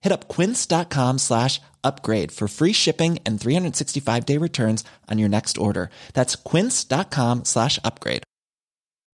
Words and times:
Hit 0.00 0.12
up 0.12 0.28
quince.com 0.28 1.18
slash 1.18 1.60
upgrade 1.84 2.32
for 2.32 2.48
free 2.48 2.72
shipping 2.72 3.18
and 3.24 3.40
365 3.40 4.26
day 4.26 4.38
returns 4.38 4.84
on 5.10 5.18
your 5.18 5.28
next 5.28 5.58
order. 5.58 5.90
That's 6.14 6.36
quince.com 6.36 7.44
slash 7.44 7.78
upgrade. 7.84 8.22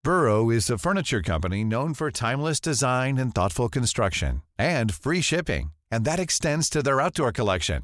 Burrow 0.04 0.50
is 0.50 0.70
a 0.70 0.78
furniture 0.78 1.20
company 1.20 1.64
known 1.64 1.92
for 1.92 2.12
timeless 2.12 2.60
design 2.60 3.18
and 3.18 3.34
thoughtful 3.34 3.68
construction 3.68 4.42
and 4.56 4.94
free 4.94 5.20
shipping, 5.20 5.72
and 5.90 6.04
that 6.04 6.20
extends 6.20 6.70
to 6.70 6.80
their 6.80 7.00
outdoor 7.00 7.32
collection. 7.32 7.82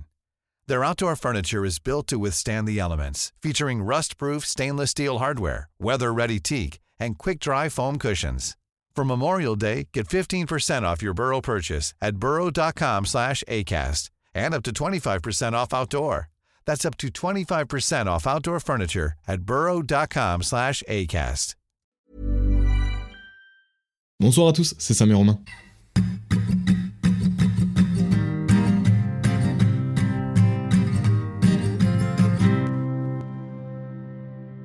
Their 0.69 0.85
outdoor 0.85 1.17
furniture 1.17 1.65
is 1.65 1.81
built 1.81 2.07
to 2.07 2.21
withstand 2.21 2.69
the 2.69 2.79
elements, 2.79 3.33
featuring 3.43 3.83
rust-proof 3.83 4.47
stainless 4.47 4.93
steel 4.93 5.19
hardware, 5.19 5.69
weather-ready 5.81 6.39
teak, 6.39 6.79
and 7.01 7.19
quick-dry 7.19 7.69
foam 7.69 7.99
cushions. 7.99 8.57
For 8.95 9.05
Memorial 9.05 9.57
Day, 9.57 9.89
get 9.93 10.07
15% 10.07 10.83
off 10.83 11.03
your 11.03 11.15
Burrow 11.15 11.41
purchase 11.41 11.95
at 12.01 12.17
burrow.com 12.17 13.07
slash 13.07 13.43
ACAST 13.49 14.11
and 14.35 14.55
up 14.55 14.63
to 14.65 14.73
25% 14.73 15.53
off 15.55 15.73
outdoor. 15.75 16.29
That's 16.67 16.85
up 16.85 16.97
to 16.99 17.09
25% 17.09 18.07
off 18.07 18.27
outdoor 18.27 18.61
furniture 18.61 19.15
at 19.27 19.43
burrow.com 19.43 20.43
slash 20.43 20.83
ACAST. 20.89 21.55
Bonsoir 24.21 24.49
à 24.49 24.53
tous, 24.53 24.75
c'est 24.79 24.95
Sam 24.95 25.11
et 25.11 25.15
Romain. 25.15 25.41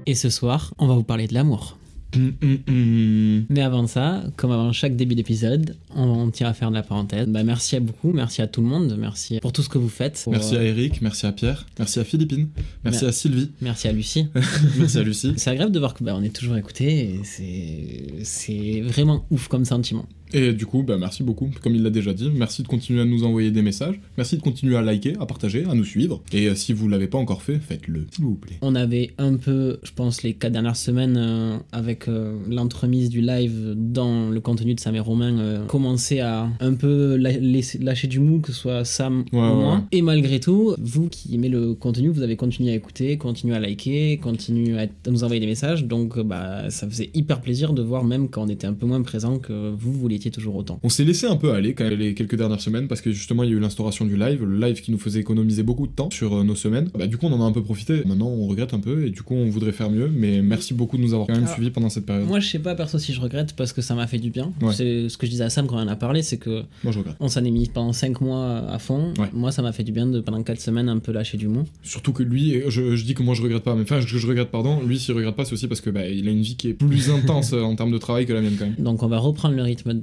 Et 0.06 0.14
ce 0.14 0.30
soir, 0.30 0.73
on 0.78 0.88
va 0.88 0.94
vous 0.94 1.03
parler 1.03 1.28
de 1.28 1.34
l'amour. 1.34 1.78
Hum, 2.17 2.33
hum, 2.41 2.57
hum. 2.67 3.45
Mais 3.49 3.61
avant 3.61 3.85
ça, 3.87 4.23
comme 4.35 4.51
avant 4.51 4.71
chaque 4.73 4.95
début 4.95 5.13
d'épisode, 5.15 5.75
on 5.95 6.29
tient 6.31 6.47
à 6.49 6.53
faire 6.53 6.69
de 6.69 6.75
la 6.75 6.83
parenthèse. 6.83 7.27
Bah, 7.27 7.43
merci 7.43 7.75
à 7.75 7.79
beaucoup, 7.79 8.11
merci 8.11 8.41
à 8.41 8.47
tout 8.47 8.61
le 8.61 8.67
monde, 8.67 8.95
merci 8.99 9.39
pour 9.39 9.51
tout 9.53 9.61
ce 9.61 9.69
que 9.69 9.77
vous 9.77 9.89
faites. 9.89 10.19
pour, 10.23 10.33
Merci 10.33 10.55
euh, 10.55 10.59
à 10.59 10.63
Eric, 10.63 11.01
merci 11.01 11.25
à 11.25 11.31
Pierre, 11.31 11.65
merci 11.77 11.99
à 11.99 12.03
Philippine, 12.03 12.47
merci 12.83 13.01
Mer- 13.03 13.09
à 13.09 13.11
Sylvie, 13.13 13.51
merci 13.61 13.88
à 13.88 13.91
Lucie. 13.91 14.27
merci 14.77 14.97
à 14.97 15.03
Lucie. 15.03 15.33
C'est 15.38 15.49
agréable 15.51 15.71
de 15.71 15.79
voir 15.79 15.93
que 15.93 16.03
bah, 16.03 16.15
on 16.17 16.23
est 16.23 16.35
toujours 16.35 16.57
écouté 16.57 17.15
et 17.15 18.23
c'est 18.23 18.81
vraiment 18.81 19.25
ouf 19.29 19.47
comme 19.47 19.65
sentiment. 19.65 20.05
Et 20.33 20.53
du 20.53 20.66
coup, 20.66 20.83
bah, 20.83 20.97
merci 21.00 21.23
beaucoup, 21.23 21.50
comme 21.61 21.75
il 21.75 21.83
l'a 21.83 21.89
déjà 21.89 22.14
dit. 22.14 22.30
Merci 22.33 22.63
de 22.63 22.68
continuer 22.68 23.01
à 23.01 23.06
nous 23.06 23.24
envoyer 23.24 23.51
des 23.51 23.62
messages. 23.62 24.00
Merci 24.18 24.38
de 24.38 24.41
continuer 24.41 24.75
à 24.75 24.81
liker, 24.81 25.13
à 25.19 25.25
partager, 25.25 25.66
à 25.66 25.74
nous 25.74 25.85
suivre. 25.85 26.22
Et 26.34 26.47
euh, 26.47 26.56
si 26.56 26.74
vous 26.74 26.88
l'avez 26.88 27.07
pas 27.07 27.18
encore 27.18 27.41
fait, 27.41 27.59
faites-le, 27.59 28.07
s'il 28.12 28.25
vous 28.25 28.35
plaît. 28.35 28.57
On 28.62 28.75
avait 28.75 29.12
un 29.18 29.35
peu, 29.35 29.79
je 29.84 29.91
pense, 29.91 30.24
les 30.24 30.34
quatre 30.34 30.51
dernières 30.51 30.75
semaines 30.75 31.18
euh, 31.18 31.57
avec 31.72 32.07
euh, 32.07 32.38
l'entremise 32.50 33.09
du 33.09 33.22
live 33.22 33.74
dans 33.75 34.29
le 34.29 34.40
contenu 34.40 34.74
de 34.74 34.79
Sam 34.79 34.96
et 34.96 35.00
Romain, 35.00 35.66
commencé 35.68 36.19
à 36.19 36.50
un 36.59 36.74
peu 36.74 37.16
lâcher 37.16 38.07
du 38.07 38.19
mou, 38.19 38.40
que 38.40 38.51
ce 38.51 38.59
soit 38.59 38.85
Sam 38.85 39.24
Ouais, 39.31 39.40
ou 39.40 39.41
ouais, 39.41 39.53
moi. 39.53 39.84
Et 39.91 40.01
malgré 40.01 40.40
tout, 40.40 40.75
vous 40.80 41.09
qui 41.09 41.35
aimez 41.35 41.50
le 41.50 41.74
contenu, 41.74 42.09
vous 42.09 42.22
avez 42.22 42.35
continué 42.35 42.72
à 42.72 42.75
écouter, 42.75 43.18
continué 43.18 43.56
à 43.56 43.59
liker, 43.59 44.18
continué 44.18 44.78
à, 44.78 44.84
à 44.84 45.12
nous 45.12 45.24
envoyer 45.24 45.40
des 45.40 45.47
messages. 45.47 45.85
Donc, 45.85 46.19
bah, 46.19 46.69
ça 46.69 46.88
faisait 46.88 47.09
hyper 47.13 47.41
plaisir 47.41 47.74
de 47.74 47.81
voir, 47.81 48.03
même 48.03 48.30
quand 48.30 48.44
on 48.44 48.50
était 48.50 48.68
un 48.68 48.74
peu 48.74 48.85
moins 48.85 49.01
présent, 49.01 49.40
que 49.40 49.72
vous, 49.72 49.91
vous 49.91 50.07
toujours 50.31 50.55
autant. 50.55 50.79
On 50.83 50.89
s'est 50.89 51.03
laissé 51.03 51.25
un 51.25 51.35
peu 51.35 51.51
aller 51.51 51.73
quand 51.73 51.83
même 51.83 51.97
les 51.97 52.13
quelques 52.13 52.35
dernières 52.35 52.61
semaines 52.61 52.88
parce 52.88 53.01
que 53.01 53.11
justement 53.11 53.44
il 53.44 53.50
y 53.50 53.53
a 53.53 53.55
eu 53.55 53.59
l'instauration 53.59 54.05
du 54.05 54.17
live, 54.17 54.44
le 54.44 54.59
live 54.59 54.81
qui 54.81 54.91
nous 54.91 54.97
faisait 54.97 55.19
économiser 55.19 55.63
beaucoup 55.63 55.88
de 55.88 55.91
temps 55.91 56.09
sur 56.11 56.35
euh, 56.35 56.44
nos 56.44 56.55
semaines. 56.55 56.89
Bah, 56.97 57.07
du 57.07 57.17
coup 57.17 57.28
on 57.28 57.33
en 57.33 57.41
a 57.41 57.45
un 57.45 57.51
peu 57.51 57.63
profité. 57.63 58.03
Maintenant 58.05 58.27
on 58.27 58.47
regrette 58.47 58.73
un 58.73 58.79
peu 58.79 59.06
et 59.06 59.09
du 59.09 59.22
coup 59.22 59.35
on 59.35 59.50
voudrait 59.50 59.72
faire 59.72 59.89
mieux. 59.89 60.09
Mais 60.13 60.41
merci 60.41 60.73
beaucoup 60.73 60.97
de 60.97 61.01
nous 61.01 61.13
avoir 61.13 61.27
quand 61.27 61.33
même 61.33 61.44
Alors, 61.44 61.56
suivis 61.56 61.72
pendant 61.72 61.89
cette 61.89 62.06
période. 62.06 62.27
Moi, 62.27 62.39
je 62.39 62.50
sais 62.50 62.59
pas 62.59 62.75
perso 62.75 63.00
si 63.00 63.13
je 63.13 63.22
regrette 63.22 63.53
parce 63.56 63.73
que 63.73 63.81
ça 63.81 63.95
m'a 63.95 64.07
fait 64.07 64.19
du 64.19 64.29
bien. 64.29 64.53
Ouais. 64.61 64.73
C'est 64.73 65.09
ce 65.09 65.17
que 65.17 65.25
je 65.25 65.31
disais 65.31 65.44
à 65.44 65.50
Sam 65.50 65.67
quand 65.67 65.77
on 65.77 65.81
en 65.81 65.88
a 65.88 65.95
parlé, 65.95 66.22
c'est 66.22 66.38
que 66.38 66.63
Moi 66.83 66.91
je 66.91 67.00
regrette. 67.00 67.16
On 67.19 67.27
s'en 67.27 67.44
est 67.44 67.51
mis 67.51 67.67
pendant 67.67 67.94
5 67.94 68.22
mois 68.22 68.69
à 68.69 68.79
fond. 68.79 69.13
Ouais. 69.19 69.29
Moi, 69.33 69.51
ça 69.51 69.61
m'a 69.61 69.72
fait 69.72 69.83
du 69.83 69.91
bien 69.91 70.07
de 70.07 70.19
pendant 70.19 70.41
4 70.44 70.59
semaines 70.59 70.89
un 70.89 71.00
peu 71.00 71.11
lâcher 71.11 71.38
du 71.38 71.47
mou. 71.47 71.63
Surtout 71.83 72.13
que 72.13 72.23
lui, 72.23 72.61
je, 72.67 72.95
je 72.95 73.06
dis 73.06 73.13
que 73.13 73.23
moi 73.23 73.33
je 73.33 73.41
regrette 73.41 73.63
pas, 73.63 73.75
mais 73.75 73.83
enfin 73.83 74.00
je, 74.00 74.17
je 74.17 74.27
regrette 74.27 74.50
pardon. 74.50 74.81
Lui 74.83 75.00
s'il 75.00 75.13
regrette 75.13 75.35
pas 75.35 75.45
c'est 75.45 75.53
aussi 75.53 75.67
parce 75.67 75.81
que 75.81 75.89
bah, 75.89 76.07
il 76.07 76.27
a 76.27 76.31
une 76.31 76.41
vie 76.41 76.56
qui 76.56 76.69
est 76.69 76.73
plus 76.73 77.09
intense 77.09 77.53
euh, 77.53 77.61
en 77.61 77.75
termes 77.75 77.91
de 77.91 77.97
travail 77.97 78.25
que 78.25 78.33
la 78.33 78.41
mienne 78.41 78.56
quand 78.57 78.66
même. 78.66 78.75
Donc, 78.77 79.03
on 79.03 79.07
va 79.07 79.17
reprendre 79.17 79.56
le 79.56 79.63
rythme 79.63 79.94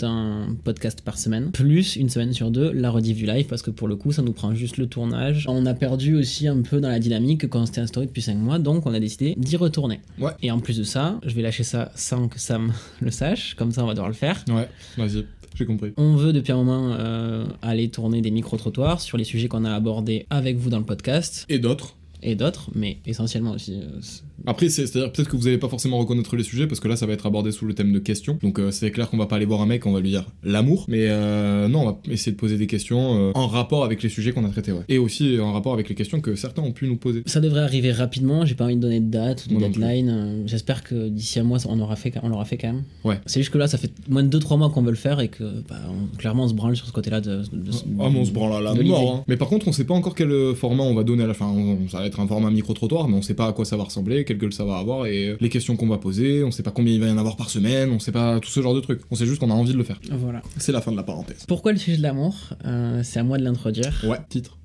podcast 0.65 1.01
par 1.03 1.19
semaine, 1.19 1.51
plus 1.51 1.97
une 1.97 2.09
semaine 2.09 2.33
sur 2.33 2.51
deux 2.51 2.73
la 2.73 2.91
rediff 2.91 3.17
du 3.17 3.27
live 3.27 3.47
parce 3.47 3.63
que 3.63 3.71
pour 3.71 3.89
le 3.89 3.97
coup, 3.97 4.13
ça 4.13 4.23
nous 4.23 4.33
prend 4.33 4.55
juste 4.55 4.77
le 4.77 4.87
tournage. 4.87 5.47
On 5.49 5.67
a 5.67 5.75
perdu 5.75 6.17
aussi 6.17 6.49
un 6.49 6.63
peu 6.63 6.81
dans 6.81 6.89
la 6.89 6.99
dynamique 6.99 7.49
quand 7.49 7.63
on 7.63 7.67
s'était 7.67 7.81
instauré 7.81 8.07
depuis 8.07 8.23
5 8.23 8.37
mois, 8.37 8.59
donc 8.59 8.87
on 8.87 8.95
a 8.95 9.01
décidé 9.01 9.35
d'y 9.37 9.57
retourner. 9.57 10.01
Ouais. 10.19 10.33
Et 10.43 10.51
en 10.51 10.61
plus 10.61 10.79
de 10.79 10.85
ça, 10.85 11.19
je 11.25 11.35
vais 11.35 11.43
lâcher 11.43 11.65
ça 11.65 11.93
sans 11.95 12.29
que 12.29 12.39
Sam 12.39 12.73
le 13.01 13.11
sache, 13.11 13.55
comme 13.55 13.73
ça 13.73 13.85
on 13.85 13.87
va 13.87 13.95
devoir 13.95 14.09
le 14.09 14.15
faire. 14.15 14.45
Ouais, 14.49 14.69
vas-y, 14.97 15.27
j'ai 15.55 15.67
compris. 15.67 15.93
On 15.97 16.17
veut 16.17 16.33
depuis 16.33 16.53
un 16.53 16.57
moment 16.57 16.95
euh, 16.99 17.47
aller 17.63 17.89
tourner 17.89 18.21
des 18.21 18.31
micro-trottoirs 18.31 19.01
sur 19.01 19.19
les 19.19 19.25
sujets 19.25 19.49
qu'on 19.49 19.65
a 19.65 19.73
abordés 19.73 20.27
avec 20.31 20.57
vous 20.57 20.71
dans 20.71 20.79
le 20.79 20.85
podcast 20.85 21.47
Et 21.49 21.59
d'autres. 21.59 21.97
Et 22.25 22.35
d'autres, 22.35 22.71
mais 22.75 22.99
essentiellement 23.07 23.53
aussi. 23.53 23.75
euh, 23.75 24.01
Après, 24.47 24.69
c'est- 24.69 24.87
c'est-à-dire 24.87 25.13
peut-être 25.13 25.29
que 25.31 25.37
vous 25.37 25.47
allez 25.47 25.59
pas 25.59 25.69
forcément 25.69 25.99
reconnaître 25.99 26.35
les 26.37 26.43
sujets 26.43 26.67
parce 26.67 26.81
que 26.81 26.89
là, 26.89 26.97
ça 26.97 27.07
va 27.07 27.13
être 27.13 27.25
abordé 27.27 27.53
sous 27.53 27.67
le 27.67 27.75
thème 27.75 27.93
de 27.93 27.99
questions. 28.01 28.39
Donc, 28.43 28.59
euh, 28.59 28.71
c'est 28.71 28.91
clair 28.91 29.09
qu'on 29.09 29.17
va 29.17 29.27
pas 29.27 29.37
aller 29.37 29.45
voir 29.47 29.63
un 29.63 29.67
mec, 29.67 29.87
on 29.87 29.93
va 29.93 30.01
lui 30.01 30.11
dire 30.11 30.25
l'amour. 30.43 30.87
Mais 30.89 31.07
euh, 31.09 31.69
non, 31.69 31.81
on 31.83 31.85
va 31.87 31.99
essayer 32.11 32.33
de 32.33 32.37
poser 32.37 32.57
des 32.59 32.67
questions 32.67 33.33
en 33.35 33.47
rapport 33.47 33.85
avec 33.85 34.03
les 34.03 34.09
sujets 34.09 34.33
qu'on 34.33 34.45
a 34.45 34.49
traités, 34.49 34.73
ouais. 34.73 34.83
Et 34.89 34.99
aussi 34.99 35.39
en 35.39 35.53
rapport 35.53 35.73
avec 35.75 35.89
les 35.89 35.95
questions 35.95 36.21
que 36.21 36.35
certains 36.35 36.63
ont 36.63 36.73
pu 36.73 36.87
nous 36.89 36.97
poser. 36.97 37.23
Ça 37.27 37.41
devrait 37.41 37.61
arriver 37.63 37.93
rapidement, 37.93 38.45
j'ai 38.45 38.55
pas 38.55 38.65
envie 38.65 38.77
de 38.77 38.81
donner 38.81 39.01
de 39.01 39.11
date 39.11 39.45
ou 39.47 39.51
de 39.51 39.55
Moi 39.55 39.69
deadline. 39.69 40.43
J'espère 40.47 40.83
que 40.83 41.09
d'ici 41.09 41.39
un 41.39 41.45
mois, 41.45 41.59
on 41.69 41.77
l'aura 41.77 41.97
fait, 41.97 42.13
on 42.23 42.29
l'aura 42.29 42.45
fait 42.45 42.57
quand 42.57 42.69
même. 42.73 42.83
Ouais. 43.05 43.21
C'est 43.27 43.41
juste 43.41 43.53
que 43.53 43.59
là, 43.59 43.69
ça 43.69 43.79
fait 43.79 43.93
moins 44.09 44.23
de 44.23 44.29
2-3 44.29 44.57
mois 44.57 44.71
qu'on 44.71 44.83
veut 44.83 44.91
le 44.91 44.97
faire 44.97 45.21
et 45.21 45.29
que 45.29 45.45
bah, 45.69 45.77
on- 45.89 46.17
clairement, 46.17 46.45
on 46.45 46.49
se 46.49 46.55
branle 46.55 46.77
sur 46.77 46.87
ce 46.87 46.93
côté-là 46.93 47.21
de, 47.21 47.37
de- 47.37 47.43
de- 47.43 47.71
Ah, 48.01 48.09
mais 48.11 48.19
on 48.19 48.25
se 48.25 48.33
branle 48.33 48.53
à 48.55 48.61
la 48.61 48.75
mort. 48.83 49.15
hein. 49.17 49.25
Mais 49.29 49.37
par 49.37 49.49
contre, 49.49 49.69
on 49.69 49.73
sait 49.73 49.85
pas 49.85 49.95
encore 49.95 50.15
quel 50.15 50.55
format 50.55 50.83
on 50.83 50.95
va 50.95 51.05
donner 51.05 51.25
à 51.25 51.27
la 51.27 51.35
fin. 51.35 51.47
On- 51.47 51.89
ça 51.89 52.01
va 52.01 52.07
être 52.15 52.21
un 52.21 52.27
format 52.29 52.51
micro-trottoir, 52.51 53.09
mais 53.09 53.17
on 53.17 53.23
sait 53.23 53.35
pas 53.35 53.49
à 53.49 53.53
quoi 53.53 53.65
ça 53.65 53.77
va 53.77 53.85
ressembler, 53.85 54.25
quelle 54.25 54.39
gueule 54.39 54.53
ça 54.53 54.65
va 54.65 54.79
avoir 54.79 55.07
et 55.07 55.29
euh, 55.31 55.37
les 55.41 55.49
questions 55.49 55.77
qu'on 55.77 55.89
va 55.89 55.99
poser. 55.99 56.45
On 56.45 56.51
sait 56.51 56.63
pas 56.63 56.71
combien 56.71 56.93
il 56.95 57.01
va 57.01 57.09
y 57.09 57.11
en 57.11 57.19
avoir 57.19 57.37
par 57.37 57.51
semaine, 57.51 57.91
on 57.91 57.99
sait 57.99 58.13
pas 58.13 58.39
tout 58.41 58.49
ce 58.51 58.61
genre 58.63 58.75
de 58.75 58.81
trucs. 58.81 59.01
On 59.11 59.17
sait 59.17 59.27
juste 59.27 59.41
qu'on 59.41 59.51
a 59.51 59.55
envie 59.55 59.73
de 59.73 59.77
le 59.79 59.85
faire. 59.85 60.01
Voilà. 60.13 60.43
C'est 60.59 60.73
la 60.73 60.81
fin 60.81 60.93
de 60.93 60.97
la 60.97 61.03
parenthèse. 61.03 61.45
Pourquoi 61.47 61.73
le 61.73 61.79
sujet 61.79 61.97
de 61.97 62.03
l'amour 62.03 62.35
Euh, 62.65 63.03
C'est 63.03 63.19
à 63.19 63.25
moi 63.25 63.37
de 63.39 63.45
l'introduire? 63.45 64.03
Ouais, 64.07 64.19
titre. 64.29 64.59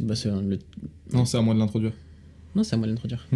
Bah, 0.00 0.14
c'est 0.14 0.30
le- 0.30 0.58
Non, 1.12 1.24
c'est 1.24 1.38
à 1.38 1.42
moi 1.42 1.54
de 1.54 1.58
l'introduire. 1.58 1.92
Non, 2.54 2.62
c'est 2.62 2.74
à 2.74 2.76
moi 2.78 2.86
de 2.86 2.92
l'introduire. 2.92 3.26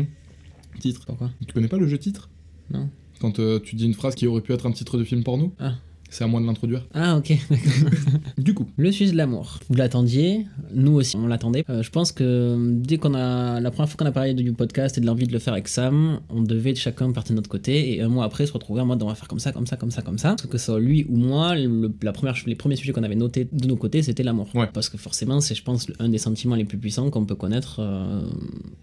Titre. 0.79 1.03
Pourquoi? 1.07 1.31
Tu 1.47 1.53
connais 1.55 1.69
pas 1.69 1.79
le 1.79 1.87
jeu 1.89 1.97
titre? 1.99 2.29
Non. 2.71 2.91
Quand 3.21 3.39
euh, 3.39 3.59
tu 3.59 3.77
dis 3.77 3.87
une 3.87 3.95
phrase 3.95 4.15
qui 4.15 4.27
aurait 4.27 4.43
pu 4.43 4.53
être 4.53 4.67
un 4.67 4.73
titre 4.73 4.99
de 4.99 5.05
film 5.05 5.25
porno? 5.25 5.55
Ah. 5.59 5.77
C'est 6.09 6.25
à 6.25 6.27
moi 6.27 6.41
de 6.41 6.47
l'introduire. 6.47 6.87
Ah, 6.95 7.17
ok, 7.17 7.29
d'accord. 7.51 7.91
Du 8.39 8.55
coup. 8.55 8.67
Le 8.77 8.91
sujet 8.93 9.13
de 9.13 9.17
l'amour. 9.17 9.59
Vous 9.69 9.75
l'attendiez, 9.75 10.47
nous 10.75 10.93
aussi 10.93 11.17
on 11.17 11.27
l'attendait. 11.27 11.65
Euh, 11.69 11.83
je 11.83 11.91
pense 11.91 12.13
que 12.13 12.57
dès 12.77 12.97
qu'on 12.99 13.15
a 13.15 13.61
la 13.61 13.71
première 13.71 13.89
fois 13.89 13.97
qu'on 13.99 14.07
a 14.07 14.13
parlé 14.13 14.33
du 14.35 14.53
podcast 14.53 14.97
et 14.97 15.01
de 15.01 15.07
l'envie 15.07 15.27
de 15.27 15.33
le 15.33 15.39
faire 15.39 15.53
avec 15.53 15.69
Sam, 15.69 16.21
on 16.31 16.43
devait 16.43 16.75
chacun 16.75 17.11
partir 17.13 17.33
de 17.35 17.37
notre 17.37 17.51
côté 17.51 17.95
et 17.97 18.03
un 18.03 18.09
mois 18.09 18.25
après 18.25 18.47
se 18.47 18.53
retrouver 18.53 18.81
en 18.81 18.87
mode 18.87 19.03
on 19.03 19.09
va 19.09 19.15
faire 19.15 19.29
comme 19.29 19.41
ça, 19.41 19.53
comme 19.53 19.67
ça, 19.67 19.77
comme 19.77 19.91
ça, 19.91 20.03
comme 20.03 20.19
ça. 20.19 20.37
Que 20.51 20.59
ce 20.59 20.67
soit 20.67 20.81
lui 20.81 21.07
ou 21.09 21.17
moi, 21.17 21.55
le- 21.57 21.93
la 22.03 22.13
première, 22.13 22.35
les 22.47 22.55
premiers 22.55 22.77
sujets 22.77 22.93
qu'on 22.93 23.03
avait 23.03 23.15
notés 23.17 23.49
de 23.51 23.67
nos 23.67 23.77
côtés 23.77 24.03
c'était 24.03 24.23
l'amour. 24.23 24.49
Ouais. 24.55 24.69
Parce 24.73 24.89
que 24.89 24.97
forcément 24.99 25.41
c'est 25.41 25.55
je 25.55 25.63
pense 25.63 25.87
un 25.99 26.09
des 26.09 26.19
sentiments 26.19 26.55
les 26.57 26.65
plus 26.65 26.79
puissants 26.79 27.11
qu'on 27.11 27.25
peut 27.27 27.35
connaître 27.35 27.77
euh, 27.81 28.21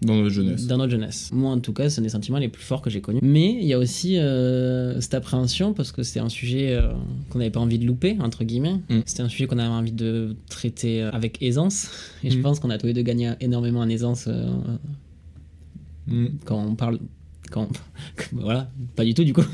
Dans 0.02 0.14
notre 0.16 0.28
jeunesse. 0.30 0.66
dans 0.66 0.76
notre 0.76 0.90
jeunesse. 0.92 1.30
Moi, 1.32 1.50
en 1.50 1.58
tout 1.60 1.72
cas, 1.72 1.88
c'est 1.88 2.00
un 2.00 2.04
des 2.04 2.08
sentiments 2.10 2.38
les 2.38 2.48
plus 2.48 2.62
forts 2.62 2.82
que 2.82 2.90
j'ai 2.90 3.00
connus. 3.00 3.20
Mais 3.22 3.52
il 3.60 3.66
y 3.66 3.72
a 3.72 3.78
aussi 3.78 4.18
euh, 4.18 5.00
cette 5.00 5.14
appréhension 5.14 5.72
parce 5.72 5.90
que 5.92 6.02
c'est 6.02 6.20
un 6.20 6.28
sujet 6.28 6.72
euh, 6.72 6.92
qu'on 7.30 7.38
n'avait 7.38 7.50
pas 7.50 7.60
envie 7.60 7.78
de 7.78 7.86
louper, 7.86 8.16
entre 8.20 8.44
guillemets. 8.44 8.80
Mm. 8.90 9.00
C'était 9.06 9.22
un 9.22 9.28
sujet 9.28 9.46
qu'on 9.46 9.58
avait 9.58 9.68
envie 9.68 9.92
de 9.92 10.36
traiter 10.48 11.02
euh, 11.02 11.10
avec 11.12 11.42
aisance. 11.42 11.90
Et 12.22 12.30
je 12.30 12.38
Mm. 12.38 12.42
pense 12.42 12.60
qu'on 12.60 12.70
a 12.70 12.78
tous 12.78 12.86
les 12.86 12.92
deux 12.94 13.02
gagné 13.02 13.32
énormément 13.40 13.80
en 13.80 13.88
aisance 13.88 14.26
euh, 14.28 14.50
Mm. 16.06 16.26
Quand 16.44 16.62
on 16.62 16.74
parle. 16.74 16.98
Quand... 17.54 17.68
voilà, 18.32 18.68
pas 18.96 19.04
du 19.04 19.14
tout 19.14 19.22
du 19.22 19.32
coup. 19.32 19.44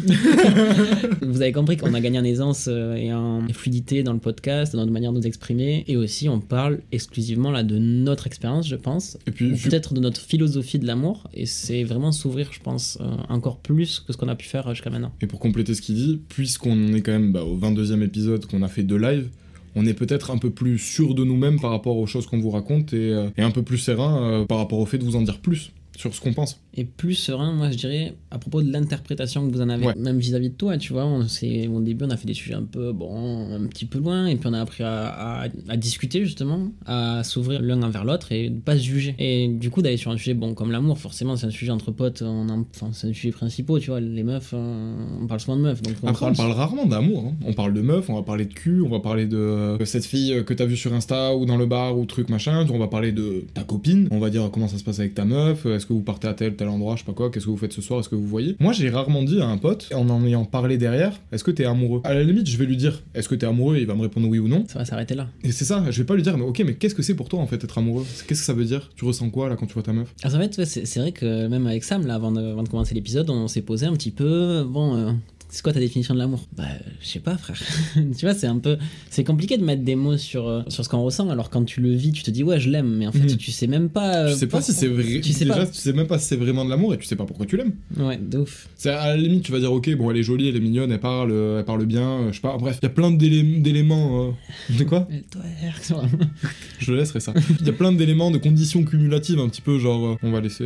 Vous 1.20 1.43
avez 1.43 1.52
compris 1.52 1.76
qu'on 1.76 1.93
a 1.93 2.00
gagné 2.00 2.19
en 2.19 2.25
aisance 2.25 2.67
euh, 2.67 2.94
et 2.94 3.12
en 3.12 3.47
fluidité 3.52 4.02
dans 4.02 4.14
le 4.14 4.19
podcast, 4.19 4.73
dans 4.73 4.79
notre 4.81 4.93
manière 4.93 5.12
de 5.12 5.19
nous 5.19 5.26
exprimer. 5.26 5.85
Et 5.87 5.99
aussi, 5.99 6.26
on 6.31 6.41
parle 6.41 6.81
exclusivement 6.93 7.50
là 7.50 7.62
de 7.62 7.76
notre 7.76 8.26
expérience, 8.26 8.67
je 8.67 8.76
pense. 8.76 9.19
Et 9.26 9.31
puis, 9.31 9.50
peut-être 9.52 9.93
de 9.93 10.00
notre 10.00 10.23
philosophie 10.23 10.79
de 10.79 10.87
l'amour. 10.87 11.29
Et 11.35 11.44
c'est 11.44 11.85
vraiment 11.85 12.11
s'ouvrir, 12.11 12.49
je 12.52 12.61
pense, 12.61 12.97
euh, 13.02 13.05
encore 13.29 13.58
plus 13.58 14.00
que 14.00 14.14
ce 14.14 14.17
qu'on 14.17 14.29
a 14.29 14.35
pu 14.35 14.49
faire 14.49 14.67
euh, 14.67 14.73
jusqu'à 14.73 14.88
maintenant. 14.88 15.12
Et 15.20 15.26
pour 15.26 15.38
compléter 15.38 15.75
ce 15.75 15.82
qu'il 15.82 15.96
dit, 15.96 16.23
puisqu'on 16.31 16.94
est 16.94 17.03
quand 17.03 17.12
même 17.12 17.32
bah, 17.32 17.44
au 17.44 17.58
22e 17.58 18.03
épisode 18.03 18.46
qu'on 18.46 18.62
a 18.62 18.69
fait 18.69 18.82
de 18.82 18.96
live, 18.96 19.29
on 19.75 19.87
est 19.87 19.94
peut-être 19.94 20.31
un 20.31 20.38
peu 20.38 20.50
plus 20.50 20.79
sûr 20.79 21.14
de 21.14 21.25
nous-mêmes 21.25 21.61
par 21.61 21.70
rapport 21.70 21.96
aux 21.96 22.06
choses 22.06 22.26
qu'on 22.26 22.38
vous 22.38 22.50
raconte 22.50 22.93
et, 22.93 23.12
euh, 23.12 23.29
et 23.37 23.43
un 23.43 23.50
peu 23.50 23.62
plus 23.62 23.79
serein 23.79 24.23
euh, 24.23 24.44
par 24.44 24.58
rapport 24.58 24.79
au 24.79 24.87
fait 24.87 24.99
de 24.99 25.05
vous 25.05 25.17
en 25.17 25.23
dire 25.23 25.38
plus 25.38 25.73
sur 25.96 26.14
ce 26.14 26.20
qu'on 26.20 26.32
pense. 26.32 26.61
Et 26.81 26.85
plus 26.85 27.12
serein, 27.15 27.53
moi 27.53 27.71
je 27.71 27.77
dirais, 27.77 28.15
à 28.31 28.38
propos 28.38 28.62
de 28.62 28.73
l'interprétation 28.73 29.47
que 29.47 29.53
vous 29.53 29.61
en 29.61 29.69
avez, 29.69 29.85
Ouais. 29.88 29.94
même 29.99 30.19
vis-à-vis 30.19 30.49
de 30.49 30.55
toi, 30.55 30.79
tu 30.79 30.94
vois, 30.94 31.05
on, 31.05 31.21
au 31.21 31.81
début 31.82 32.05
on 32.06 32.11
a 32.11 32.17
fait 32.17 32.27
des 32.27 32.32
sujets 32.32 32.55
un 32.55 32.62
peu, 32.62 32.93
bon, 32.93 33.53
un 33.55 33.67
petit 33.67 33.85
peu 33.85 33.99
loin, 33.99 34.27
et 34.27 34.37
puis 34.37 34.49
on 34.49 34.55
a 34.55 34.61
appris 34.61 34.82
à, 34.82 35.09
à- 35.09 35.49
à 35.69 35.77
discuter 35.77 36.25
justement, 36.25 36.71
à 36.87 37.23
s'ouvrir 37.23 37.61
l'un 37.61 37.82
envers 37.82 38.05
l'autre 38.05 38.32
et 38.32 38.49
ne 38.49 38.61
pas 38.61 38.79
se 38.79 38.82
juger. 38.82 39.15
Et 39.19 39.49
du 39.49 39.69
coup 39.69 39.82
d'aller 39.82 39.99
sur 39.99 40.11
un 40.11 40.17
sujet, 40.17 40.32
bon, 40.32 40.55
comme 40.55 40.71
l'amour, 40.73 40.97
forcément 40.99 41.37
c'est 41.37 41.47
un 41.47 41.50
sujet 41.50 41.71
entre 41.73 41.91
potes, 41.91 42.23
on 42.23 42.49
en- 42.49 42.65
enfin 42.75 42.88
c'est 42.93 43.09
un 43.09 43.12
sujet 43.12 43.31
principal, 43.32 43.79
tu 43.81 43.91
vois, 43.91 44.00
les 44.00 44.23
meufs, 44.23 44.53
euh, 44.55 44.94
on 45.21 45.27
parle 45.27 45.41
souvent 45.41 45.56
de 45.59 45.62
meufs. 45.62 45.82
Donc 45.82 45.94
on 46.03 46.06
Après, 46.09 46.25
on 46.27 46.32
parle 46.32 46.53
rarement 46.53 46.87
d'amour. 46.87 47.25
hein. 47.27 47.35
On 47.47 47.53
parle 47.53 47.75
de 47.75 47.82
meufs, 47.82 48.09
on 48.09 48.15
va 48.15 48.23
parler 48.23 48.47
de 48.47 48.55
cul, 48.55 48.81
on 48.81 48.88
va 48.88 49.00
parler 49.00 49.27
de 49.27 49.77
cette 49.85 50.06
fille 50.06 50.44
que 50.47 50.55
t'as 50.55 50.65
vue 50.65 50.77
sur 50.79 50.94
Insta 50.94 51.37
ou 51.37 51.44
dans 51.44 51.56
le 51.59 51.67
bar 51.67 51.99
ou 51.99 52.06
truc 52.06 52.31
machin. 52.31 52.67
On 52.73 52.79
va 52.79 52.88
parler 52.88 53.12
de 53.12 53.44
ta 53.53 53.65
copine. 53.65 54.09
On 54.11 54.19
va 54.19 54.31
dire 54.31 54.49
comment 54.50 54.69
ça 54.69 54.79
se 54.79 54.85
passe 54.85 54.99
avec 55.00 55.15
ta 55.15 55.25
meuf. 55.25 55.67
Est-ce 55.67 55.85
que 55.85 55.93
vous 55.93 56.00
partez 56.03 56.29
à 56.29 56.35
tel 56.35 56.55
tel 56.56 56.69
endroit, 56.70 56.94
je 56.96 57.00
sais 57.00 57.06
pas 57.06 57.12
quoi. 57.12 57.31
Qu'est-ce 57.31 57.44
que 57.46 57.50
vous 57.50 57.56
faites 57.56 57.72
ce 57.72 57.82
soir 57.82 58.00
Est-ce 58.00 58.08
que 58.08 58.14
vous 58.14 58.26
voyez? 58.26 58.56
Moi, 58.61 58.72
j'ai 58.72 58.88
rarement 58.90 59.22
dit 59.22 59.40
à 59.40 59.46
un 59.46 59.56
pote, 59.58 59.88
en 59.94 60.08
en 60.08 60.25
ayant 60.25 60.44
parlé 60.44 60.78
derrière, 60.78 61.12
est-ce 61.32 61.44
que 61.44 61.50
t'es 61.50 61.64
amoureux? 61.64 62.00
À 62.05 62.14
la 62.14 62.22
limite, 62.25 62.49
je 62.49 62.56
vais 62.56 62.67
lui 62.67 62.76
dire, 62.76 63.02
est-ce 63.14 63.28
que 63.28 63.34
t'es 63.34 63.46
amoureux? 63.46 63.76
Et 63.76 63.81
il 63.81 63.87
va 63.87 63.94
me 63.94 64.02
répondre 64.02 64.28
oui 64.28 64.38
ou 64.38 64.49
non. 64.49 64.64
Ça 64.69 64.78
va 64.81 64.84
s'arrêter 64.84 65.14
là. 65.14 65.28
Et 65.44 65.52
c'est 65.52 65.64
ça, 65.64 65.84
je 65.90 65.99
vais 66.00 66.06
pas 66.06 66.14
lui 66.14 66.22
dire, 66.22 66.37
mais 66.37 66.44
ok, 66.44 66.62
mais 66.64 66.75
qu'est-ce 66.75 66.94
que 66.94 67.02
c'est 67.02 67.14
pour 67.14 67.28
toi 67.28 67.40
en 67.40 67.46
fait 67.46 67.62
être 67.62 67.78
amoureux? 67.78 68.05
Qu'est-ce 68.26 68.40
que 68.40 68.46
ça 68.46 68.52
veut 68.55 68.64
dire? 68.64 68.90
Tu 68.96 69.05
ressens 69.05 69.31
quoi 69.31 69.49
là 69.49 69.56
quand 69.56 69.67
tu 69.67 69.75
vois 69.75 69.82
ta 69.82 69.93
meuf? 69.93 70.14
Alors, 70.22 70.37
en 70.37 70.40
fait, 70.40 70.64
c'est 70.64 71.00
vrai 71.00 71.12
que 71.12 71.46
même 71.49 71.67
avec 71.67 71.84
Sam, 71.84 72.06
là, 72.06 72.14
avant 72.14 72.32
de, 72.32 72.40
avant 72.40 72.62
de 72.62 72.69
commencer 72.69 72.94
l'épisode, 72.94 73.28
on 73.31 73.49
s'est 73.49 73.62
posé 73.62 73.87
un 73.87 73.93
petit 73.93 74.11
peu. 74.11 74.64
Bon, 74.64 74.96
euh, 74.96 75.12
c'est 75.50 75.62
quoi 75.62 75.73
ta 75.73 75.81
définition 75.81 76.14
de 76.14 76.19
l'amour? 76.20 76.47
Bah, 76.56 76.64
je 77.00 77.06
sais 77.06 77.19
pas, 77.20 77.37
frère. 77.37 77.61
tu 77.94 78.25
vois, 78.25 78.35
c'est 78.35 78.47
un 78.47 78.58
peu. 78.58 78.79
C'est 79.11 79.25
compliqué 79.25 79.56
de 79.58 79.64
mettre 79.64 79.82
des 79.82 79.94
mots 79.97 80.17
sur, 80.17 80.49
euh, 80.49 80.62
sur 80.69 80.85
ce 80.85 80.88
qu'on 80.88 81.02
ressent. 81.02 81.29
Alors, 81.29 81.50
quand 81.50 81.64
tu 81.64 81.81
le 81.81 81.91
vis, 81.93 82.12
tu 82.12 82.23
te 82.23 82.31
dis, 82.31 82.43
ouais, 82.43 82.61
je 82.61 82.70
l'aime. 82.70 82.97
Mais 82.97 83.06
en 83.06 83.12
fait, 83.12 83.19
Mhm. 83.20 83.37
tu 83.37 83.50
sais 83.50 83.67
même 83.67 83.88
pas. 83.88 84.26
Tu 84.26 84.32
euh, 84.32 84.37
sais 84.37 84.47
pas 84.47 84.62
si 84.62 84.73
c'est 84.73 84.87
vrai. 84.88 85.20
Tu 85.20 85.32
sais 85.32 85.44
Déjà, 85.44 85.56
pas. 85.56 85.67
tu 85.67 85.75
sais 85.79 85.93
même 85.93 86.06
pas 86.06 86.19
si 86.19 86.26
c'est 86.29 86.37
vraiment 86.37 86.64
de 86.64 86.70
l'amour 86.70 86.94
et 86.94 86.99
tu 86.99 87.05
sais 87.06 87.17
pas 87.17 87.25
pourquoi 87.26 87.47
tu 87.47 87.56
l'aimes. 87.56 87.73
Ouais, 87.97 88.17
de 88.19 88.38
ouf. 88.38 88.69
C'est 88.76 88.91
à 88.91 89.08
la 89.08 89.17
limite, 89.17 89.43
tu 89.44 89.52
vas 89.52 89.58
dire, 89.58 89.73
ok, 89.73 89.94
bon, 89.97 90.11
elle 90.11 90.17
est 90.19 90.23
jolie, 90.23 90.49
elle 90.49 90.56
est 90.56 90.61
mignonne, 90.61 90.93
elle 90.93 91.00
parle, 91.00 91.31
euh, 91.32 91.58
elle 91.58 91.64
parle 91.64 91.85
bien, 91.87 92.29
je 92.31 92.37
sais 92.37 92.41
pas. 92.41 92.56
Bref, 92.56 92.79
il 92.82 92.85
y 92.85 92.88
a 92.88 92.91
plein 92.91 93.11
d'élé- 93.11 93.61
d'éléments. 93.61 94.29
euh, 94.29 94.31
De 94.79 94.85
quoi? 94.85 95.08
Je 96.79 96.93
laisserai 96.93 97.20
ça. 97.20 97.35
Il 97.61 97.67
y 97.67 97.70
a 97.70 97.73
plein 97.73 97.93
d'éléments, 97.93 98.31
de 98.31 98.38
conditions 98.38 98.85
cumulatives, 98.85 99.38
un 99.38 99.49
petit 99.49 99.61
peu 99.62 99.79
genre, 99.79 100.17
on 100.23 100.31
va 100.31 100.41
laisser. 100.41 100.64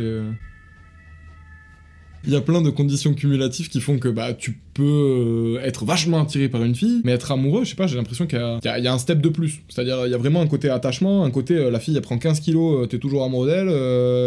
Il 2.27 2.33
y 2.33 2.35
a 2.35 2.41
plein 2.41 2.61
de 2.61 2.69
conditions 2.69 3.13
cumulatives 3.13 3.69
qui 3.69 3.81
font 3.81 3.97
que 3.99 4.09
bah 4.09 4.33
tu 4.33 4.59
peux 4.73 4.83
euh, 5.57 5.61
être 5.63 5.85
vachement 5.85 6.21
attiré 6.21 6.49
par 6.49 6.63
une 6.63 6.75
fille, 6.75 7.01
mais 7.03 7.11
être 7.11 7.31
amoureux, 7.31 7.63
je 7.63 7.69
sais 7.69 7.75
pas, 7.75 7.87
j'ai 7.87 7.95
l'impression 7.97 8.25
qu'il 8.27 8.39
y, 8.39 8.67
a- 8.67 8.93
un 8.93 8.97
step 8.97 9.21
de 9.21 9.29
plus. 9.29 9.61
C'est-à-dire 9.69 10.05
il 10.05 10.11
y 10.11 10.13
a 10.13 10.17
vraiment 10.17 10.41
un 10.41 10.47
côté 10.47 10.69
attachement, 10.69 11.23
un 11.23 11.31
côté 11.31 11.55
euh, 11.55 11.71
la 11.71 11.79
fille 11.79 11.95
elle 11.95 12.01
prend 12.01 12.17
15 12.17 12.39
kilos, 12.39 12.83
euh, 12.83 12.87
t'es 12.87 12.97
toujours 12.99 13.23
amoureux 13.23 13.47
d'elle, 13.47 13.69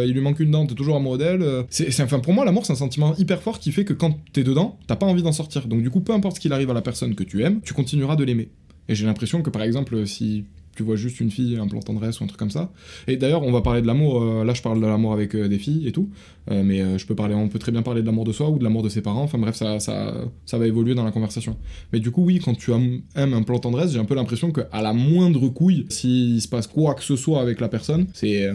il 0.09 0.13
lui 0.15 0.21
manque 0.21 0.41
une 0.41 0.51
dent, 0.51 0.67
t'es 0.67 0.75
toujours 0.75 0.97
amoureux 0.97 1.19
d'elle. 1.19 1.45
c'est- 1.71 2.03
enfin 2.03 2.19
pour 2.21 2.33
moi 2.33 2.45
l'amour 2.45 2.65
c'est 2.67 2.73
un 2.73 2.77
sentiment 2.77 3.15
hyper 3.17 3.43
fort 3.43 3.59
qui 3.59 3.73
fait 3.73 3.85
que 3.85 3.93
quand 3.93 4.17
t'es 4.33 4.45
dedans, 4.45 4.79
t'as 4.87 4.97
pas 4.97 5.07
envie 5.07 5.23
d'en 5.23 5.33
sortir. 5.33 5.67
Donc 5.67 5.83
du 5.83 5.91
coup 5.91 6.01
peu 6.01 6.13
importe 6.13 6.37
ce 6.37 6.41
qu'il 6.41 6.53
arrive 6.53 6.71
à 6.71 6.75
la 6.75 6.83
personne 6.83 7.15
que 7.15 7.25
tu 7.25 7.43
aimes, 7.43 7.61
tu 7.65 7.75
continueras 7.75 8.17
de 8.17 8.25
l'aimer. 8.25 8.49
Et 8.89 8.95
j'ai 8.95 9.05
l'impression 9.07 9.43
que 9.43 9.51
par 9.51 9.63
exemple 9.63 10.07
si 10.07 10.45
tu 10.79 10.85
vois 10.85 10.95
juste 10.95 11.19
une 11.19 11.33
fille, 11.33 11.57
un 11.57 11.67
plan 11.67 11.81
tendresse 11.81 12.21
ou 12.21 12.25
un 12.25 12.29
truc 12.29 12.39
comme 12.39 12.53
ça. 12.53 12.71
Et 13.09 13.17
d'ailleurs, 13.17 13.43
on 13.43 13.51
va 13.51 13.63
parler 13.63 13.83
de 13.83 13.87
l'amour. 13.89 14.23
euh, 14.23 14.45
là, 14.45 14.55
je 14.55 14.63
parle 14.63 14.81
de 14.81 14.87
l'amour 14.87 15.13
avec 15.13 15.35
euh, 15.35 15.49
des 15.49 15.59
filles 15.59 15.89
et 15.89 15.91
tout. 15.91 16.09
Euh, 16.53 16.63
mais 16.63 16.97
je 16.97 17.05
peux 17.05 17.17
parler, 17.17 17.35
on 17.35 17.49
peut 17.49 17.59
très 17.59 17.73
bien 17.73 17.83
parler 17.83 18.01
de 18.01 18.07
l'amour 18.07 18.25
de 18.25 18.31
soi 18.31 18.49
ou 18.49 18.59
de 18.59 18.65
l'amour 18.65 18.85
de 18.85 18.89
ses 18.89 19.03
parents. 19.03 19.25
Enfin 19.25 19.39
bref, 19.39 19.57
ça, 19.57 19.81
ça, 19.81 20.15
ça 20.47 20.57
va 20.57 20.69
évoluer 20.69 20.95
dans 20.95 21.03
la 21.03 21.11
conversation. 21.11 21.57
Mais 21.93 21.99
du 21.99 22.13
coup, 22.13 22.23
oui, 22.23 22.39
quand 22.39 22.55
tu 22.55 22.71
aimes 22.71 23.03
un 23.17 23.43
plan 23.43 23.59
tendresse, 23.59 23.91
j'ai 23.91 23.99
un 23.99 24.05
peu 24.05 24.15
l'impression 24.15 24.53
qu'à 24.53 24.81
la 24.81 24.93
moindre 24.93 25.49
couille, 25.49 25.87
s'il 25.89 26.41
se 26.41 26.47
passe 26.47 26.69
quoi 26.69 26.95
que 26.95 27.03
ce 27.03 27.17
soit 27.17 27.41
avec 27.41 27.59
la 27.59 27.69
personne, 27.69 28.07
c'est 28.15 28.49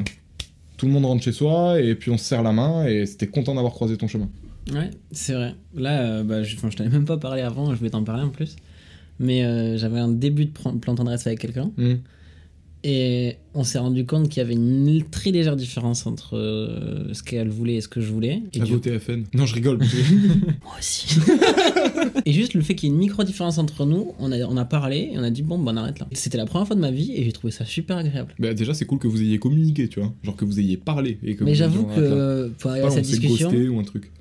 tout 0.77 0.85
le 0.85 0.93
monde 0.93 1.05
rentre 1.05 1.23
chez 1.23 1.33
soi 1.33 1.81
et 1.81 1.93
puis 1.95 2.09
on 2.09 2.17
se 2.17 2.23
serre 2.23 2.43
la 2.43 2.53
main 2.53 2.85
et 2.85 3.03
t'es 3.17 3.27
content 3.27 3.53
d'avoir 3.53 3.73
croisé 3.73 3.97
ton 3.97 4.07
chemin. 4.07 4.29
Ouais, 4.71 4.91
c'est 5.11 5.33
vrai. 5.33 5.55
Là, 5.75 6.23
bah, 6.23 6.41
je, 6.43 6.55
t'avais 6.55 6.89
même 6.89 7.03
pas 7.03 7.17
parlé 7.17 7.41
avant, 7.41 7.73
je 7.73 7.77
voulais 7.77 7.89
t'en 7.89 8.05
parler 8.05 8.23
en 8.23 8.29
plus. 8.29 8.55
Mais 9.19 9.43
euh, 9.43 9.77
j'avais 9.77 9.99
un 9.99 10.09
début 10.09 10.45
de 10.45 10.51
plan 10.51 10.95
tendresse 10.95 11.27
avec 11.27 11.39
quelqu'un. 11.39 11.71
Mm. 11.77 11.95
Et 12.85 13.37
on 13.53 13.63
s'est 13.63 13.77
rendu 13.79 14.05
compte 14.05 14.27
qu'il 14.27 14.39
y 14.39 14.45
avait 14.45 14.55
une 14.55 15.03
très 15.09 15.31
légère 15.31 15.55
différence 15.55 16.05
entre 16.05 16.35
euh, 16.37 17.13
ce 17.13 17.23
qu'elle 17.23 17.47
voulait 17.47 17.75
et 17.75 17.81
ce 17.81 17.87
que 17.87 18.01
je 18.01 18.11
voulais. 18.11 18.41
Et 18.53 18.59
À 18.59 18.65
du- 18.65 18.73
voter 18.73 18.99
FN. 18.99 19.23
Non, 19.33 19.45
je 19.45 19.55
rigole. 19.55 19.77
Moi 20.63 20.73
aussi. 20.77 21.17
et 22.25 22.33
juste 22.33 22.55
le 22.55 22.61
fait 22.61 22.75
qu'il 22.75 22.89
y 22.89 22.91
ait 22.91 22.93
une 22.95 22.99
micro 22.99 23.23
différence 23.23 23.57
entre 23.57 23.85
nous, 23.85 24.13
on 24.19 24.33
a, 24.33 24.39
on 24.45 24.57
a 24.57 24.65
parlé 24.65 25.11
et 25.13 25.17
on 25.17 25.23
a 25.23 25.29
dit 25.29 25.43
bon, 25.43 25.57
bah, 25.59 25.71
on 25.73 25.77
arrête 25.77 25.99
là. 25.99 26.07
C'était 26.11 26.37
la 26.37 26.45
première 26.45 26.67
fois 26.67 26.75
de 26.75 26.81
ma 26.81 26.91
vie 26.91 27.13
et 27.15 27.23
j'ai 27.23 27.31
trouvé 27.31 27.51
ça 27.51 27.63
super 27.63 27.95
agréable. 27.97 28.35
bah, 28.37 28.53
déjà, 28.53 28.73
c'est 28.73 28.85
cool 28.85 28.99
que 28.99 29.07
vous 29.07 29.21
ayez 29.21 29.39
communiqué, 29.39 29.87
tu 29.87 30.01
vois. 30.01 30.13
Genre 30.23 30.35
que 30.35 30.43
vous 30.43 30.59
ayez 30.59 30.75
parlé. 30.75 31.19
Et 31.23 31.35
que 31.35 31.45
Mais 31.45 31.55
j'avoue 31.55 31.85
que 31.85 32.49
pour 32.59 32.71
arriver 32.71 32.87
à 32.87 32.89
cette 32.91 33.05
discussion, 33.05 33.49
ou 33.49 33.79
un 33.79 33.83
truc. 33.83 34.11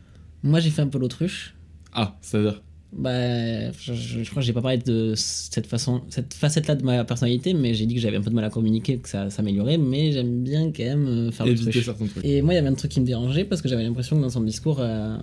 moi 0.44 0.60
j'ai 0.60 0.70
fait 0.70 0.82
un 0.82 0.86
peu 0.88 0.98
l'autruche. 0.98 1.56
Ah, 1.92 2.16
c'est-à-dire 2.22 2.62
Bah, 2.92 3.72
je, 3.72 4.28
crois 4.28 4.42
que 4.42 4.46
j'ai 4.46 4.52
pas 4.52 4.60
parlé 4.60 4.76
de 4.76 5.14
cette 5.16 5.66
façon, 5.66 6.02
cette 6.10 6.34
facette-là 6.34 6.74
de 6.74 6.84
ma 6.84 7.04
personnalité, 7.04 7.54
mais 7.54 7.72
j'ai 7.72 7.86
dit 7.86 7.94
que 7.94 8.00
j'avais 8.00 8.18
un 8.18 8.20
peu 8.20 8.28
de 8.28 8.34
mal 8.34 8.44
à 8.44 8.50
communiquer, 8.50 8.98
que 8.98 9.08
ça 9.08 9.30
s'améliorait, 9.30 9.78
mais 9.78 10.12
j'aime 10.12 10.42
bien 10.42 10.70
quand 10.72 10.84
même 10.84 11.06
euh, 11.06 11.30
faire 11.30 11.46
certains 11.46 12.06
trucs. 12.06 12.24
Et 12.24 12.42
moi, 12.42 12.52
il 12.52 12.56
y 12.56 12.60
avait 12.60 12.68
un 12.68 12.74
truc 12.74 12.90
qui 12.90 13.00
me 13.00 13.06
dérangeait 13.06 13.44
parce 13.44 13.62
que 13.62 13.68
j'avais 13.68 13.82
l'impression 13.82 14.16
que 14.16 14.20
dans 14.20 14.28
son 14.28 14.42
discours, 14.42 14.80
euh, 14.80 15.16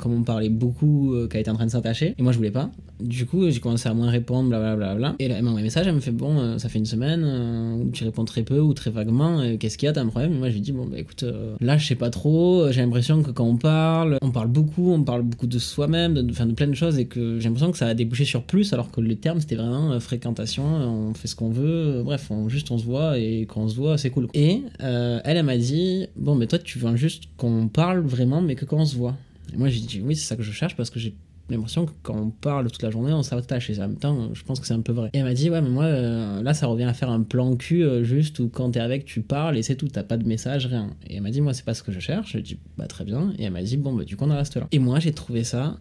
comme 0.00 0.14
on 0.14 0.22
parlait 0.22 0.48
beaucoup, 0.48 1.14
euh, 1.14 1.28
qu'elle 1.28 1.42
était 1.42 1.50
en 1.50 1.54
train 1.54 1.66
de 1.66 1.70
s'attacher, 1.70 2.14
et 2.18 2.22
moi 2.22 2.32
je 2.32 2.38
voulais 2.38 2.50
pas. 2.50 2.70
Du 3.00 3.26
coup, 3.26 3.48
j'ai 3.50 3.60
commencé 3.60 3.88
à 3.88 3.94
moins 3.94 4.10
répondre, 4.10 4.48
blablabla. 4.48 4.94
Bla, 4.94 5.10
bla. 5.10 5.16
Et 5.18 5.28
là, 5.28 5.36
elle 5.36 5.42
m'a 5.42 5.50
envoyé 5.50 5.64
un 5.64 5.66
message, 5.66 5.86
elle 5.86 5.94
me 5.94 6.00
fait 6.00 6.10
Bon, 6.10 6.38
euh, 6.38 6.58
ça 6.58 6.68
fait 6.68 6.78
une 6.78 6.86
semaine 6.86 7.22
euh, 7.24 7.74
où 7.76 7.90
tu 7.90 8.04
réponds 8.04 8.24
très 8.24 8.42
peu 8.42 8.58
ou 8.60 8.74
très 8.74 8.90
vaguement, 8.90 9.40
euh, 9.40 9.56
qu'est-ce 9.56 9.78
qu'il 9.78 9.86
y 9.86 9.88
a, 9.88 9.92
t'as 9.92 10.02
un 10.02 10.06
problème? 10.08 10.32
Et 10.34 10.38
moi 10.38 10.48
je 10.48 10.54
lui 10.54 10.60
dis 10.60 10.72
Bon, 10.72 10.86
bah 10.86 10.98
écoute, 10.98 11.22
euh, 11.22 11.54
là 11.60 11.78
je 11.78 11.86
sais 11.86 11.94
pas 11.94 12.10
trop, 12.10 12.62
euh, 12.62 12.72
j'ai 12.72 12.80
l'impression 12.80 13.22
que 13.22 13.30
quand 13.30 13.44
on 13.44 13.56
parle, 13.56 14.18
on 14.22 14.30
parle 14.30 14.48
beaucoup, 14.48 14.92
on 14.92 15.02
parle 15.02 15.22
beaucoup 15.22 15.46
de 15.46 15.58
soi-même, 15.58 16.14
de, 16.14 16.52
plein 16.52 16.66
de 16.66 16.74
choses, 16.74 16.98
et 16.98 17.06
que 17.06 17.38
j'ai 17.38 17.48
l'impression 17.48 17.70
que 17.72 17.78
ça 17.78 17.86
a 17.86 17.94
débouché 17.94 18.24
sur 18.24 18.42
plus, 18.42 18.72
alors 18.72 18.90
que 18.90 19.00
le 19.00 19.14
terme 19.16 19.40
c'était 19.40 19.56
vraiment 19.56 19.92
euh, 19.92 20.00
fréquentation, 20.00 20.64
euh, 20.64 20.86
on 20.86 21.14
fait 21.14 21.28
ce 21.28 21.36
qu'on 21.36 21.50
veut, 21.50 21.98
euh, 21.98 22.02
bref, 22.02 22.30
on, 22.30 22.48
juste 22.48 22.70
on 22.70 22.78
se 22.78 22.84
voit, 22.84 23.18
et 23.18 23.46
quand 23.48 23.62
on 23.62 23.68
se 23.68 23.76
voit, 23.76 23.98
c'est 23.98 24.10
cool. 24.10 24.28
Et 24.34 24.62
euh, 24.82 25.20
elle, 25.24 25.36
elle 25.36 25.44
m'a 25.44 25.56
dit 25.56 26.06
Bon, 26.16 26.34
mais 26.34 26.46
toi 26.46 26.58
tu 26.58 26.78
veux 26.78 26.96
juste 26.96 27.24
qu'on 27.36 27.68
parle 27.68 28.00
vraiment, 28.00 28.40
mais 28.40 28.54
que 28.54 28.64
quand 28.64 28.78
on 28.78 28.86
se 28.86 28.96
voit. 28.96 29.16
Et 29.52 29.56
moi 29.56 29.68
j'ai 29.68 29.80
dit 29.80 30.00
Oui, 30.04 30.16
c'est 30.16 30.26
ça 30.26 30.36
que 30.36 30.42
je 30.42 30.52
cherche 30.52 30.76
parce 30.76 30.90
que 30.90 30.98
j'ai 31.00 31.14
l'impression 31.48 31.84
que 31.86 31.90
quand 32.04 32.14
on 32.16 32.30
parle 32.30 32.70
toute 32.70 32.82
la 32.84 32.90
journée, 32.90 33.12
on 33.12 33.24
s'attache. 33.24 33.70
Et 33.70 33.78
en 33.78 33.88
même 33.88 33.96
temps, 33.96 34.30
je 34.34 34.44
pense 34.44 34.60
que 34.60 34.66
c'est 34.68 34.72
un 34.74 34.82
peu 34.82 34.92
vrai. 34.92 35.10
Et 35.12 35.18
elle 35.18 35.24
m'a 35.24 35.34
dit, 35.34 35.50
ouais, 35.50 35.60
mais 35.60 35.68
moi, 35.68 35.82
euh, 35.86 36.40
là, 36.44 36.54
ça 36.54 36.68
revient 36.68 36.84
à 36.84 36.94
faire 36.94 37.10
un 37.10 37.22
plan 37.22 37.56
cul 37.56 37.82
euh, 37.82 38.04
juste 38.04 38.38
où 38.38 38.48
quand 38.48 38.70
t'es 38.70 38.78
avec, 38.78 39.04
tu 39.04 39.20
parles 39.22 39.58
et 39.58 39.62
c'est 39.64 39.74
tout. 39.74 39.88
T'as 39.88 40.04
pas 40.04 40.16
de 40.16 40.24
message, 40.28 40.66
rien. 40.66 40.90
Et 41.08 41.16
elle 41.16 41.22
m'a 41.22 41.30
dit, 41.32 41.40
moi, 41.40 41.52
c'est 41.52 41.64
pas 41.64 41.74
ce 41.74 41.82
que 41.82 41.90
je 41.90 41.98
cherche. 41.98 42.28
Je 42.28 42.32
lui 42.34 42.38
ai 42.38 42.42
dit, 42.44 42.58
bah, 42.78 42.86
très 42.86 43.04
bien. 43.04 43.32
Et 43.36 43.42
elle 43.46 43.52
m'a 43.52 43.64
dit, 43.64 43.76
bon, 43.78 43.92
bah, 43.94 44.04
du 44.04 44.16
coup, 44.16 44.26
on 44.26 44.30
en 44.30 44.36
reste 44.36 44.54
là. 44.58 44.68
Et 44.70 44.78
moi, 44.78 45.00
j'ai 45.00 45.10
trouvé 45.12 45.42
ça 45.42 45.80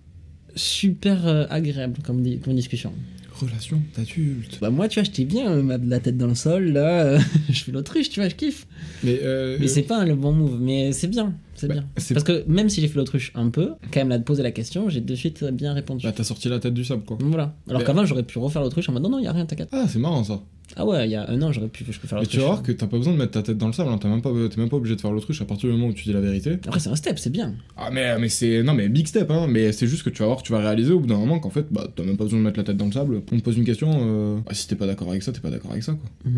super 0.55 1.27
euh, 1.27 1.45
agréable 1.51 1.99
comme, 2.03 2.21
di- 2.23 2.39
comme 2.39 2.55
discussion. 2.55 2.91
Relation 3.31 3.79
d'adulte. 3.95 4.57
Bah, 4.59 4.69
moi, 4.69 4.87
tu 4.87 4.99
vois, 4.99 5.03
j'étais 5.03 5.23
bien, 5.25 5.51
euh, 5.51 5.77
la 5.85 5.99
tête 5.99 6.17
dans 6.17 6.27
le 6.27 6.35
sol, 6.35 6.71
là. 6.71 7.03
euh, 7.05 7.19
je 7.49 7.63
fais 7.63 7.71
l'autruche, 7.71 8.09
tu 8.09 8.19
vois, 8.19 8.27
je 8.29 8.35
kiffe. 8.35 8.65
Mais, 9.03 9.19
euh, 9.23 9.57
Mais 9.59 9.67
c'est 9.67 9.83
pas 9.83 10.03
le 10.03 10.15
bon 10.15 10.31
move, 10.33 10.59
mais 10.59 10.91
c'est 10.91 11.07
bien, 11.07 11.33
c'est 11.59 11.67
Bah, 11.67 11.73
bien. 11.75 11.85
Parce 11.95 12.23
que 12.23 12.43
même 12.47 12.69
si 12.69 12.81
j'ai 12.81 12.87
fait 12.87 12.97
l'autruche 12.97 13.31
un 13.35 13.49
peu, 13.49 13.71
quand 13.91 13.99
même, 13.99 14.09
là, 14.09 14.17
de 14.17 14.23
poser 14.23 14.43
la 14.43 14.51
question, 14.51 14.89
j'ai 14.89 15.01
de 15.01 15.15
suite 15.15 15.43
bien 15.43 15.73
répondu. 15.73 16.05
Bah, 16.05 16.13
t'as 16.15 16.23
sorti 16.23 16.49
la 16.49 16.59
tête 16.59 16.73
du 16.73 16.83
sable, 16.85 17.03
quoi. 17.03 17.17
Voilà. 17.21 17.55
Alors 17.67 17.81
Mais- 17.81 17.85
qu'avant, 17.85 18.05
j'aurais 18.05 18.23
pu 18.23 18.39
refaire 18.39 18.61
l'autruche 18.61 18.89
en 18.89 18.93
mode 18.93 19.03
non, 19.03 19.09
non, 19.09 19.19
y 19.19 19.27
a 19.27 19.31
rien, 19.31 19.45
t'inquiète. 19.45 19.69
Ah, 19.71 19.85
c'est 19.87 19.99
marrant 19.99 20.23
ça. 20.23 20.41
Ah 20.75 20.85
ouais, 20.85 21.07
il 21.07 21.11
y 21.11 21.15
a 21.15 21.27
un 21.27 21.41
an, 21.41 21.51
j'aurais 21.51 21.67
pu, 21.67 21.83
je 21.89 21.99
peux 21.99 22.07
faire 22.07 22.19
Mais 22.19 22.25
tu 22.27 22.37
l'autruche. 22.37 22.41
vas 22.41 22.45
voir 22.45 22.61
que 22.63 22.71
t'as 22.71 22.85
pas 22.85 22.97
besoin 22.97 23.13
de 23.13 23.17
mettre 23.17 23.31
ta 23.31 23.41
tête 23.41 23.57
dans 23.57 23.65
le 23.65 23.73
sable, 23.73 23.89
hein. 23.91 23.97
t'as 23.99 24.07
même 24.07 24.21
pas, 24.21 24.29
t'es 24.51 24.61
même 24.61 24.69
pas 24.69 24.77
obligé 24.77 24.95
de 24.95 25.01
faire 25.01 25.11
l'autruche 25.11 25.41
à 25.41 25.45
partir 25.45 25.67
du 25.67 25.75
moment 25.75 25.87
où 25.87 25.93
tu 25.93 26.03
dis 26.03 26.13
la 26.13 26.21
vérité. 26.21 26.59
Après, 26.67 26.79
c'est 26.79 26.89
un 26.91 26.95
step, 26.95 27.17
c'est 27.17 27.31
bien. 27.31 27.55
Ah, 27.75 27.89
mais, 27.91 28.19
mais 28.19 28.29
c'est. 28.29 28.61
Non, 28.61 28.75
mais 28.75 28.87
big 28.87 29.07
step, 29.07 29.31
hein. 29.31 29.47
Mais 29.49 29.71
c'est 29.71 29.87
juste 29.87 30.03
que 30.03 30.11
tu 30.11 30.19
vas 30.19 30.27
voir, 30.27 30.43
tu 30.43 30.51
vas 30.51 30.59
réaliser 30.59 30.93
au 30.93 30.99
bout 30.99 31.07
d'un 31.07 31.17
moment 31.17 31.39
qu'en 31.39 31.49
fait, 31.49 31.65
bah, 31.71 31.87
t'as 31.95 32.03
même 32.03 32.17
pas 32.17 32.25
besoin 32.25 32.37
de 32.37 32.43
mettre 32.43 32.59
la 32.59 32.63
tête 32.65 32.77
dans 32.77 32.85
le 32.85 32.91
sable. 32.91 33.23
On 33.31 33.37
te 33.37 33.41
pose 33.43 33.57
une 33.57 33.63
question, 33.65 33.89
euh... 33.99 34.37
bah, 34.45 34.53
si 34.53 34.67
t'es 34.67 34.75
pas 34.75 34.85
d'accord 34.85 35.09
avec 35.09 35.23
ça, 35.23 35.31
t'es 35.31 35.39
pas 35.39 35.49
d'accord 35.49 35.71
avec 35.71 35.81
ça, 35.83 35.93
quoi. 35.93 36.31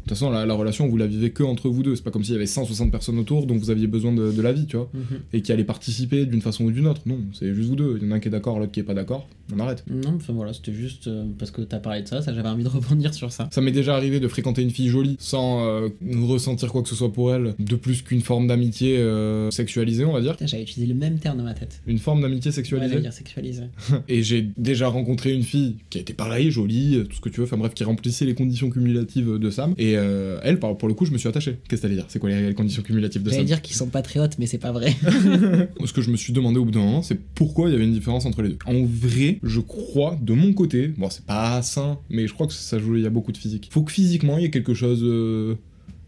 Toute 0.00 0.10
façon, 0.10 0.30
la, 0.30 0.46
la 0.46 0.54
relation, 0.54 0.88
vous 0.88 0.96
la 0.96 1.06
vivez 1.06 1.30
que 1.30 1.42
entre 1.42 1.68
vous 1.68 1.82
deux. 1.82 1.94
C'est 1.96 2.02
pas 2.04 2.10
comme 2.10 2.24
s'il 2.24 2.32
y 2.32 2.36
avait 2.36 2.46
160 2.46 2.90
personnes 2.90 3.18
autour 3.18 3.46
dont 3.46 3.56
vous 3.56 3.70
aviez 3.70 3.86
besoin 3.86 4.12
de, 4.12 4.32
de 4.32 4.42
la 4.42 4.52
vie, 4.52 4.66
tu 4.66 4.76
vois, 4.76 4.90
Mhm. 4.94 5.18
et 5.32 5.42
qui 5.42 5.52
allaient 5.52 5.64
participer 5.64 6.26
d'une 6.26 6.42
façon 6.42 6.64
ou 6.64 6.70
d'une 6.70 6.86
autre. 6.86 7.02
Non, 7.06 7.18
c'est 7.32 7.54
juste 7.54 7.68
vous 7.68 7.76
deux. 7.76 7.98
Il 8.00 8.06
y 8.06 8.08
en 8.08 8.12
a 8.12 8.16
un 8.16 8.20
qui 8.20 8.28
est 8.28 8.30
d'accord, 8.30 8.58
l'autre 8.58 8.72
qui 8.72 8.80
est 8.80 8.84
pas 8.84 8.94
d'accord. 8.94 9.28
On 9.52 9.58
arrête. 9.58 9.84
Non, 9.90 10.14
enfin 10.16 10.32
voilà, 10.32 10.52
c'était 10.52 10.72
juste 10.72 11.08
euh, 11.08 11.24
parce 11.38 11.50
que 11.50 11.62
t'as 11.62 11.78
parlé 11.80 12.02
de 12.02 12.08
ça, 12.08 12.22
ça 12.22 12.32
j'avais 12.32 12.48
envie 12.48 12.62
de 12.62 12.68
rebondir 12.80 13.12
sur 13.14 13.32
ça. 13.32 13.48
Ça 13.52 13.60
m'est 13.60 13.72
déjà 13.72 13.96
arrivé 13.96 14.20
de 14.20 14.28
fréquenter 14.28 14.62
une 14.62 14.70
fille 14.70 14.88
jolie 14.88 15.16
sans 15.18 15.64
euh, 15.66 15.88
ressentir 16.22 16.70
quoi 16.70 16.82
que 16.82 16.88
ce 16.88 16.94
soit 16.94 17.12
pour 17.12 17.34
elle, 17.34 17.54
de 17.58 17.76
plus 17.76 18.02
qu'une 18.02 18.20
forme 18.20 18.46
d'amitié 18.46 18.98
euh, 18.98 19.50
sexualisée, 19.50 20.04
on 20.04 20.12
va 20.12 20.20
dire. 20.20 20.36
J'avais 20.40 20.62
utilisé 20.62 20.86
le 20.92 20.98
même 20.98 21.18
terme 21.18 21.38
dans 21.38 21.44
ma 21.44 21.54
tête. 21.54 21.80
Une 21.86 21.98
forme 21.98 22.20
d'amitié 22.22 22.50
Ouais, 22.50 22.54
sexualisée. 22.54 22.88
j'allais 22.90 23.02
dire 23.02 23.12
sexualisé. 23.12 23.62
Et 24.08 24.22
j'ai 24.22 24.48
déjà 24.56 24.88
rencontré 24.88 25.32
une 25.32 25.42
fille 25.42 25.76
qui 25.90 25.98
était 25.98 26.14
pareil, 26.14 26.50
jolie, 26.50 27.02
tout 27.08 27.16
ce 27.16 27.20
que 27.20 27.28
tu 27.28 27.40
veux, 27.40 27.46
enfin 27.46 27.56
bref, 27.56 27.74
qui 27.74 27.84
remplissait 27.84 28.24
les 28.26 28.34
conditions 28.34 28.70
cumulatives 28.70 29.38
de 29.38 29.50
Sam. 29.50 29.74
Et 29.78 29.89
euh, 29.96 30.38
elle, 30.42 30.58
pour 30.58 30.88
le 30.88 30.94
coup, 30.94 31.04
je 31.04 31.12
me 31.12 31.18
suis 31.18 31.28
attaché. 31.28 31.58
Qu'est-ce 31.68 31.80
que 31.80 31.86
t'allais 31.86 31.96
dire? 31.96 32.06
C'est 32.08 32.18
quoi 32.18 32.30
les, 32.30 32.54
conditions 32.54 32.82
cumulatives 32.82 33.22
de 33.22 33.30
J'allais 33.30 33.42
Sam 33.42 33.46
dire 33.46 33.62
qu'ils 33.62 33.76
sont 33.76 33.88
patriotes, 33.88 34.38
mais 34.38 34.46
c'est 34.46 34.58
pas 34.58 34.72
vrai. 34.72 34.94
Ce 35.84 35.92
que 35.92 36.02
je 36.02 36.10
me 36.10 36.16
suis 36.16 36.32
demandé 36.32 36.58
au 36.58 36.64
bout 36.64 36.70
d'un 36.70 36.80
moment, 36.80 37.02
c'est 37.02 37.18
pourquoi 37.34 37.68
il 37.68 37.72
y 37.72 37.74
avait 37.74 37.84
une 37.84 37.92
différence 37.92 38.26
entre 38.26 38.42
les 38.42 38.50
deux. 38.50 38.58
En 38.66 38.84
vrai, 38.84 39.38
je 39.42 39.60
crois, 39.60 40.18
de 40.20 40.32
mon 40.32 40.52
côté, 40.52 40.88
bon, 40.88 41.10
c'est 41.10 41.24
pas 41.24 41.60
sain, 41.62 41.98
mais 42.08 42.26
je 42.26 42.34
crois 42.34 42.46
que 42.46 42.52
ça 42.52 42.78
joue, 42.78 42.96
il 42.96 43.02
y 43.02 43.06
a 43.06 43.10
beaucoup 43.10 43.32
de 43.32 43.38
physique. 43.38 43.68
Faut 43.72 43.82
que 43.82 43.92
physiquement, 43.92 44.38
il 44.38 44.42
y 44.42 44.46
ait 44.46 44.50
quelque 44.50 44.74
chose 44.74 45.02
euh, 45.02 45.56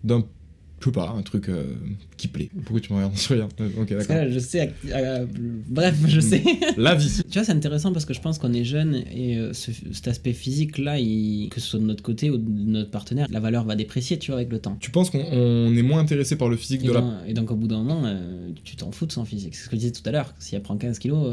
d'un. 0.05 0.25
Je 0.83 0.87
sais 0.87 0.93
pas, 0.93 1.15
un 1.17 1.23
truc 1.23 1.49
euh, 1.49 1.65
qui 2.17 2.29
plaît. 2.29 2.51
Pourquoi 2.65 2.81
tu 2.81 2.93
me 2.93 2.99
regardes 2.99 3.17
sur 3.17 3.35
rien 3.37 3.49
Euh, 3.61 3.69
Ok, 3.81 3.89
d'accord. 3.95 4.17
je 4.29 4.39
sais. 4.39 4.73
euh, 4.93 5.27
bref, 5.69 5.95
je 6.07 6.21
sais. 6.21 6.43
La 6.77 6.95
vie. 6.95 7.09
Tu 7.31 7.39
vois, 7.39 7.45
c'est 7.45 7.53
intéressant 7.53 7.93
parce 7.93 8.05
que 8.05 8.15
je 8.15 8.21
pense 8.21 8.39
qu'on 8.39 8.53
est 8.53 8.65
jeune 8.65 9.03
et 9.15 9.39
euh, 9.39 9.53
ce- 9.53 9.71
cet 9.93 10.09
aspect 10.09 10.33
physique-là, 10.33 10.99
que 11.51 11.61
ce 11.61 11.67
soit 11.67 11.81
de 11.81 11.85
notre 11.85 12.03
côté 12.03 12.31
ou 12.31 12.37
de 12.37 12.45
notre 12.49 12.91
partenaire, 12.91 13.27
la 13.31 13.41
valeur 13.41 13.65
va 13.65 13.77
déprécier, 13.77 14.19
tu 14.19 14.31
vois, 14.33 14.39
avec 14.41 14.51
le 14.51 14.59
temps. 14.59 14.77
Tu 14.81 14.91
penses 14.91 15.11
qu'on 15.11 15.25
on 15.33 15.75
est 15.75 15.83
moins 15.83 16.01
intéressé 16.01 16.37
par 16.37 16.49
le 16.49 16.57
physique 16.57 16.83
Et, 16.85 16.89
de 16.89 16.93
la 16.93 17.21
et 17.27 17.35
donc, 17.35 17.51
au 17.51 17.57
bout 17.57 17.69
d'un 17.69 17.83
moment, 17.83 18.03
tu 18.65 18.77
t'en 18.77 18.91
fous 18.91 19.07
de 19.07 19.13
son 19.13 19.25
physique. 19.25 19.55
C'est 19.55 19.65
ce 19.65 19.69
que 19.69 19.77
je 19.77 19.81
disais 19.81 19.93
tout 19.93 20.03
à 20.07 20.11
l'heure. 20.13 20.35
Si 20.39 20.55
elle 20.57 20.63
prend 20.63 20.77
15 20.77 20.99
kilos, 20.99 21.33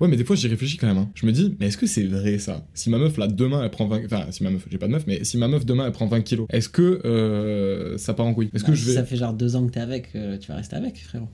Ouais, 0.00 0.08
mais 0.08 0.16
des 0.16 0.24
fois 0.24 0.36
j'y 0.36 0.48
réfléchis 0.48 0.76
quand 0.76 0.86
même. 0.86 0.98
hein. 0.98 1.10
Je 1.14 1.26
me 1.26 1.32
dis, 1.32 1.54
mais 1.60 1.66
est-ce 1.66 1.76
que 1.76 1.86
c'est 1.86 2.04
vrai 2.04 2.38
ça? 2.38 2.64
Si 2.74 2.90
ma 2.90 2.98
meuf 2.98 3.16
là 3.18 3.26
demain 3.26 3.62
elle 3.62 3.70
prend 3.70 3.86
20. 3.86 4.04
Enfin, 4.06 4.26
si 4.30 4.42
ma 4.42 4.50
meuf, 4.50 4.66
j'ai 4.70 4.78
pas 4.78 4.86
de 4.86 4.92
meuf, 4.92 5.04
mais 5.06 5.24
si 5.24 5.36
ma 5.38 5.48
meuf 5.48 5.66
demain 5.66 5.86
elle 5.86 5.92
prend 5.92 6.06
20 6.06 6.20
kilos, 6.22 6.46
est-ce 6.50 6.68
que 6.68 7.94
ça 7.98 8.14
part 8.14 8.26
en 8.26 8.34
couille? 8.34 8.50
Est-ce 8.54 8.62
bah, 8.64 8.70
que 8.70 8.74
je 8.74 8.82
si 8.82 8.88
vais. 8.88 8.94
ça 8.94 9.04
fait 9.04 9.16
genre 9.16 9.34
deux 9.34 9.56
ans 9.56 9.66
que 9.66 9.72
t'es 9.72 9.80
avec, 9.80 10.14
euh, 10.14 10.38
tu 10.38 10.48
vas 10.48 10.56
rester 10.56 10.76
avec, 10.76 11.02
frérot. 11.02 11.28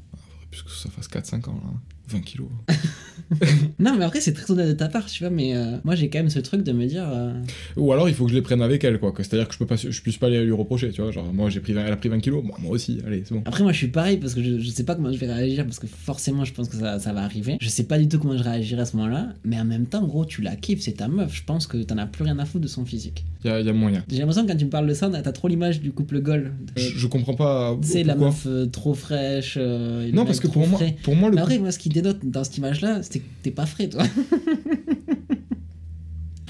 Puisque 0.50 0.70
ça 0.70 0.90
fasse 0.90 1.08
4-5 1.08 1.48
ans 1.48 1.60
là. 1.62 1.70
20 2.08 2.20
kilos. 2.22 2.48
Non, 3.78 3.96
mais 3.96 4.04
après, 4.04 4.20
c'est 4.20 4.32
très 4.32 4.50
honnête 4.50 4.68
de 4.68 4.72
ta 4.72 4.88
part, 4.88 5.06
tu 5.06 5.22
vois, 5.22 5.30
mais 5.30 5.56
euh, 5.56 5.76
moi, 5.84 5.94
j'ai 5.94 6.08
quand 6.10 6.18
même 6.18 6.30
ce 6.30 6.38
truc 6.40 6.62
de 6.62 6.72
me 6.72 6.86
dire. 6.86 7.08
euh, 7.10 7.32
Ou 7.76 7.92
alors 7.92 8.08
il 8.08 8.14
faut 8.14 8.24
que 8.24 8.30
je 8.30 8.34
les 8.36 8.42
prenne 8.42 8.60
avec 8.62 8.84
elle, 8.84 8.98
quoi. 8.98 9.12
C'est-à-dire 9.16 9.46
que 9.48 9.54
je 9.54 9.58
peux 9.58 9.66
pas, 9.66 9.76
je 9.76 10.00
puisse 10.02 10.16
pas 10.18 10.28
les 10.28 10.44
lui 10.44 10.52
reprocher, 10.52 10.90
tu 10.90 11.00
vois. 11.00 11.10
Genre, 11.10 11.32
moi 11.32 11.48
j'ai 11.50 11.60
pris 11.60 11.72
20, 11.72 11.86
elle 11.86 11.92
a 11.92 11.96
pris 11.96 12.08
20 12.08 12.20
kilos, 12.20 12.42
moi, 12.44 12.56
moi 12.60 12.72
aussi, 12.72 12.98
allez, 13.06 13.22
c'est 13.24 13.34
bon. 13.34 13.42
Après, 13.46 13.62
moi, 13.62 13.72
je 13.72 13.78
suis 13.78 13.88
pareil 13.88 14.16
parce 14.18 14.34
que 14.34 14.42
je, 14.42 14.58
je 14.58 14.68
sais 14.70 14.84
pas 14.84 14.94
comment 14.94 15.12
je 15.12 15.18
vais 15.18 15.32
réagir 15.32 15.64
parce 15.64 15.78
que 15.78 15.86
forcément, 15.86 16.44
je 16.44 16.52
pense 16.52 16.68
que 16.68 16.76
ça, 16.76 16.98
ça 16.98 17.12
va 17.12 17.22
arriver. 17.22 17.56
Je 17.60 17.68
sais 17.68 17.84
pas 17.84 17.98
du 17.98 18.08
tout 18.08 18.18
comment 18.18 18.36
je 18.36 18.42
réagirai 18.42 18.82
à 18.82 18.84
ce 18.84 18.96
moment-là, 18.96 19.28
mais 19.44 19.58
en 19.58 19.64
même 19.64 19.86
temps, 19.86 20.04
gros, 20.06 20.24
tu 20.24 20.42
la 20.42 20.56
kiffes, 20.56 20.80
c'est 20.82 20.92
ta 20.92 21.08
meuf. 21.08 21.34
Je 21.34 21.44
pense 21.44 21.66
que 21.66 21.78
t'en 21.78 21.98
as 21.98 22.06
plus 22.06 22.24
rien 22.24 22.38
à 22.38 22.44
foutre 22.44 22.62
de 22.64 22.68
son 22.68 22.84
physique. 22.84 23.24
Il 23.44 23.50
y 23.50 23.54
a, 23.54 23.60
y 23.60 23.68
a 23.68 23.72
moyen. 23.72 24.04
J'ai 24.10 24.18
l'impression 24.18 24.44
que 24.44 24.50
quand 24.52 24.58
tu 24.58 24.66
me 24.66 24.70
parles 24.70 24.86
de 24.88 24.92
ça, 24.94 25.08
t'as 25.08 25.32
trop 25.32 25.48
l'image 25.48 25.80
du 25.80 25.92
couple 25.92 26.20
Goal. 26.20 26.52
Je, 26.76 26.88
je 26.98 27.06
comprends 27.06 27.34
pas. 27.34 27.78
C'est 27.80 28.04
la 28.04 28.14
meuf 28.14 28.44
euh, 28.46 28.66
trop 28.66 28.92
fraîche. 28.92 29.56
Non, 29.56 30.26
parce 30.26 30.40
que 30.40 30.48
pour 30.48 30.66
moi, 30.66 30.78
pour 31.02 31.16
moi 31.16 31.30
le 31.30 31.36
Mais 31.36 31.40
après, 31.40 31.58
moi, 31.58 31.70
ce 31.72 31.78
qui 31.78 31.88
dénote 31.88 32.18
dans 32.24 32.44
cette 32.44 32.58
image-là, 32.58 32.98
c'est 33.02 33.19
t'es 33.42 33.50
pas 33.50 33.66
frais, 33.66 33.88
toi. 33.88 34.02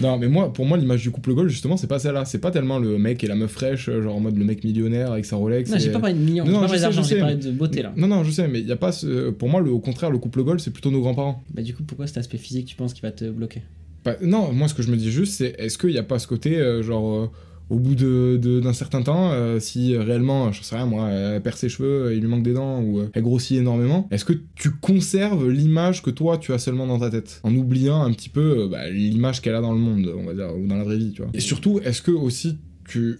Non, 0.00 0.16
mais 0.18 0.28
moi, 0.28 0.50
pour 0.50 0.64
moi, 0.64 0.78
l'image 0.78 1.02
du 1.02 1.10
couple 1.10 1.34
goal, 1.34 1.48
justement, 1.50 1.76
c'est 1.76 1.86
pas 1.86 1.98
celle-là. 1.98 2.24
C'est 2.24 2.38
pas 2.38 2.50
tellement 2.50 2.78
le 2.78 2.96
mec 2.96 3.22
et 3.22 3.26
la 3.26 3.34
meuf 3.34 3.50
fraîche, 3.50 3.90
genre 3.90 4.16
en 4.16 4.20
mode 4.20 4.34
le 4.38 4.44
mec 4.46 4.64
millionnaire 4.64 5.12
avec 5.12 5.26
sa 5.26 5.36
Rolex. 5.36 5.70
Non, 5.70 5.76
et- 5.76 5.80
j'ai 5.80 5.92
pas 5.92 5.98
parlé 6.00 6.14
de 6.14 6.20
millions, 6.20 6.44
Non, 6.46 6.52
non, 6.52 6.60
pas 6.60 6.66
parlé 6.68 6.80
d'argent, 6.80 7.02
j'ai 7.02 7.18
parlé 7.18 7.36
de 7.36 7.50
beauté, 7.50 7.82
là. 7.82 7.92
Non, 7.96 8.06
non, 8.06 8.24
je 8.24 8.30
sais, 8.30 8.48
mais 8.48 8.60
il 8.60 8.66
y 8.66 8.72
a 8.72 8.76
pas 8.76 8.92
ce... 8.92 9.28
Pour 9.28 9.50
moi, 9.50 9.60
le, 9.60 9.70
au 9.70 9.78
contraire, 9.78 10.10
le 10.10 10.16
couple 10.16 10.42
goal, 10.42 10.58
c'est 10.58 10.70
plutôt 10.70 10.90
nos 10.90 11.00
grands-parents. 11.02 11.44
Bah, 11.52 11.60
du 11.60 11.74
coup, 11.74 11.82
pourquoi 11.82 12.06
cet 12.06 12.16
aspect 12.16 12.38
physique, 12.38 12.64
tu 12.66 12.76
penses 12.76 12.94
qu'il 12.94 13.02
va 13.02 13.12
te 13.12 13.28
bloquer? 13.28 13.60
Bah, 14.02 14.16
non, 14.22 14.52
moi, 14.54 14.68
ce 14.68 14.74
que 14.74 14.82
je 14.82 14.90
me 14.90 14.96
dis 14.96 15.10
juste, 15.10 15.34
c'est 15.34 15.54
est-ce 15.58 15.76
qu'il 15.76 15.90
n'y 15.90 15.98
a 15.98 16.02
pas 16.02 16.18
ce 16.18 16.26
côté, 16.26 16.56
euh, 16.56 16.82
genre, 16.82 17.14
euh, 17.14 17.26
au 17.70 17.78
bout 17.78 17.94
de- 17.94 18.36
de- 18.42 18.60
d'un 18.60 18.72
certain 18.72 19.00
temps, 19.02 19.30
euh, 19.32 19.58
si 19.60 19.96
réellement, 19.96 20.52
je 20.52 20.62
sais 20.62 20.76
rien, 20.76 20.86
moi, 20.86 21.08
elle 21.08 21.40
perd 21.40 21.56
ses 21.56 21.68
cheveux, 21.68 22.12
il 22.14 22.20
lui 22.20 22.28
manque 22.28 22.42
des 22.42 22.52
dents, 22.52 22.82
ou 22.82 22.98
euh, 23.00 23.08
elle 23.14 23.22
grossit 23.22 23.56
énormément, 23.58 24.08
est-ce 24.10 24.24
que 24.24 24.34
tu 24.54 24.70
conserves 24.72 25.48
l'image 25.48 26.02
que 26.02 26.10
toi, 26.10 26.36
tu 26.36 26.52
as 26.52 26.58
seulement 26.58 26.86
dans 26.86 26.98
ta 26.98 27.10
tête? 27.10 27.40
En 27.44 27.54
oubliant 27.54 28.02
un 28.02 28.12
petit 28.12 28.28
peu 28.28 28.64
euh, 28.64 28.68
bah, 28.68 28.90
l'image 28.90 29.40
qu'elle 29.40 29.54
a 29.54 29.60
dans 29.60 29.72
le 29.72 29.78
monde, 29.78 30.12
on 30.14 30.24
va 30.24 30.34
dire, 30.34 30.48
ou 30.56 30.66
dans 30.66 30.76
la 30.76 30.84
vraie 30.84 30.98
vie, 30.98 31.12
tu 31.12 31.22
vois. 31.22 31.30
Et 31.32 31.40
surtout, 31.40 31.80
est-ce 31.84 32.02
que 32.02 32.10
aussi 32.10 32.58
tu 32.86 33.18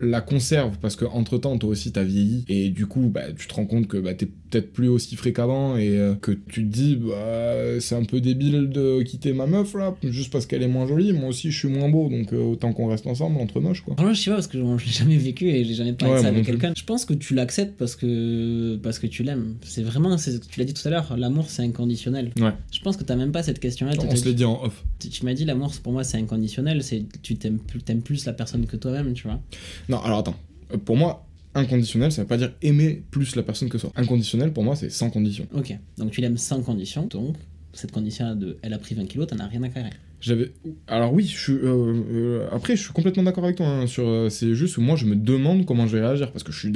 la 0.00 0.20
conserves? 0.20 0.78
Parce 0.80 0.96
que 0.96 1.04
entre 1.04 1.38
temps 1.38 1.56
toi 1.58 1.70
aussi 1.70 1.92
t'as 1.92 2.02
vieilli 2.02 2.44
et 2.48 2.70
du 2.70 2.86
coup 2.86 3.08
bah 3.08 3.32
tu 3.36 3.46
te 3.46 3.54
rends 3.54 3.66
compte 3.66 3.86
que 3.86 3.96
bah 3.98 4.14
t'es 4.14 4.28
peut-être 4.52 4.72
plus 4.72 4.88
aussi 4.88 5.16
qu'avant 5.16 5.76
et 5.76 5.88
euh, 5.98 6.14
que 6.14 6.30
tu 6.32 6.62
te 6.64 6.72
dis 6.72 6.96
bah 6.96 7.80
c'est 7.80 7.94
un 7.94 8.04
peu 8.04 8.20
débile 8.20 8.68
de 8.68 9.02
quitter 9.02 9.32
ma 9.32 9.46
meuf 9.46 9.74
là 9.74 9.94
juste 10.04 10.30
parce 10.30 10.44
qu'elle 10.46 10.62
est 10.62 10.68
moins 10.68 10.86
jolie 10.86 11.12
moi 11.12 11.30
aussi 11.30 11.50
je 11.50 11.58
suis 11.58 11.68
moins 11.68 11.88
beau 11.88 12.08
donc 12.10 12.32
euh, 12.32 12.42
autant 12.42 12.72
qu'on 12.72 12.86
reste 12.88 13.06
ensemble 13.06 13.38
entre 13.40 13.60
moches 13.60 13.80
quoi 13.80 13.94
Franchement, 13.94 14.12
je 14.14 14.20
sais 14.20 14.30
pas 14.30 14.36
parce 14.36 14.46
que 14.48 14.58
je, 14.58 14.84
l'ai 14.86 14.92
jamais 14.92 15.16
vécu 15.16 15.48
et 15.48 15.64
j'ai 15.64 15.74
jamais 15.74 15.94
parlé 15.94 16.12
Ouais, 16.14 16.18
de 16.20 16.22
ça 16.24 16.28
avec 16.28 16.44
quelqu'un. 16.44 16.72
Je 16.76 16.84
pense 16.84 17.04
que 17.04 17.14
tu 17.14 17.34
l'acceptes 17.34 17.76
parce 17.78 17.96
que 17.96 18.76
parce 18.82 18.98
que 18.98 19.06
tu 19.06 19.22
l'aimes. 19.22 19.56
C'est 19.62 19.82
vraiment, 19.82 20.16
c'est- 20.18 20.46
tu 20.48 20.58
l'as 20.58 20.66
dit 20.66 20.74
tout 20.74 20.86
à 20.86 20.90
l'heure, 20.90 21.16
l'amour 21.16 21.46
c'est 21.48 21.62
inconditionnel. 21.62 22.30
ouais 22.40 22.52
Je 22.72 22.80
pense 22.80 22.96
que 22.96 23.04
t'as 23.04 23.16
même 23.16 23.32
pas 23.32 23.42
cette 23.42 23.58
question-là. 23.58 23.92
on 23.98 24.06
t'as- 24.06 24.16
se 24.16 24.24
l'est 24.26 24.34
dit 24.34 24.44
en 24.44 24.62
off 24.62 24.84
Tu, 24.98 25.08
tu 25.08 25.24
m'as 25.24 25.34
dit 25.34 25.44
l'amour 25.44 25.72
pour 25.82 25.92
moi 25.92 26.04
c'est 26.04 26.18
inconditionnel. 26.18 26.82
C'est 26.82 27.04
tu 27.22 27.36
t'aimes 27.36 27.58
plus, 27.58 27.80
t'aimes 27.80 28.02
plus 28.02 28.24
la 28.26 28.32
personne 28.34 28.66
que 28.66 28.76
toi-même, 28.76 29.14
tu 29.14 29.24
vois. 29.28 29.40
non 29.88 29.98
alors 30.00 30.18
attends 30.18 30.36
Euh, 30.74 30.76
pour 30.78 30.96
moi 30.96 31.26
inconditionnel 31.54 32.12
ça 32.12 32.22
veut 32.22 32.28
pas 32.28 32.36
dire 32.38 32.52
aimer 32.62 33.02
plus 33.10 33.36
la 33.36 33.42
personne 33.42 33.68
que 33.68 33.78
soi 33.78 33.92
inconditionnel 33.96 34.52
pour 34.52 34.64
moi 34.64 34.74
c'est 34.76 34.90
sans 34.90 35.10
condition 35.10 35.46
Ok. 35.54 35.76
Donc 35.98 36.10
tu 36.10 36.20
l'aimes 36.20 36.38
sans 36.38 36.62
condition. 36.62 37.06
Donc 37.06 37.36
cette 37.74 37.92
condition 37.92 38.34
de 38.34 38.58
elle 38.62 38.72
a 38.74 38.78
pris 38.78 38.94
20 38.94 39.06
kilos, 39.06 39.26
t'en 39.26 39.38
as 39.38 39.46
rien 39.46 39.62
à 39.62 39.68
carrer. 39.68 39.90
J'avais. 40.20 40.52
Alors 40.86 41.12
oui, 41.12 41.24
je 41.26 41.36
suis. 41.38 41.52
euh, 41.54 41.94
euh, 42.12 42.46
Après, 42.52 42.76
je 42.76 42.82
suis 42.82 42.92
complètement 42.92 43.24
d'accord 43.24 43.42
avec 43.44 43.56
toi. 43.56 43.66
hein, 43.66 43.86
sur. 43.88 44.06
euh, 44.06 44.28
C'est 44.28 44.54
juste 44.54 44.76
où 44.76 44.80
moi, 44.80 44.94
je 44.94 45.04
me 45.04 45.16
demande 45.16 45.64
comment 45.66 45.86
je 45.88 45.96
vais 45.96 46.06
réagir 46.06 46.30
parce 46.30 46.44
que 46.44 46.52
je 46.52 46.58
suis. 46.60 46.72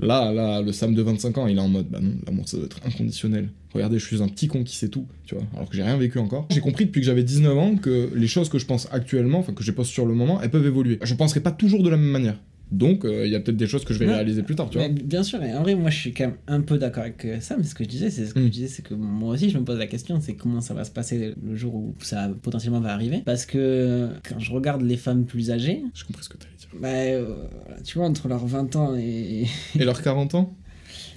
Là, 0.00 0.32
là, 0.32 0.60
le 0.60 0.72
Sam 0.72 0.92
de 0.92 1.00
25 1.02 1.38
ans, 1.38 1.46
il 1.46 1.56
est 1.56 1.60
en 1.60 1.68
mode, 1.68 1.86
bah 1.88 2.00
non, 2.02 2.14
l'amour 2.26 2.48
ça 2.48 2.56
doit 2.56 2.66
être 2.66 2.80
inconditionnel. 2.84 3.50
Regardez, 3.74 4.00
je 4.00 4.04
suis 4.06 4.20
un 4.22 4.26
petit 4.28 4.48
con 4.48 4.64
qui 4.64 4.74
sait 4.74 4.88
tout, 4.88 5.06
tu 5.24 5.36
vois, 5.36 5.44
alors 5.54 5.68
que 5.70 5.76
j'ai 5.76 5.84
rien 5.84 5.96
vécu 5.96 6.18
encore. 6.18 6.48
J'ai 6.50 6.58
compris 6.60 6.86
depuis 6.86 7.00
que 7.00 7.06
j'avais 7.06 7.22
19 7.22 7.56
ans 7.56 7.76
que 7.76 8.10
les 8.12 8.26
choses 8.26 8.48
que 8.48 8.58
je 8.58 8.66
pense 8.66 8.88
actuellement, 8.90 9.38
enfin 9.38 9.52
que 9.52 9.62
je 9.62 9.70
pense 9.70 9.86
sur 9.88 10.04
le 10.04 10.14
moment, 10.14 10.40
elles 10.42 10.50
peuvent 10.50 10.66
évoluer. 10.66 10.98
Je 11.04 11.14
penserai 11.14 11.38
pas 11.40 11.52
toujours 11.52 11.84
de 11.84 11.90
la 11.90 11.96
même 11.96 12.10
manière. 12.10 12.40
Donc, 12.74 13.04
euh, 13.04 13.26
il 13.26 13.32
y 13.32 13.36
a 13.36 13.40
peut-être 13.40 13.56
des 13.56 13.66
choses 13.66 13.84
que 13.84 13.94
je 13.94 13.98
vais 14.00 14.06
Ouais. 14.06 14.14
réaliser 14.14 14.42
plus 14.42 14.54
tard, 14.54 14.68
tu 14.70 14.78
vois. 14.78 14.88
Mais 14.88 14.94
bien 14.94 15.22
sûr, 15.22 15.42
et 15.42 15.54
en 15.54 15.62
vrai, 15.62 15.74
moi 15.74 15.90
je 15.90 15.98
suis 15.98 16.12
quand 16.12 16.24
même 16.26 16.36
un 16.48 16.60
peu 16.60 16.76
d'accord 16.78 17.02
avec 17.04 17.24
euh, 17.24 17.40
ça, 17.40 17.56
mais 17.56 17.64
ce 17.64 17.74
que 17.74 17.84
je 17.84 17.88
disais, 17.88 18.10
c'est 18.10 18.26
ce 18.26 18.34
que 18.34 18.40
Mm. 18.40 18.44
je 18.44 18.48
disais, 18.48 18.66
c'est 18.68 18.82
que 18.82 18.94
moi 18.94 19.34
aussi 19.34 19.50
je 19.50 19.58
me 19.58 19.64
pose 19.64 19.78
la 19.78 19.86
question, 19.86 20.20
c'est 20.20 20.34
comment 20.34 20.60
ça 20.60 20.74
va 20.74 20.84
se 20.84 20.90
passer 20.90 21.34
le 21.42 21.54
jour 21.56 21.74
où 21.74 21.94
ça 22.00 22.28
potentiellement 22.42 22.80
va 22.80 22.92
arriver. 22.92 23.22
Parce 23.24 23.46
que 23.46 24.08
quand 24.28 24.38
je 24.38 24.52
regarde 24.52 24.82
les 24.82 24.96
femmes 24.96 25.24
plus 25.24 25.50
âgées, 25.50 25.82
J'ai 25.94 26.04
compris 26.04 26.24
ce 26.24 26.28
que 26.28 26.36
t'allais 26.36 26.54
dire. 26.58 26.68
bah, 26.80 26.88
euh, 26.88 27.34
tu 27.84 27.98
vois, 27.98 28.06
entre 28.08 28.28
leurs 28.28 28.46
20 28.46 28.74
ans 28.76 28.94
et. 28.96 29.46
Et 29.78 29.84
leurs 29.84 30.02
40 30.02 30.34
ans? 30.34 30.54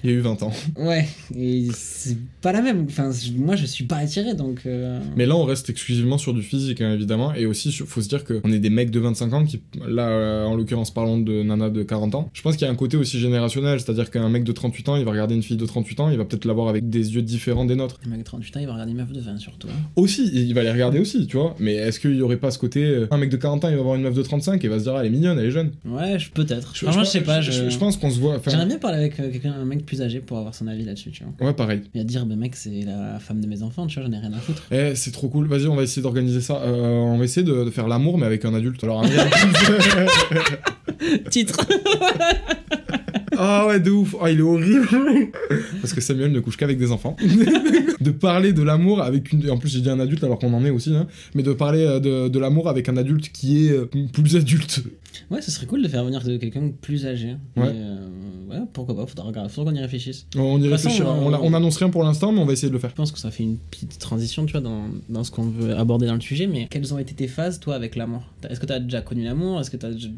Il 0.03 0.09
y 0.11 0.13
a 0.13 0.15
eu 0.15 0.19
20 0.19 0.43
ans. 0.43 0.51
Ouais, 0.77 1.07
et 1.35 1.67
c'est 1.73 2.17
pas 2.41 2.51
la 2.51 2.61
même. 2.61 2.85
Enfin, 2.87 3.09
je- 3.11 3.31
moi 3.31 3.55
je 3.55 3.65
suis 3.65 3.85
pas 3.85 3.97
attiré 3.97 4.33
donc. 4.35 4.61
euh, 4.65 4.99
Mais 5.15 5.25
là, 5.25 5.35
on 5.35 5.43
reste 5.43 5.69
exclusivement 5.69 6.17
sur 6.17 6.33
du 6.33 6.41
physique, 6.43 6.81
hein, 6.81 6.93
évidemment. 6.93 7.33
Et 7.33 7.45
aussi, 7.45 7.71
faut 7.71 8.01
se 8.01 8.07
dire 8.09 8.23
qu'on 8.23 8.51
est 8.51 8.59
des 8.59 8.69
mecs 8.69 8.91
de 8.91 8.99
25 8.99 9.33
ans 9.33 9.45
qui, 9.45 9.61
là, 9.87 10.07
euh, 10.09 10.45
en 10.45 10.55
l'occurrence, 10.55 10.93
parlons 10.93 11.19
de 11.19 11.41
Nana 11.43 11.69
de 11.69 11.83
40 11.83 12.15
ans. 12.15 12.29
Je 12.33 12.41
pense 12.41 12.55
qu'il 12.55 12.65
y 12.65 12.69
a 12.69 12.71
un 12.71 12.75
côté 12.75 12.97
aussi 12.97 13.19
générationnel, 13.19 13.79
c'est-à-dire 13.79 14.11
qu'un 14.11 14.29
mec 14.29 14.43
de 14.43 14.51
38 14.51 14.89
ans, 14.89 14.95
il 14.97 15.05
va 15.05 15.11
regarder 15.11 15.35
une 15.35 15.43
fille 15.43 15.57
de 15.57 15.65
38 15.65 15.99
ans, 15.99 16.09
il 16.09 16.17
va 16.17 16.25
peut-être 16.25 16.45
l'avoir 16.45 16.67
avec 16.67 16.89
des 16.89 17.15
yeux 17.15 17.21
différents 17.21 17.65
des 17.65 17.75
nôtres. 17.75 17.99
Un 18.05 18.09
mec 18.09 18.19
de 18.19 18.23
38 18.23 18.57
ans, 18.57 18.59
il 18.59 18.67
va 18.67 18.73
regarder 18.73 18.91
une 18.91 18.97
meuf 18.97 19.11
de 19.11 19.19
20 19.19 19.37
surtout. 19.37 19.67
hein. 19.69 19.79
Aussi, 19.95 20.29
il 20.33 20.53
va 20.53 20.63
les 20.63 20.71
regarder 20.71 20.99
aussi, 20.99 21.27
tu 21.27 21.37
vois. 21.37 21.55
Mais 21.59 21.73
est-ce 21.73 21.99
qu'il 21.99 22.15
y 22.15 22.21
aurait 22.21 22.37
pas 22.37 22.51
ce 22.51 22.59
côté, 22.59 22.83
euh, 22.85 23.07
un 23.11 23.17
mec 23.17 23.29
de 23.29 23.37
40 23.37 23.65
ans, 23.65 23.69
il 23.69 23.75
va 23.75 23.81
voir 23.81 23.95
une 23.95 24.03
meuf 24.03 24.13
de 24.13 24.21
35 24.21 24.63
et 24.63 24.67
va 24.67 24.77
se 24.79 24.83
dire, 24.83 24.93
ah, 24.95 24.99
elle 25.01 25.07
est 25.07 25.09
mignonne, 25.09 25.39
elle 25.39 25.45
est 25.47 25.51
jeune. 25.51 25.71
Ouais, 25.85 26.19
je- 26.19 26.29
peut-être. 26.29 26.75
Franchement, 26.75 27.03
je 27.03 27.09
sais 27.09 27.21
pas. 27.21 27.41
Je, 27.41 27.51
Je, 27.51 27.69
je 27.69 27.77
pense 27.77 27.97
qu'on 27.97 28.11
se 28.11 28.19
voit. 28.19 28.39
J'aimerais 28.47 28.65
bien 28.67 28.77
parler 28.77 28.97
avec 28.97 29.19
euh, 29.19 29.31
quelqu'un, 29.31 29.53
un 29.53 29.65
mec 29.65 29.85
plus 29.88 30.03
âgé 30.03 30.20
pour 30.20 30.38
avoir 30.38 30.53
son 30.53 30.67
avis 30.67 30.86
là-dessus, 30.86 31.10
tu 31.10 31.24
vois. 31.24 31.48
Ouais, 31.48 31.53
pareil. 31.53 31.82
Et 31.96 32.01
à 32.01 32.03
dire, 32.03 32.27
bah 32.27 32.36
mec, 32.36 32.56
c'est 32.56 32.82
la 32.86 33.17
femme 33.17 33.41
de 33.41 33.48
mes 33.48 33.63
enfants, 33.63 33.88
tu 33.88 34.00
vois, 34.00 34.08
j'en 34.08 34.13
ai 34.15 34.20
rien 34.20 34.34
à 34.34 34.38
foutre. 34.38 34.62
Eh, 34.70 34.94
c'est 34.94 35.12
trop 35.12 35.29
cool. 35.29 35.48
Vas-y, 35.48 35.65
on 35.67 35.75
va 35.75 35.82
essayer 35.84 36.03
d'organiser 36.03 36.41
ça. 36.41 36.62
Euh, 36.62 36.75
on 36.75 37.17
va 37.17 37.24
essayer 37.24 37.44
de, 37.46 37.63
de 37.63 37.72
faire 37.72 37.88
l'amour, 37.88 38.20
mais 38.20 38.27
avec 38.27 38.46
un 38.46 38.53
adulte. 38.53 38.84
Alors, 38.84 39.03
un- 39.03 39.10
Titre 41.32 41.65
Ah 43.38 43.67
ouais, 43.67 43.79
de 43.79 43.91
ouf. 43.91 44.15
Ah, 44.22 44.32
il 44.32 44.39
est 44.39 44.41
horrible. 44.41 44.88
Parce 45.82 45.94
que 45.94 46.01
Samuel 46.01 46.32
ne 46.32 46.39
couche 46.39 46.58
qu'avec 46.58 46.77
des 46.77 46.91
enfants. 46.91 47.15
de 48.01 48.12
parler 48.12 48.53
de 48.53 48.62
l'amour 48.63 49.01
avec 49.01 49.32
une. 49.32 49.50
En 49.50 49.58
plus, 49.58 49.70
j'ai 49.70 49.82
dit 49.82 49.89
un 49.89 50.00
adulte 50.00 50.24
alors 50.24 50.39
qu'on 50.39 50.53
en 50.53 50.63
est 50.65 50.70
aussi, 50.70 50.96
hein. 50.96 51.08
Mais 51.36 51.44
de 51.44 51.53
parler 51.53 51.82
euh, 51.84 52.00
de, 52.00 52.27
de 52.29 52.39
l'amour 52.39 52.70
avec 52.70 52.89
un 52.89 52.98
adulte 52.98 53.29
qui 53.32 53.67
est 53.67 53.72
euh, 53.72 53.89
plus 54.13 54.36
adulte. 54.36 54.82
Ouais, 55.32 55.41
ce 55.41 55.50
serait 55.51 55.65
cool 55.65 55.82
de 55.82 55.88
faire 55.88 56.06
venir 56.06 56.24
de 56.24 56.38
quelqu'un 56.38 56.62
de 56.62 56.72
plus 56.72 57.06
âgé. 57.06 57.29
Ouais. 57.29 57.38
Mais, 57.56 57.72
euh, 57.74 58.08
ouais, 58.50 58.65
pourquoi 58.72 58.96
pas, 58.96 59.06
faudra, 59.08 59.25
regarder- 59.25 59.50
faudra 59.50 59.72
qu'on 59.72 59.77
y 59.77 59.82
réfléchisse. 59.82 60.27
On 60.38 60.62
y 60.62 60.67
réfléchira. 60.67 61.12
On, 61.13 61.53
annonce 61.53 61.77
rien 61.77 61.89
pour 61.89 62.03
l'instant, 62.03 62.32
mais 62.32 62.39
on 62.39 62.46
va 62.46 62.53
essayer 62.53 62.67
de 62.70 62.74
le 62.74 62.79
faire. 62.79 62.91
Je 62.91 62.96
pense 62.96 63.12
que 63.12 63.20
ça 63.20 63.32
fait 63.32 63.44
une 63.44 63.58
petite 63.58 63.98
transition, 64.00 64.46
tu 64.46 64.51
vois, 64.53 64.62
dans, 64.62 64.86
dans 65.10 65.24
ce 65.24 65.32
qu'on 65.32 65.44
veut 65.50 65.75
aborder 65.75 66.06
dans 66.08 66.13
le 66.15 66.22
sujet. 66.22 66.46
Mais 66.48 66.67
quelles 66.70 66.94
ont 66.94 67.00
été 67.00 67.13
tes 67.15 67.27
phases, 67.27 67.60
toi, 67.60 67.75
avec 67.75 67.96
l'amour? 67.96 68.22
T'as- 68.41 68.50
Est-ce 68.50 68.60
que 68.60 68.65
tu 68.67 68.74
as 68.74 68.79
déjà 68.79 69.01
connu 69.01 69.24
l'amour? 69.24 69.60
Est-ce 69.60 69.72
que 69.72 69.77
t'as 69.77 69.91
déjà- 69.91 70.10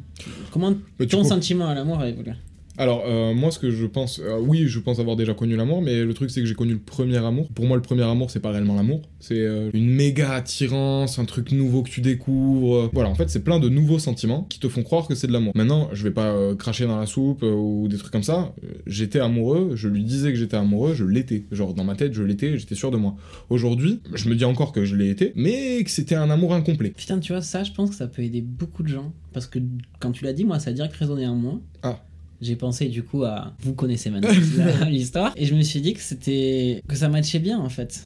Comment 0.51 0.73
ton 1.09 1.23
sentiment 1.23 1.67
à 1.67 1.73
l'amour 1.73 1.99
a 1.99 2.09
évolué? 2.09 2.33
Alors, 2.79 3.03
euh, 3.05 3.33
moi, 3.33 3.51
ce 3.51 3.59
que 3.59 3.71
je 3.71 3.85
pense, 3.85 4.19
euh, 4.19 4.39
oui, 4.39 4.69
je 4.69 4.79
pense 4.79 4.99
avoir 4.99 5.17
déjà 5.17 5.33
connu 5.33 5.57
l'amour, 5.57 5.81
mais 5.81 6.05
le 6.05 6.13
truc, 6.13 6.31
c'est 6.31 6.39
que 6.39 6.47
j'ai 6.47 6.55
connu 6.55 6.71
le 6.71 6.79
premier 6.79 7.17
amour. 7.17 7.49
Pour 7.49 7.65
moi, 7.65 7.75
le 7.75 7.83
premier 7.83 8.03
amour, 8.03 8.31
c'est 8.31 8.39
pas 8.39 8.51
réellement 8.51 8.75
l'amour. 8.75 9.01
C'est 9.19 9.41
euh, 9.41 9.69
une 9.73 9.89
méga 9.89 10.31
attirance, 10.31 11.19
un 11.19 11.25
truc 11.25 11.51
nouveau 11.51 11.83
que 11.83 11.89
tu 11.89 11.99
découvres. 11.99 12.89
Voilà, 12.93 13.09
en 13.09 13.15
fait, 13.15 13.29
c'est 13.29 13.43
plein 13.43 13.59
de 13.59 13.67
nouveaux 13.67 13.99
sentiments 13.99 14.43
qui 14.43 14.59
te 14.59 14.69
font 14.69 14.83
croire 14.83 15.09
que 15.09 15.15
c'est 15.15 15.27
de 15.27 15.33
l'amour. 15.33 15.51
Maintenant, 15.55 15.89
je 15.91 16.03
vais 16.03 16.11
pas 16.11 16.33
cracher 16.55 16.85
dans 16.85 16.97
la 16.97 17.05
soupe 17.05 17.43
ou 17.43 17.89
des 17.89 17.97
trucs 17.97 18.13
comme 18.13 18.23
ça. 18.23 18.55
J'étais 18.87 19.19
amoureux, 19.19 19.71
je 19.75 19.89
lui 19.89 20.05
disais 20.05 20.31
que 20.31 20.37
j'étais 20.39 20.55
amoureux, 20.55 20.93
je 20.93 21.03
l'étais. 21.03 21.43
Genre, 21.51 21.73
dans 21.73 21.83
ma 21.83 21.95
tête, 21.95 22.13
je 22.13 22.23
l'étais, 22.23 22.57
j'étais 22.57 22.75
sûr 22.75 22.91
de 22.91 22.97
moi. 22.97 23.17
Aujourd'hui, 23.49 23.99
je 24.13 24.29
me 24.29 24.35
dis 24.35 24.45
encore 24.45 24.71
que 24.71 24.85
je 24.85 24.95
l'ai 24.95 25.09
été, 25.09 25.33
mais 25.35 25.83
que 25.83 25.91
c'était 25.91 26.15
un 26.15 26.29
amour 26.29 26.53
incomplet. 26.53 26.91
Putain, 26.91 27.19
tu 27.19 27.33
vois, 27.33 27.41
ça, 27.41 27.65
je 27.65 27.73
pense 27.73 27.89
que 27.89 27.95
ça 27.97 28.07
peut 28.07 28.21
aider 28.21 28.39
beaucoup 28.39 28.83
de 28.83 28.87
gens. 28.87 29.11
Parce 29.33 29.47
que 29.47 29.59
quand 29.99 30.11
tu 30.11 30.23
l'as 30.23 30.33
dit, 30.33 30.45
moi, 30.45 30.59
ça 30.59 30.69
a 30.69 30.73
direct 30.73 30.95
résonné 30.95 31.27
en 31.27 31.35
moi. 31.35 31.59
Ah. 31.83 31.99
J'ai 32.41 32.55
pensé 32.55 32.87
du 32.87 33.03
coup 33.03 33.23
à. 33.23 33.53
Vous 33.61 33.73
connaissez 33.73 34.09
maintenant 34.09 34.29
l'histoire. 34.89 35.33
Et 35.35 35.45
je 35.45 35.55
me 35.55 35.61
suis 35.61 35.81
dit 35.81 35.93
que 35.93 35.99
c'était. 36.01 36.81
que 36.87 36.95
ça 36.95 37.09
matchait 37.09 37.39
bien 37.39 37.59
en 37.59 37.69
fait. 37.69 38.01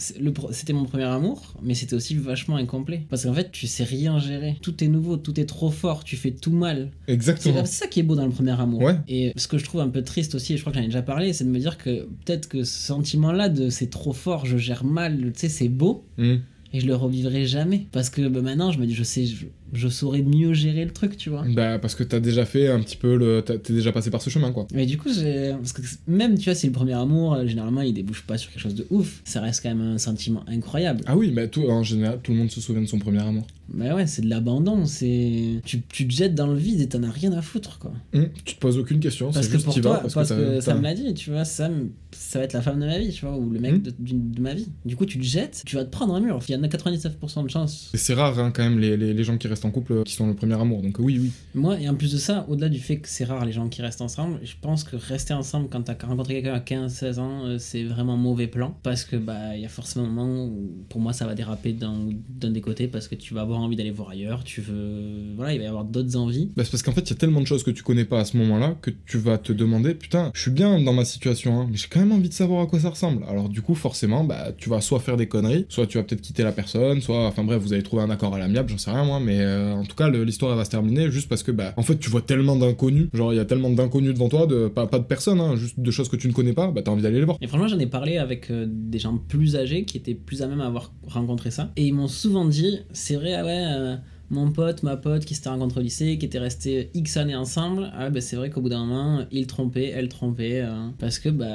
C'était 0.52 0.74
mon 0.74 0.86
premier 0.86 1.04
amour, 1.04 1.54
mais 1.62 1.74
c'était 1.76 1.96
aussi 1.96 2.16
vachement 2.16 2.56
incomplet. 2.56 3.04
Parce 3.10 3.24
qu'en 3.26 3.34
fait, 3.34 3.52
tu 3.52 3.68
sais 3.68 3.84
rien 3.84 4.18
gérer. 4.20 4.58
Tout 4.62 4.84
est 4.84 4.88
nouveau, 4.88 5.18
tout 5.18 5.40
est 5.40 5.46
trop 5.46 5.70
fort, 5.70 6.04
tu 6.04 6.18
fais 6.18 6.32
tout 6.32 6.52
mal. 6.52 6.90
Exactement. 7.08 7.66
c'est 7.66 7.84
ça 7.84 7.88
qui 7.88 8.00
est 8.00 8.04
beau 8.04 8.16
dans 8.16 8.26
le 8.26 8.32
premier 8.32 8.60
amour. 8.60 8.82
Ouais. 8.82 8.96
Et 9.08 9.34
ce 9.36 9.48
que 9.48 9.58
je 9.58 9.66
trouve 9.66 9.82
un 9.82 9.90
peu 9.90 10.02
triste 10.02 10.36
aussi, 10.36 10.54
et 10.54 10.58
je 10.58 10.62
crois 10.62 10.72
que 10.74 10.80
j'en 10.80 10.84
ai 10.84 10.88
déjà 10.88 11.02
parlé, 11.04 11.34
c'est 11.34 11.44
de 11.44 11.50
me 11.50 11.60
dire 11.60 11.78
que 11.78 12.08
peut-être 12.26 12.48
que 12.50 12.64
ce 12.64 12.80
sentiment-là 12.88 13.50
de 13.50 13.70
c'est 13.70 13.90
trop 13.90 14.14
fort, 14.14 14.46
je 14.46 14.58
gère 14.58 14.84
mal, 14.84 15.18
tu 15.18 15.32
sais, 15.36 15.50
c'est 15.50 15.70
beau, 15.70 16.06
Hmm. 16.18 16.38
et 16.74 16.80
je 16.80 16.86
le 16.88 16.96
revivrai 16.96 17.46
jamais. 17.46 17.88
Parce 17.92 18.10
que 18.10 18.28
bah, 18.28 18.42
maintenant, 18.42 18.72
je 18.72 18.80
me 18.80 18.86
dis, 18.88 18.94
je 18.96 19.04
sais, 19.04 19.26
je, 19.26 19.46
je 19.74 19.88
saurais 19.88 20.22
mieux 20.22 20.54
gérer 20.54 20.86
le 20.86 20.92
truc, 20.92 21.18
tu 21.18 21.30
vois. 21.30 21.44
Bah, 21.54 21.80
parce 21.80 21.96
que 21.96 22.04
t'as 22.04 22.20
déjà 22.20 22.46
fait 22.46 22.68
un 22.70 22.80
petit 22.82 22.98
peu 22.98 23.16
le. 23.16 23.42
T'es 23.42 23.74
déjà 23.74 23.92
passé 23.92 24.10
par 24.10 24.22
ce 24.22 24.30
chemin, 24.30 24.52
quoi. 24.52 24.68
Mais 24.74 24.86
du 24.86 24.98
coup, 24.98 25.10
j'ai. 25.14 25.52
Parce 25.52 25.74
que 25.74 25.82
même, 26.08 26.38
tu 26.38 26.46
vois, 26.46 26.56
c'est 26.56 26.68
le 26.68 26.74
premier 26.74 26.94
amour, 26.94 27.34
euh, 27.34 27.46
généralement, 27.48 27.82
il 27.82 27.94
débouche 27.94 28.24
pas 28.24 28.38
sur 28.38 28.50
quelque 28.52 28.62
chose 28.62 28.76
de 28.76 28.88
ouf. 28.90 29.22
Ça 29.26 29.42
reste 29.42 29.62
quand 29.64 29.70
même 29.76 29.82
un 29.96 29.98
sentiment 29.98 30.44
incroyable. 30.48 31.02
Ah 31.06 31.18
oui, 31.18 31.32
mais 31.34 31.48
tout, 31.50 31.64
en 31.68 31.84
général, 31.84 32.20
tout 32.24 32.32
le 32.32 32.38
monde 32.38 32.52
se 32.52 32.62
souvient 32.62 32.82
de 32.82 32.88
son 32.88 33.00
premier 33.00 33.20
amour. 33.22 33.46
Mais 33.74 33.92
ouais, 33.92 34.08
c'est 34.08 34.22
de 34.22 34.30
l'abandon, 34.30 34.86
c'est. 34.86 35.62
Tu, 35.66 35.82
tu 35.82 36.08
te 36.08 36.14
jettes 36.14 36.36
dans 36.36 36.48
le 36.48 36.58
vide 36.58 36.82
et 36.82 36.88
t'en 36.88 37.04
as 37.04 37.12
rien 37.12 37.32
à 37.34 37.42
foutre, 37.42 37.80
quoi. 37.80 37.92
Hum, 38.14 38.28
tu 38.46 38.56
te 38.56 38.60
poses 38.60 38.78
aucune 38.78 39.00
question, 39.00 39.32
c'est 39.32 39.40
Parce 39.40 39.48
que 39.48 39.54
juste 39.54 39.66
pour 39.66 39.76
toi, 39.82 39.94
vas. 39.94 40.00
Parce, 40.00 40.14
parce 40.14 40.30
que, 40.30 40.56
que, 40.56 40.62
ça 40.62 40.76
me 40.76 40.82
l'a 40.82 40.94
dit, 40.94 41.14
tu 41.14 41.32
vois, 41.32 41.46
Sam, 41.46 41.90
ça 42.12 42.40
va 42.40 42.46
être 42.46 42.54
la 42.54 42.62
femme 42.62 42.80
de 42.80 42.86
ma 42.86 43.00
vie, 43.00 43.12
tu 43.12 43.26
vois, 43.26 43.36
ou 43.38 43.50
le 43.50 43.60
mec 43.60 43.74
Hmm. 43.74 43.82
de, 44.00 44.42
ma 44.42 44.54
vie. 44.54 44.68
Du 44.86 44.96
coup, 44.96 45.06
tu 45.06 45.18
te 45.18 45.24
jettes, 45.24 45.64
tu 45.66 45.76
vas 45.76 45.84
te 45.84 45.90
prendre 45.90 46.14
un 46.14 46.20
mur. 46.20 46.40
Il 46.48 46.52
y 46.52 46.56
en 46.56 46.62
a 46.64 46.68
99% 46.68 47.44
de 47.44 47.50
chance. 47.50 47.90
Et 47.94 47.98
C'est 47.98 48.14
rare, 48.14 48.38
hein, 48.40 48.52
quand 48.54 48.64
même, 48.64 48.78
les, 48.80 48.98
les, 48.98 49.14
les 49.14 49.24
gens 49.24 49.38
qui 49.38 49.48
restent 49.48 49.63
en 49.66 49.72
couple 49.72 49.94
euh, 49.94 50.04
qui 50.04 50.14
sont 50.14 50.28
le 50.28 50.34
premier 50.34 50.60
amour. 50.60 50.82
Donc 50.82 50.98
oui, 51.00 51.20
oui. 51.22 51.32
Moi, 51.56 51.80
et 51.80 51.90
en 51.90 51.96
plus 51.96 52.12
de 52.12 52.18
ça, 52.18 52.46
au-delà 52.50 52.70
du 52.70 52.80
fait 52.80 52.98
que 52.98 53.10
c'est 53.10 53.26
rare 53.26 53.46
les 53.46 53.52
gens 53.52 53.70
qui 53.70 53.82
restent 53.82 54.02
ensemble, 54.02 54.40
je 54.44 54.54
pense 54.62 54.84
que 54.84 54.96
rester 54.96 55.34
ensemble 55.34 55.70
quand 55.70 55.82
t'as 55.84 55.96
rencontré 56.06 56.42
quelqu'un 56.42 56.54
à 56.54 56.60
15-16 56.60 57.20
ans, 57.20 57.46
euh, 57.46 57.58
c'est 57.58 57.84
vraiment 57.84 58.18
mauvais 58.18 58.48
plan. 58.48 58.78
Parce 58.84 59.04
que, 59.04 59.16
bah, 59.16 59.56
il 59.56 59.62
y 59.62 59.66
a 59.66 59.70
forcément 59.70 60.06
un 60.06 60.10
moment 60.10 60.46
où, 60.46 60.86
pour 60.90 61.02
moi, 61.02 61.14
ça 61.14 61.26
va 61.26 61.36
déraper 61.36 61.74
d'un 61.74 61.94
d'un 62.30 62.52
des 62.52 62.62
côtés 62.62 62.88
parce 62.88 63.08
que 63.08 63.16
tu 63.16 63.34
vas 63.34 63.42
avoir 63.42 63.60
envie 63.60 63.76
d'aller 63.76 63.92
voir 63.92 64.10
ailleurs, 64.10 64.44
tu 64.44 64.62
veux. 64.62 65.34
Voilà, 65.36 65.54
il 65.54 65.60
va 65.60 65.66
y 65.66 65.68
avoir 65.68 65.86
d'autres 65.86 66.16
envies. 66.16 66.52
Bah, 66.56 66.64
c'est 66.64 66.72
parce 66.72 66.84
qu'en 66.84 66.92
fait, 66.92 67.02
il 67.02 67.10
y 67.10 67.14
a 67.14 67.18
tellement 67.18 67.42
de 67.42 67.48
choses 67.48 67.64
que 67.64 67.72
tu 67.72 67.84
connais 67.84 68.06
pas 68.06 68.20
à 68.20 68.26
ce 68.26 68.38
moment-là 68.38 68.76
que 68.82 68.92
tu 69.06 69.18
vas 69.18 69.38
te 69.38 69.54
demander, 69.54 69.94
putain, 69.94 70.32
je 70.34 70.42
suis 70.42 70.52
bien 70.52 70.80
dans 70.82 70.94
ma 70.94 71.06
situation, 71.06 71.62
hein, 71.62 71.68
mais 71.70 71.78
j'ai 71.78 71.88
quand 71.88 72.00
même 72.00 72.12
envie 72.12 72.30
de 72.30 72.34
savoir 72.34 72.62
à 72.62 72.68
quoi 72.68 72.80
ça 72.80 72.90
ressemble. 72.90 73.24
Alors 73.28 73.50
du 73.50 73.62
coup, 73.62 73.76
forcément, 73.76 74.24
bah, 74.24 74.52
tu 74.58 74.70
vas 74.70 74.82
soit 74.82 75.00
faire 75.00 75.18
des 75.18 75.28
conneries, 75.28 75.66
soit 75.70 75.88
tu 75.88 75.98
vas 75.98 76.04
peut-être 76.04 76.22
quitter 76.22 76.44
la 76.44 76.52
personne, 76.52 77.02
soit, 77.02 77.28
enfin 77.28 77.44
bref, 77.44 77.62
vous 77.62 77.74
allez 77.74 77.84
trouver 77.84 78.04
un 78.04 78.10
accord 78.10 78.34
à 78.36 78.40
l'amiable, 78.40 78.70
j'en 78.70 78.78
sais 78.78 78.92
rien 78.92 79.04
moi, 79.04 79.20
mais 79.20 79.40
euh, 79.44 79.74
en 79.74 79.84
tout 79.84 79.96
cas, 79.96 80.10
l'histoire 80.10 80.56
va 80.56 80.66
se 80.66 80.70
terminer 80.70 81.12
juste 81.12 81.30
parce 81.30 81.44
que, 81.44 81.52
bah, 81.52 81.74
en 81.78 81.84
fait, 81.84 81.98
tu 81.98 82.10
vois 82.10 82.22
tellement 82.22 82.56
d'inconnus, 82.56 83.08
genre 83.14 83.34
il 83.34 83.38
y 83.38 83.40
a 83.40 83.46
tellement 83.46 83.70
d'inconnus 83.70 84.14
devant 84.14 84.30
toi, 84.30 84.48
de 84.48 84.68
pas, 84.68 84.88
pas 84.88 85.00
de 85.00 85.06
personnes, 85.06 85.40
hein, 85.40 85.56
juste 85.56 85.80
de 85.80 85.92
choses 85.92 86.10
que 86.10 86.16
tu 86.16 86.28
ne 86.28 86.34
connais 86.34 86.54
pas, 86.54 86.72
bah 86.72 86.82
t'as 86.82 86.92
envie 86.92 87.02
d'aller 87.02 87.20
les 87.20 87.26
voir. 87.26 87.38
Et 87.42 87.48
franchement, 87.48 87.68
j'en 87.68 87.80
ai 87.80 87.88
parlé 87.88 88.18
avec 88.18 88.50
euh, 88.50 88.66
des 88.68 89.00
gens 89.00 89.18
plus 89.18 89.56
âgés 89.56 89.86
qui 89.86 89.98
étaient 89.98 90.16
plus 90.16 90.42
à 90.42 90.48
même 90.48 90.62
à 90.62 90.68
avoir 90.68 90.94
rencontré 91.08 91.52
ça. 91.52 91.72
Et 91.76 91.86
ils 91.86 91.94
m'ont 91.94 92.08
souvent 92.08 92.46
dit 92.46 92.80
c'est 92.92 93.16
vrai, 93.16 93.34
ah 93.34 93.46
ouais, 93.46 93.64
euh, 93.66 93.96
mon 94.34 94.52
pote, 94.52 94.84
ma 94.84 94.98
pote 94.98 95.24
qui 95.26 95.36
s'était 95.36 95.50
rencontré 95.50 95.80
au 95.80 95.84
lycée, 95.84 96.18
qui 96.18 96.26
était 96.26 96.40
resté 96.40 96.90
X 96.94 97.18
années 97.18 97.36
ensemble, 97.36 97.92
ah 97.98 98.10
bah 98.10 98.20
c'est 98.22 98.36
vrai 98.36 98.50
qu'au 98.50 98.62
bout 98.62 98.70
d'un 98.70 98.86
moment, 98.86 99.26
il 99.32 99.48
trompait, 99.48 99.90
elle 99.96 100.10
trompait. 100.10 100.62
euh, 100.62 100.88
parce 101.00 101.20
que 101.20 101.30
bah 101.30 101.48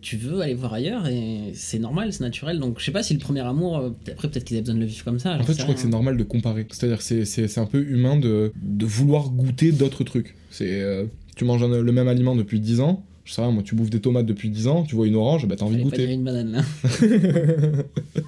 tu 0.00 0.16
veux 0.16 0.40
aller 0.40 0.54
voir 0.54 0.74
ailleurs 0.74 1.06
et 1.08 1.52
c'est 1.54 1.78
normal, 1.78 2.12
c'est 2.12 2.22
naturel. 2.22 2.58
Donc 2.58 2.78
je 2.78 2.84
sais 2.84 2.92
pas 2.92 3.02
si 3.02 3.14
le 3.14 3.20
premier 3.20 3.40
amour, 3.40 3.78
euh, 3.78 3.90
après 4.10 4.28
peut-être 4.28 4.44
qu'ils 4.44 4.56
avaient 4.56 4.62
besoin 4.62 4.76
de 4.76 4.80
le 4.80 4.86
vivre 4.86 5.04
comme 5.04 5.18
ça. 5.18 5.34
En 5.36 5.42
fait, 5.42 5.54
je 5.54 5.62
crois 5.62 5.74
que 5.74 5.80
c'est 5.80 5.86
rien. 5.86 5.90
normal 5.92 6.16
de 6.16 6.24
comparer. 6.24 6.66
C'est-à-dire, 6.70 7.02
c'est, 7.02 7.24
c'est, 7.24 7.48
c'est 7.48 7.60
un 7.60 7.66
peu 7.66 7.80
humain 7.82 8.16
de, 8.16 8.52
de 8.62 8.86
vouloir 8.86 9.30
goûter 9.30 9.72
d'autres 9.72 10.04
trucs. 10.04 10.36
C'est, 10.50 10.80
euh, 10.82 11.04
tu 11.36 11.44
manges 11.44 11.62
un- 11.62 11.80
le 11.80 11.92
même 11.92 12.08
aliment 12.08 12.36
depuis 12.36 12.60
10 12.60 12.80
ans, 12.80 13.04
je 13.24 13.32
sais 13.32 13.42
pas, 13.42 13.50
moi, 13.50 13.62
tu 13.62 13.76
bouffes 13.76 13.90
des 13.90 14.00
tomates 14.00 14.26
depuis 14.26 14.50
10 14.50 14.66
ans, 14.66 14.82
tu 14.82 14.96
vois 14.96 15.06
une 15.06 15.14
orange, 15.14 15.46
bah 15.46 15.54
t'as 15.56 15.64
envie 15.64 15.76
de 15.76 15.88
Fallait 15.88 15.90
pas 15.90 16.02
goûter. 16.02 16.12
une 16.14 16.24
banane 16.24 16.52
là. 16.52 16.62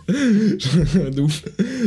de 1.10 1.20
ouf. 1.20 1.44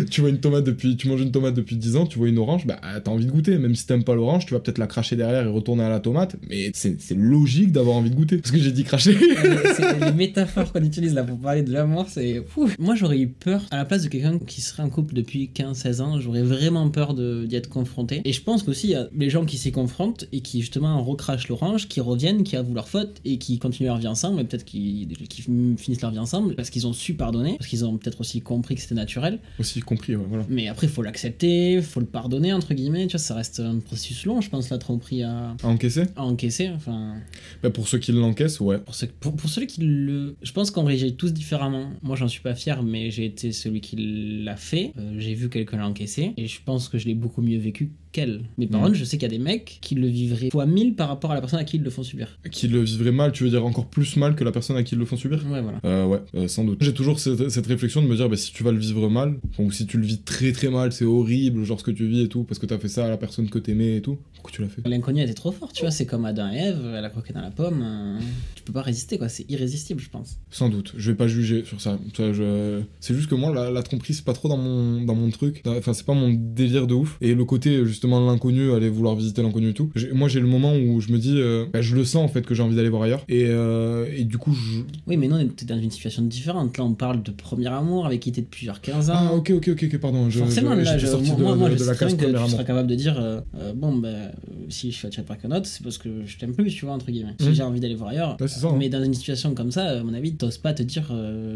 Tu 0.10 0.22
vois 0.22 0.30
une 0.30 0.40
tomate 0.40 0.66
depuis, 0.66 0.98
tu 0.98 1.08
manges 1.08 1.22
une 1.22 1.32
tomate 1.32 1.54
depuis 1.54 1.78
10 1.78 1.96
ans, 1.96 2.06
tu 2.06 2.18
vois 2.18 2.28
une 2.28 2.38
orange, 2.38 2.66
bah 2.68 2.80
t'as 3.04 3.12
envie 3.12 3.26
de 3.26 3.32
goûter. 3.32 3.58
Même 3.58 3.76
si 3.76 3.88
t'aimes 3.88 4.04
pas 4.04 4.14
l'orange, 4.14 4.46
tu 4.46 4.54
vas 4.54 4.60
peut-être 4.60 4.78
la 4.78 4.88
cracher 4.88 5.16
derrière 5.16 5.46
et 5.46 5.50
retourner 5.50 5.84
à 5.84 5.90
la 5.90 6.02
tomate, 6.02 6.36
mais 6.50 6.72
c'est, 6.74 6.98
logique 7.16 7.72
d'avoir 7.72 7.96
envie 7.96 8.10
de 8.10 8.16
goûter. 8.16 8.38
Parce 8.38 8.52
que 8.52 8.58
j'ai 8.58 8.72
dit 8.72 8.84
cracher. 8.84 9.18
C'est 9.76 10.00
les 10.00 10.12
métaphores 10.14 10.72
qu'on 10.74 10.84
utilise 10.84 11.14
là 11.14 11.24
pour 11.24 11.40
parler 11.40 11.64
de 11.64 11.72
l'amour, 11.72 12.06
c'est 12.10 12.44
fou. 12.48 12.70
Moi 12.80 12.96
j'aurais 12.96 13.20
eu 13.20 13.28
peur, 13.28 13.66
à 13.72 13.78
la 13.78 13.86
place 13.86 14.04
de 14.04 14.10
quelqu'un 14.10 14.40
qui 14.40 14.62
serait 14.62 14.84
en 14.84 14.90
couple 14.90 15.14
depuis 15.14 15.50
15-16 15.54 16.02
ans, 16.02 16.20
j'aurais 16.20 16.44
vraiment 16.44 16.90
peur 16.90 17.14
d'y 17.14 17.56
être 17.56 17.70
confronté. 17.70 18.22
Et 18.26 18.34
je 18.34 18.42
pense 18.42 18.64
qu'aussi 18.64 18.88
il 18.88 18.92
y 18.92 18.96
a 18.96 19.08
les 19.16 19.30
gens 19.30 19.46
qui 19.46 19.58
s'y 19.58 19.72
confrontent 19.72 20.26
et 20.32 20.42
qui 20.42 20.62
justement 20.62 21.02
recrachent 21.04 21.48
l'orange, 21.48 21.88
qui 21.88 22.02
reviennent, 22.02 22.44
qui 22.44 22.56
avouent 22.56 22.74
leur 22.74 22.88
et 23.26 23.38
qui 23.38 23.60
continuent 23.60 23.88
leur 23.88 23.98
vie 23.98 24.08
ensemble, 24.08 24.42
et 24.42 24.44
peut-être 24.44 24.66
qui, 24.66 25.08
qui 25.30 25.42
finissent 25.42 26.02
leur 26.02 26.12
vie 26.12 26.20
ensemble 26.20 26.56
parce 26.56 26.70
qu'ils 26.70 26.88
ont 26.88 26.94
su 26.94 27.14
pardonner, 27.14 27.56
parce 27.58 27.68
qu'ils 27.70 27.86
ont 27.86 27.98
peut-être 27.98 28.22
aussi 28.22 28.42
compris 28.42 28.76
que 28.76 28.82
c'était 28.82 28.96
naturel. 28.96 29.40
Aussi 29.60 29.80
compris, 29.82 30.16
ouais, 30.16 30.26
voilà. 30.28 30.46
Mais 30.50 30.68
après 30.68 30.88
il 30.88 30.94
faut 30.94 31.02
l'accepter, 31.02 31.82
faut 31.82 32.00
le 32.00 32.06
pardonner 32.06 32.54
entre 32.54 32.74
guillemets, 32.74 33.08
tu 33.08 33.14
vois, 33.14 33.20
ça 33.20 33.36
reste 33.36 33.60
un 33.60 33.80
processus 33.80 34.26
long, 34.26 34.42
je 34.42 34.50
pense, 34.50 34.70
la 34.70 34.78
tromperie 34.78 35.24
à, 35.24 35.56
À 35.64 35.68
encaisser? 35.68 36.04
à 36.16 36.24
encaisser. 36.24 36.70
Enfin, 36.70 37.16
bah, 37.64 37.70
Pour 37.70 37.88
ceux 37.88 37.98
qui 37.98 38.12
l'encaissent, 38.12 38.60
ouais. 38.60 38.78
pour, 38.80 38.96
ceux, 38.96 39.08
pour, 39.08 39.36
pour 39.36 39.50
celui 39.50 39.68
qui 39.68 39.82
le. 39.82 40.36
Je 40.42 40.52
pense 40.52 40.72
qu'on 40.72 40.84
réagit 40.84 41.16
tous 41.16 41.34
différemment. 41.34 41.90
Moi, 42.04 42.16
j'en 42.16 42.28
suis 42.28 42.42
pas 42.42 42.56
fier, 42.56 42.82
mais 42.84 43.12
j'ai 43.12 43.26
été 43.26 43.52
celui 43.52 43.82
qui 43.82 43.96
l'a 44.44 44.56
fait. 44.56 44.94
Euh, 44.98 45.16
j'ai 45.18 45.34
vu 45.34 45.50
quelqu'un 45.50 45.78
l'encaisser. 45.78 46.34
Et 46.38 46.48
je 46.48 46.60
pense 46.64 46.90
que 46.90 46.98
je 46.98 47.06
l'ai 47.06 47.14
beaucoup 47.16 47.42
mieux 47.42 47.58
vécu 47.60 47.92
qu'elle. 48.12 48.42
Mais 48.58 48.68
par 48.68 48.82
Mm. 48.82 48.84
contre, 48.86 48.96
je 48.96 49.04
sais 49.04 49.18
qu'il 49.18 49.24
y 49.32 49.34
a 49.34 49.38
des 49.38 49.44
mecs 49.44 49.78
qui 49.82 49.96
le 49.96 50.08
vivraient 50.08 50.50
fois 50.52 50.66
1000 50.66 50.96
par 50.96 51.08
rapport 51.10 51.32
à 51.32 51.36
la 51.36 51.42
personne 51.42 51.60
à 51.60 51.64
qui 51.64 51.78
ils 51.78 51.84
le 51.84 51.90
font 51.90 52.04
subir. 52.04 52.38
Qui 52.52 52.68
le 52.68 52.82
vivraient 52.82 53.12
mal, 53.12 53.32
tu 53.32 53.44
veux 53.44 53.50
dire 53.50 53.66
encore 53.66 53.88
plus 53.88 54.16
mal 54.18 54.36
que 54.36 54.44
la 54.44 54.52
personne 54.52 54.76
à 54.78 54.84
qui 54.84 54.96
ils 54.96 54.98
le 54.98 55.06
font 55.06 55.18
subir 55.18 55.44
Ouais, 55.50 55.62
voilà. 55.62 55.80
Euh, 55.86 56.06
ouais, 56.06 56.20
euh, 56.36 56.48
sans 56.48 56.64
doute. 56.64 56.78
J'ai 56.82 56.94
toujours 56.94 57.20
cette, 57.20 57.50
cette 57.50 57.68
réflexion 57.68 58.02
de 58.02 58.08
me 58.08 58.16
dire, 58.16 58.30
bah, 58.30 58.38
si 58.38 58.52
tu 58.54 58.64
vas 58.64 58.72
le 58.72 58.80
vivre 58.80 59.10
mal, 59.10 59.36
ou 59.60 59.72
si 59.72 59.86
tu 59.86 59.98
le 59.98 60.06
vis 60.06 60.20
très 60.22 60.52
très 60.52 60.70
mal, 60.70 60.92
c'est 60.92 61.06
horrible, 61.06 61.64
genre 61.64 61.80
ce 61.80 61.84
que 61.84 61.92
tu 61.92 62.08
vis 62.08 62.22
et 62.24 62.28
tout, 62.30 62.44
parce 62.44 62.60
que 62.60 62.66
t'as 62.66 62.78
fait 62.80 62.88
ça 62.90 63.06
à 63.06 63.10
la 63.10 63.18
personne 63.18 63.50
que 63.50 63.60
t'aimais 63.60 63.98
et 63.98 64.02
tout, 64.02 64.18
pourquoi 64.34 64.52
tu 64.52 64.62
l'as 64.62 64.70
fait? 64.70 64.88
L'inconnu 64.88 65.22
était 65.22 65.34
trop 65.34 65.52
fort, 65.52 65.72
tu 65.74 65.82
vois. 65.82 65.92
C'est 65.92 66.06
comme 66.06 66.26
Adam 66.26 66.52
et 66.52 66.58
Ève, 66.58 66.94
elle 66.98 67.04
a 67.06 67.10
croqué 67.10 67.34
dans 67.34 67.42
la 67.42 67.52
pomme. 67.52 67.82
euh, 67.84 68.20
tu 68.56 68.64
peux 68.64 68.74
pas 68.74 68.82
résister, 68.82 69.18
quoi. 69.18 69.30
C'est 69.30 69.50
irrésistible, 69.50 70.00
je 70.00 70.10
pense. 70.10 70.38
Sans 70.52 70.70
doute, 70.70 70.94
je 70.98 71.12
vais 71.12 71.18
pas 71.18 71.28
juger 71.28 71.64
sur 71.66 71.82
ça. 71.82 71.98
Ça, 72.16 72.34
je- 72.34 72.82
C'est 73.00 73.14
juste 73.16 73.30
que 73.30 73.36
moi, 73.36 73.54
la, 73.54 73.72
la 73.72 73.84
tromperie, 73.84 74.14
c'est 74.14 74.24
pas 74.26 74.34
trop 74.34 74.48
dans 74.50 74.58
mon, 74.58 75.02
dans 75.04 75.16
mon 75.16 75.30
truc. 75.30 75.62
Enfin, 75.66 75.94
c'est 75.94 76.06
pas 76.06 76.14
mon 76.14 76.34
délire 76.34 76.88
de 76.88 76.94
ouf. 76.94 77.18
Et 77.22 77.34
le 77.36 77.46
côté, 77.46 77.86
justement, 77.98 78.24
l'inconnu, 78.26 78.72
aller 78.74 78.90
vouloir 78.90 79.16
visiter 79.16 79.42
l'inconnu 79.42 79.70
et 79.70 79.74
tout. 79.74 79.90
Moi, 80.14 80.28
j'ai 80.30 80.40
le 80.40 80.46
moment 80.48 80.74
où 80.76 81.02
je 81.02 81.12
me 81.12 81.18
dis, 81.18 81.34
euh, 81.38 81.66
bah, 81.74 81.82
je 81.82 81.96
le 81.96 82.06
sens 82.06 82.24
en 82.24 82.28
fait 82.28 82.44
que 82.46 82.54
j'ai 82.54 82.62
envie 82.62 82.76
d'aller 82.76 82.90
voir 82.90 83.02
ailleurs. 83.02 83.24
Et, 83.28 83.46
euh, 83.48 84.06
et 84.16 84.24
du 84.24 84.38
coup, 84.38 84.54
je. 84.54 84.82
Oui, 85.08 85.18
mais 85.18 85.28
non, 85.28 85.46
t'es 85.48 85.66
dans 85.66 85.80
une 85.80 85.90
situation 85.90 86.22
différente. 86.22 86.78
Là, 86.78 86.84
on 86.84 86.94
parle 86.94 87.24
de 87.24 87.32
premier 87.32 87.68
amour 87.68 88.06
avec 88.06 88.20
qui 88.20 88.32
t'es 88.32 88.42
depuis 88.42 88.68
genre 88.68 88.80
15 88.82 89.10
ans. 89.10 89.14
Ah, 89.16 89.34
ok, 89.34 89.50
ok, 89.56 89.70
ok, 89.70 89.86
ok, 89.92 89.98
pardon. 89.98 90.30
Je, 90.30 90.38
Forcément, 90.40 90.76
je- 90.76 90.82
là, 90.82 90.98
je, 91.00 91.08
sorti 91.08 91.32
moi, 91.32 91.38
de, 91.38 91.44
moi, 91.44 91.70
de- 91.70 91.74
je 91.76 91.80
de 91.80 91.86
la 91.86 91.94
bien 91.96 92.16
que 92.18 92.44
tu 92.46 92.52
seras 92.52 92.64
capable 92.64 92.88
de 92.88 92.96
dire 92.96 93.16
euh, 93.20 93.42
bon, 93.76 94.00
euh, 94.06 94.30
si 94.70 94.92
je 94.92 94.98
suis 94.98 95.08
attiré 95.08 95.26
par 95.26 95.40
qu'un 95.40 95.50
autre, 95.52 95.66
c'est 95.66 95.82
parce 95.84 95.98
que 95.98 96.10
je 96.26 96.38
t'aime 96.38 96.54
plus, 96.54 96.70
tu 96.72 96.86
vois, 96.86 96.94
entre 96.94 97.10
guillemets. 97.10 97.34
Si 97.40 97.48
Mhm. 97.48 97.54
j'ai 97.56 97.64
envie 97.64 97.80
d'aller 97.80 97.96
voir 97.96 98.12
ailleurs. 98.12 98.38
Ouais, 98.40 98.48
c'est 98.48 98.60
ça, 98.60 98.68
hein. 98.68 98.76
Mais 98.78 98.90
dans 98.90 99.04
une 99.04 99.16
situation 99.16 99.56
comme 99.56 99.72
ça, 99.72 100.00
à 100.00 100.04
mon 100.04 100.14
avis, 100.14 100.36
t'oses 100.36 100.60
pas 100.60 100.74
te 100.74 100.84
dire 100.84 101.08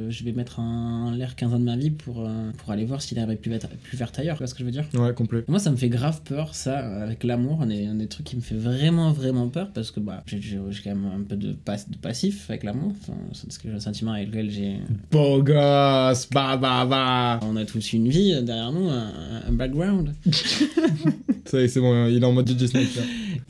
je 0.10 0.24
vais 0.24 0.32
mettre 0.32 0.60
en 0.60 1.12
l'air 1.12 1.36
15 1.36 1.54
ans 1.54 1.60
de 1.60 1.66
ma 1.66 1.76
vie 1.78 1.92
pour, 1.92 2.28
pour 2.58 2.72
aller 2.72 2.86
voir 2.86 3.02
si 3.04 3.14
l'herbe 3.14 3.30
est 3.30 3.36
plus 3.36 3.52
plus 3.84 3.98
verte 3.98 4.18
ailleurs, 4.18 4.38
tu 4.38 4.40
vois 4.40 4.48
ce 4.48 4.54
que 4.54 4.62
je 4.62 4.66
veux 4.66 4.72
dire? 4.72 4.86
Ouais, 4.94 5.14
complet. 5.14 5.40
Et 5.40 5.52
moi, 5.52 5.60
ça 5.60 5.70
me 5.72 5.76
fait 5.76 5.90
grave 5.90 6.22
peur, 6.36 6.56
ça, 6.56 6.80
avec 7.04 7.24
l'amour. 7.24 7.62
Un 7.62 7.68
des, 7.68 7.86
un 7.86 7.96
des 7.96 8.08
trucs 8.08 8.26
qui 8.26 8.36
me 8.36 8.42
fait 8.42 8.56
vraiment, 8.56 9.12
vraiment 9.12 9.48
peur 9.50 9.70
parce 9.74 9.92
que 9.92 10.00
bah, 10.00 10.24
j'ai 10.26 10.42
j'ai- 10.42 10.60
j'ai 10.70 10.82
quand 10.84 10.96
même 10.96 11.06
un 11.14 11.24
peu 11.24 11.36
de, 11.36 11.52
pas- 11.54 11.76
de 11.76 11.98
passif 11.98 12.50
avec 12.50 12.64
l'amour. 12.64 12.94
Enfin, 13.02 13.18
c'est 13.34 13.52
ce 13.52 13.60
que 13.60 13.68
j'ai 13.70 13.76
un 13.76 13.80
sentiment 13.80 14.12
avec 14.14 14.28
lequel 14.30 14.50
j'ai. 14.50 14.78
Beau 15.12 15.44
gosse, 15.44 16.28
bah 16.32 16.58
bah 16.58 16.86
bah. 16.86 17.40
On 17.44 17.56
a 17.58 17.66
tous 17.66 17.94
une 17.94 18.08
vie 18.08 18.42
derrière 18.44 18.72
nous, 18.72 18.88
un, 18.90 19.12
un 19.48 19.52
background. 19.52 20.14
Ça 21.46 21.60
y 21.60 21.64
est, 21.64 21.68
c'est 21.68 21.80
bon, 21.82 22.08
il 22.08 22.22
est 22.22 22.26
en 22.26 22.32
mode 22.32 22.48
DJ 22.50 22.68
Snake. 22.68 22.88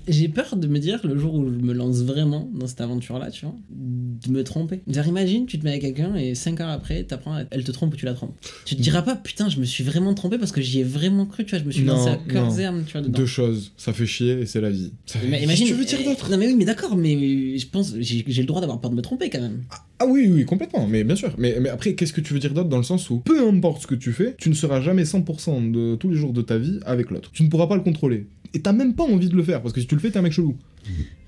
J'ai 0.07 0.27
peur 0.27 0.55
de 0.55 0.67
me 0.67 0.79
dire 0.79 0.99
le 1.05 1.17
jour 1.17 1.35
où 1.35 1.45
je 1.45 1.59
me 1.65 1.73
lance 1.73 1.97
vraiment 2.01 2.49
dans 2.53 2.67
cette 2.67 2.81
aventure-là, 2.81 3.29
tu 3.31 3.45
vois, 3.45 3.55
de 3.69 4.31
me 4.31 4.43
tromper. 4.43 4.81
Genre, 4.87 5.05
imagine, 5.07 5.45
tu 5.45 5.59
te 5.59 5.63
mets 5.63 5.71
avec 5.71 5.81
quelqu'un 5.83 6.15
et 6.15 6.35
5 6.35 6.59
heures 6.61 6.69
après, 6.69 7.03
t'apprends, 7.03 7.37
elle 7.51 7.63
te 7.63 7.71
trompe 7.71 7.93
ou 7.93 7.97
tu 7.97 8.05
la 8.05 8.13
trompes. 8.13 8.33
Tu 8.65 8.75
te 8.75 8.81
diras 8.81 9.01
pas, 9.03 9.15
putain, 9.15 9.49
je 9.49 9.59
me 9.59 9.65
suis 9.65 9.83
vraiment 9.83 10.13
trompé 10.13 10.37
parce 10.37 10.51
que 10.51 10.61
j'y 10.61 10.79
ai 10.79 10.83
vraiment 10.83 11.25
cru, 11.25 11.45
tu 11.45 11.51
vois, 11.51 11.59
je 11.59 11.65
me 11.65 11.71
suis 11.71 11.83
Non, 11.83 11.93
lancé 11.95 12.09
à 12.09 12.15
cœur 12.17 12.45
non. 12.47 12.57
et 12.57 12.65
âme, 12.65 12.83
tu 12.85 12.93
vois, 12.93 13.01
dedans. 13.01 13.17
Deux 13.17 13.25
choses, 13.25 13.71
ça 13.77 13.93
fait 13.93 14.05
chier 14.05 14.39
et 14.41 14.45
c'est 14.45 14.61
la 14.61 14.69
vie. 14.71 14.91
Ça- 15.05 15.19
Mais 15.23 15.31
Qu'est-ce 15.31 15.43
imagine. 15.43 15.65
que 15.67 15.71
tu 15.73 15.77
veux 15.77 15.85
dire 15.85 15.99
eh, 16.01 16.05
d'autre 16.05 16.29
Non, 16.31 16.37
mais 16.37 16.47
oui, 16.47 16.55
mais 16.55 16.65
d'accord, 16.65 16.95
mais 16.97 17.57
je 17.57 17.67
pense, 17.67 17.93
j'ai 17.99 18.23
j'ai 18.27 18.41
le 18.41 18.47
droit 18.47 18.61
d'avoir 18.61 18.79
peur 18.81 18.91
de 18.91 18.95
me 18.95 19.01
tromper 19.01 19.29
quand 19.29 19.41
même. 19.41 19.61
Ah 19.99 20.05
oui, 20.07 20.27
oui, 20.33 20.45
complètement, 20.45 20.87
mais 20.87 21.03
bien 21.03 21.15
sûr. 21.15 21.33
Mais, 21.37 21.57
mais 21.61 21.69
après, 21.69 21.93
qu'est-ce 21.93 22.13
que 22.13 22.21
tu 22.21 22.33
veux 22.33 22.39
dire 22.39 22.53
d'autre 22.55 22.69
dans 22.69 22.77
le 22.77 22.83
sens 22.83 23.09
où, 23.11 23.19
peu 23.19 23.47
importe 23.47 23.83
ce 23.83 23.87
que 23.87 23.93
tu 23.95 24.11
fais, 24.13 24.35
tu 24.39 24.49
ne 24.49 24.55
seras 24.55 24.81
jamais 24.81 25.03
100% 25.03 25.71
de 25.71 25.95
tous 25.95 26.09
les 26.09 26.15
jours 26.17 26.33
de 26.33 26.41
ta 26.41 26.57
vie 26.57 26.79
avec 26.85 27.11
l'autre. 27.11 27.29
Tu 27.33 27.43
ne 27.43 27.49
pourras 27.49 27.67
pas 27.67 27.75
le 27.75 27.81
contrôler. 27.83 28.25
Et 28.53 28.61
t'as 28.61 28.73
même 28.73 28.95
pas 28.95 29.03
envie 29.03 29.29
de 29.29 29.35
le 29.35 29.43
faire, 29.43 29.61
parce 29.61 29.73
que 29.73 29.81
si 29.81 29.87
tu 29.87 29.95
le 29.95 30.01
fais, 30.01 30.11
t'es 30.11 30.19
un 30.19 30.21
mec 30.21 30.33
chelou. 30.33 30.57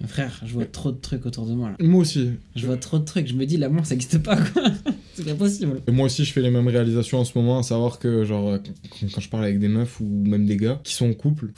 Frère, 0.08 0.42
je 0.46 0.54
vois 0.54 0.66
trop 0.66 0.92
de 0.92 0.98
trucs 0.98 1.26
autour 1.26 1.46
de 1.46 1.54
moi 1.54 1.70
là. 1.70 1.76
Moi 1.80 2.02
aussi. 2.02 2.32
Je 2.56 2.66
vois 2.66 2.78
trop 2.78 3.00
de 3.00 3.06
trucs, 3.06 3.28
je 3.28 3.36
me 3.36 3.46
dis 3.46 3.58
l'amour 3.58 3.86
ça 3.86 3.94
existe 3.94 4.18
pas 4.18 4.36
quoi. 4.36 4.64
C'est 5.14 5.26
pas 5.26 5.36
possible. 5.36 5.80
Et 5.88 5.92
moi 5.92 6.08
aussi, 6.08 6.26
je 6.26 6.34
fais 6.34 6.42
les 6.42 6.50
mêmes 6.50 6.68
réalisations 6.68 7.20
en 7.20 7.26
ce 7.26 7.38
moment, 7.38 7.60
à 7.60 7.64
savoir 7.64 8.00
que, 8.00 8.26
genre, 8.26 8.50
euh, 8.50 8.58
quand, 9.14 9.22
je 9.22 9.30
parle 9.30 9.44
avec 9.44 9.60
des 9.60 9.68
meufs 9.68 10.00
ou 10.02 10.06
même 10.06 10.48
des 10.48 10.58
gars 10.58 10.82
qui 10.84 10.96
sont 10.96 11.08
en 11.08 11.14
couple, 11.14 11.50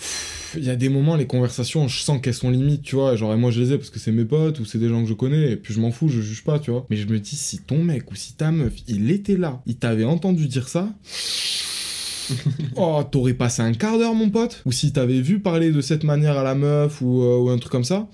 il 0.58 0.66
y 0.66 0.70
a 0.70 0.76
des 0.76 0.90
moments, 0.90 1.16
les 1.16 1.26
conversations, 1.26 1.88
je 1.88 2.00
sens 2.02 2.20
qu'elles 2.22 2.34
sont 2.34 2.50
limites, 2.50 2.82
tu 2.82 2.96
vois. 2.96 3.16
Genre, 3.16 3.34
et 3.34 3.38
moi, 3.38 3.52
je 3.52 3.62
les 3.62 3.72
ai 3.72 3.78
parce 3.78 3.90
que 3.90 4.00
c'est 4.00 4.12
mes 4.12 4.26
potes 4.26 4.60
ou 4.60 4.66
c'est 4.66 4.78
des 4.78 4.90
gens 4.90 5.02
que 5.02 5.08
je 5.08 5.14
connais, 5.14 5.52
et 5.52 5.56
puis 5.56 5.74
je 5.74 5.80
m'en 5.80 5.92
fous, 5.92 6.10
je 6.10 6.20
juge 6.20 6.44
pas, 6.44 6.60
tu 6.60 6.72
vois. 6.72 6.86
Mais 6.90 6.98
je 6.98 7.08
me 7.08 7.18
dis, 7.18 7.38
si 7.38 7.60
ton 7.60 7.82
mec 7.82 8.12
ou 8.12 8.16
si 8.16 8.34
ta 8.34 8.52
meuf, 8.52 8.74
il 8.90 9.10
était 9.10 9.38
là, 9.38 9.62
il 9.66 9.78
t'avait 9.78 10.04
entendu 10.04 10.48
dire 10.48 10.68
ça. 10.68 10.94
oh, 12.76 13.02
t'aurais 13.10 13.34
passé 13.34 13.62
un 13.62 13.74
quart 13.74 13.98
d'heure, 13.98 14.14
mon 14.14 14.30
pote. 14.30 14.62
Ou 14.66 14.72
si 14.72 14.92
t'avais 14.92 15.22
vu 15.22 15.40
parler 15.40 15.72
de 15.72 15.82
cette 15.82 16.04
manière 16.04 16.38
à 16.38 16.44
la 16.44 16.56
meuf 16.56 17.02
ou, 17.02 17.22
euh, 17.24 17.38
ou 17.38 17.50
un 17.50 17.58
truc 17.58 17.72
comme 17.72 17.84
ça. 17.84 18.08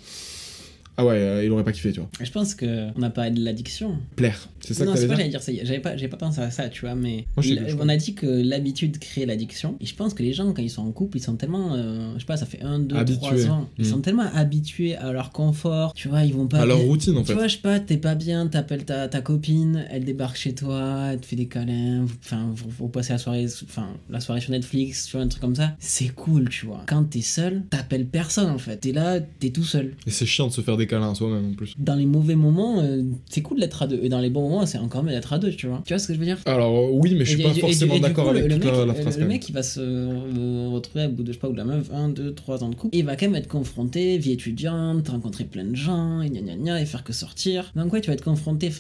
Ah 0.97 1.06
ouais, 1.06 1.15
euh, 1.15 1.43
il 1.43 1.52
aurait 1.52 1.63
pas 1.63 1.71
kiffé, 1.71 1.91
tu 1.91 2.00
vois. 2.00 2.10
Je 2.19 2.30
pense 2.32 2.54
que 2.54 2.89
on 2.95 3.02
a 3.02 3.10
parlé 3.10 3.32
de 3.32 3.43
l'addiction. 3.43 3.97
Plaire, 4.15 4.50
c'est 4.62 4.74
ça 4.74 4.86
non, 4.86 4.93
que 4.93 5.00
c'est 5.00 5.08
pas 5.08 5.15
dire 5.15 5.39
j'allais 5.41 5.58
dire. 5.58 5.65
J'avais 5.65 5.80
pas, 5.80 5.95
j'avais 5.97 6.08
pas 6.10 6.17
pensé 6.17 6.39
à 6.41 6.52
ça, 6.52 6.69
tu 6.69 6.82
vois, 6.82 6.95
mais 6.95 7.26
Moi, 7.36 7.43
je 7.43 7.54
je 7.67 7.76
on 7.80 7.89
a 7.89 7.97
dit 7.97 8.13
que 8.13 8.26
l'habitude 8.26 9.00
crée 9.00 9.26
l'addiction. 9.26 9.76
Et 9.82 9.86
je 9.86 9.95
pense 9.95 10.13
que 10.13 10.24
les 10.24 10.34
gens, 10.34 10.52
quand 10.54 10.62
ils 10.62 10.69
sont 10.69 10.84
en 10.84 10.91
couple, 10.91 11.17
ils 11.17 11.21
sont 11.24 11.36
tellement, 11.36 11.74
euh, 11.76 12.13
je 12.15 12.19
sais 12.19 12.26
pas, 12.26 12.38
ça 12.38 12.45
fait 12.45 12.62
un, 12.62 12.80
deux, 12.80 12.95
trois 12.95 13.02
Habitués. 13.32 13.50
ans, 13.50 13.67
ils 13.78 13.86
Mm. 13.86 13.89
sont 13.89 14.02
tellement 14.02 14.30
habitués 14.34 14.95
à 14.95 15.12
leur 15.12 15.32
confort. 15.32 15.93
Tu 15.93 16.08
vois, 16.08 16.24
ils 16.24 16.34
vont 16.34 16.47
pas. 16.47 16.60
À 16.60 16.65
leur 16.65 16.78
bien- 16.78 16.86
routine, 16.88 17.17
en 17.17 17.21
Tu 17.21 17.28
fait. 17.28 17.34
vois, 17.34 17.47
je 17.47 17.56
sais 17.56 17.62
pas, 17.62 17.80
t'es 17.80 17.97
pas 17.97 18.15
bien, 18.15 18.47
t'appelles 18.47 18.86
ta, 18.86 19.08
ta 19.08 19.21
copine, 19.21 19.86
elle 19.89 20.04
débarque 20.06 20.38
chez 20.38 20.54
toi, 20.54 21.10
elle 21.13 21.19
te 21.19 21.26
fait 21.26 21.36
des 21.36 21.47
câlins, 21.47 22.06
enfin, 22.24 22.50
vous, 22.54 22.69
vous 22.69 22.88
passez 22.89 23.13
la 23.13 23.19
soirée, 23.19 23.45
enfin, 23.65 23.88
la 24.10 24.19
soirée 24.19 24.41
sur 24.41 24.52
Netflix, 24.52 25.06
tu 25.08 25.13
vois, 25.17 25.26
un 25.26 25.28
truc 25.28 25.41
comme 25.41 25.56
ça. 25.56 25.76
C'est 25.80 26.10
cool, 26.10 26.50
tu 26.50 26.65
vois. 26.65 26.84
Quand 26.88 27.04
t'es 27.04 27.21
seul, 27.21 27.63
t'appelles 27.69 28.06
personne 28.06 28.50
en 28.50 28.58
fait. 28.58 28.78
T'es 28.78 28.91
là, 28.91 29.19
t'es 29.19 29.50
tout 29.50 29.63
seul. 29.63 29.93
Et 30.08 30.12
c'est 30.12 30.26
chiant 30.26 30.47
de 30.47 30.52
se 30.54 30.62
faire 30.62 30.78
des 30.78 30.88
câlins 30.88 31.12
à 31.12 31.15
soi-même 31.15 31.52
en 31.52 31.54
plus. 31.54 31.74
Dans 31.78 31.95
les 31.95 32.06
mauvais 32.06 32.36
moments, 32.36 32.80
euh, 32.82 33.02
c'est 33.30 33.41
cool 33.41 33.60
d'être 33.60 33.82
à 33.84 33.88
deux. 33.88 34.00
Et 34.04 34.10
dans 34.10 34.19
les 34.19 34.30
bons 34.30 34.50
moments, 34.52 34.66
c'est 34.66 34.78
encore 34.78 35.04
mieux 35.04 35.12
d'être 35.12 35.34
à 35.34 35.40
deux, 35.40 35.52
tu 35.52 35.68
vois. 35.68 35.82
Tu 35.86 35.94
vois 35.94 36.00
ce 36.00 36.08
que 36.08 36.14
je 36.14 36.20
veux 36.20 36.26
dire? 36.26 36.38
Alors 36.46 36.78
euh, 36.78 36.90
oui, 36.94 37.16
mais 37.18 37.26
je 37.26 37.32
suis 37.32 37.42
Et- 37.42 37.44
pas 37.44 37.50
et- 37.52 37.60
forcément 37.60 38.00
d'accord 38.00 38.30
avec 38.30 38.44
le, 38.46 38.50
toute 38.56 38.64
le 38.66 38.70
la, 38.72 38.78
mec, 38.86 38.88
la 38.88 38.94
phrase. 39.02 39.18
le 39.18 39.24
quand 39.24 39.28
mec, 39.30 39.50
il 39.50 39.54
va 39.54 39.64
se 39.64 39.80
euh, 39.80 40.68
retrouver 40.70 41.06
au 41.06 41.10
bout 41.10 41.24
de, 41.24 41.28
je 41.28 41.34
sais 41.34 41.40
pas, 41.40 41.50
ou 41.50 41.54
de 41.54 41.58
la 41.58 41.64
meuf, 41.66 41.90
1, 41.94 42.10
2, 42.10 42.34
3 42.34 42.64
ans 42.64 42.70
de 42.70 42.76
couple. 42.76 42.96
Il 42.96 43.06
va 43.06 43.16
quand 43.16 43.26
même 43.28 43.36
être 43.36 43.48
confronté, 43.48 44.18
vie 44.18 44.32
étudiante, 44.34 45.08
rencontrer 45.10 45.46
plein 45.46 45.66
de 45.66 45.76
gens, 45.76 46.22
et 46.22 46.30
gna 46.30 46.42
gna 46.42 46.56
gna, 46.56 46.82
et 46.82 46.86
faire 46.86 47.04
que 47.04 47.14
sortir. 47.14 47.72
Donc 47.76 47.92
ouais, 47.94 48.02
tu 48.02 48.08
vas 48.08 48.14
être 48.14 48.24
confronté 48.24 48.72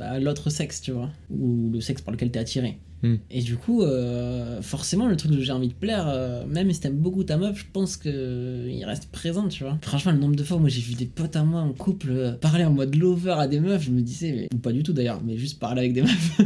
à 0.00 0.18
l'autre 0.18 0.50
sexe, 0.50 0.80
tu 0.80 0.92
vois. 0.92 1.10
Ou 1.30 1.70
le 1.72 1.80
sexe 1.80 2.02
par 2.02 2.12
lequel 2.12 2.30
t'es 2.30 2.38
attiré. 2.40 2.78
Hmm. 3.02 3.16
Et 3.32 3.42
du 3.42 3.56
coup, 3.56 3.82
euh, 3.82 4.62
forcément, 4.62 5.08
le 5.08 5.16
truc 5.16 5.32
de 5.32 5.40
j'ai 5.40 5.50
envie 5.50 5.66
de 5.68 5.72
plaire, 5.74 6.04
euh, 6.06 6.44
même 6.46 6.70
si 6.72 6.78
t'aimes 6.80 6.98
beaucoup 6.98 7.24
ta 7.24 7.36
meuf, 7.36 7.58
je 7.58 7.64
pense 7.72 7.96
que 7.96 8.68
il 8.68 8.84
reste 8.84 9.06
présent, 9.10 9.48
tu 9.48 9.64
vois. 9.64 9.76
Franchement, 9.82 10.12
le 10.12 10.18
nombre 10.18 10.36
de 10.36 10.44
fois, 10.44 10.58
moi 10.58 10.68
j'ai 10.68 10.80
vu 10.82 10.94
des 10.94 11.06
potes 11.06 11.34
à 11.34 11.42
moi 11.42 11.60
en 11.62 11.72
couple 11.72 12.08
euh, 12.10 12.32
parler 12.32 12.64
en 12.64 12.70
mode 12.72 12.94
lover 12.94 13.34
à 13.38 13.48
des 13.48 13.58
meufs, 13.58 13.82
je 13.82 13.90
me 13.90 14.00
disais, 14.02 14.32
mais, 14.32 14.48
ou 14.54 14.58
pas 14.58 14.70
du 14.72 14.84
tout 14.84 14.92
d'ailleurs, 14.92 15.20
mais 15.26 15.36
juste 15.36 15.58
parler 15.58 15.80
avec 15.80 15.92
des 15.94 16.02
meufs. 16.02 16.40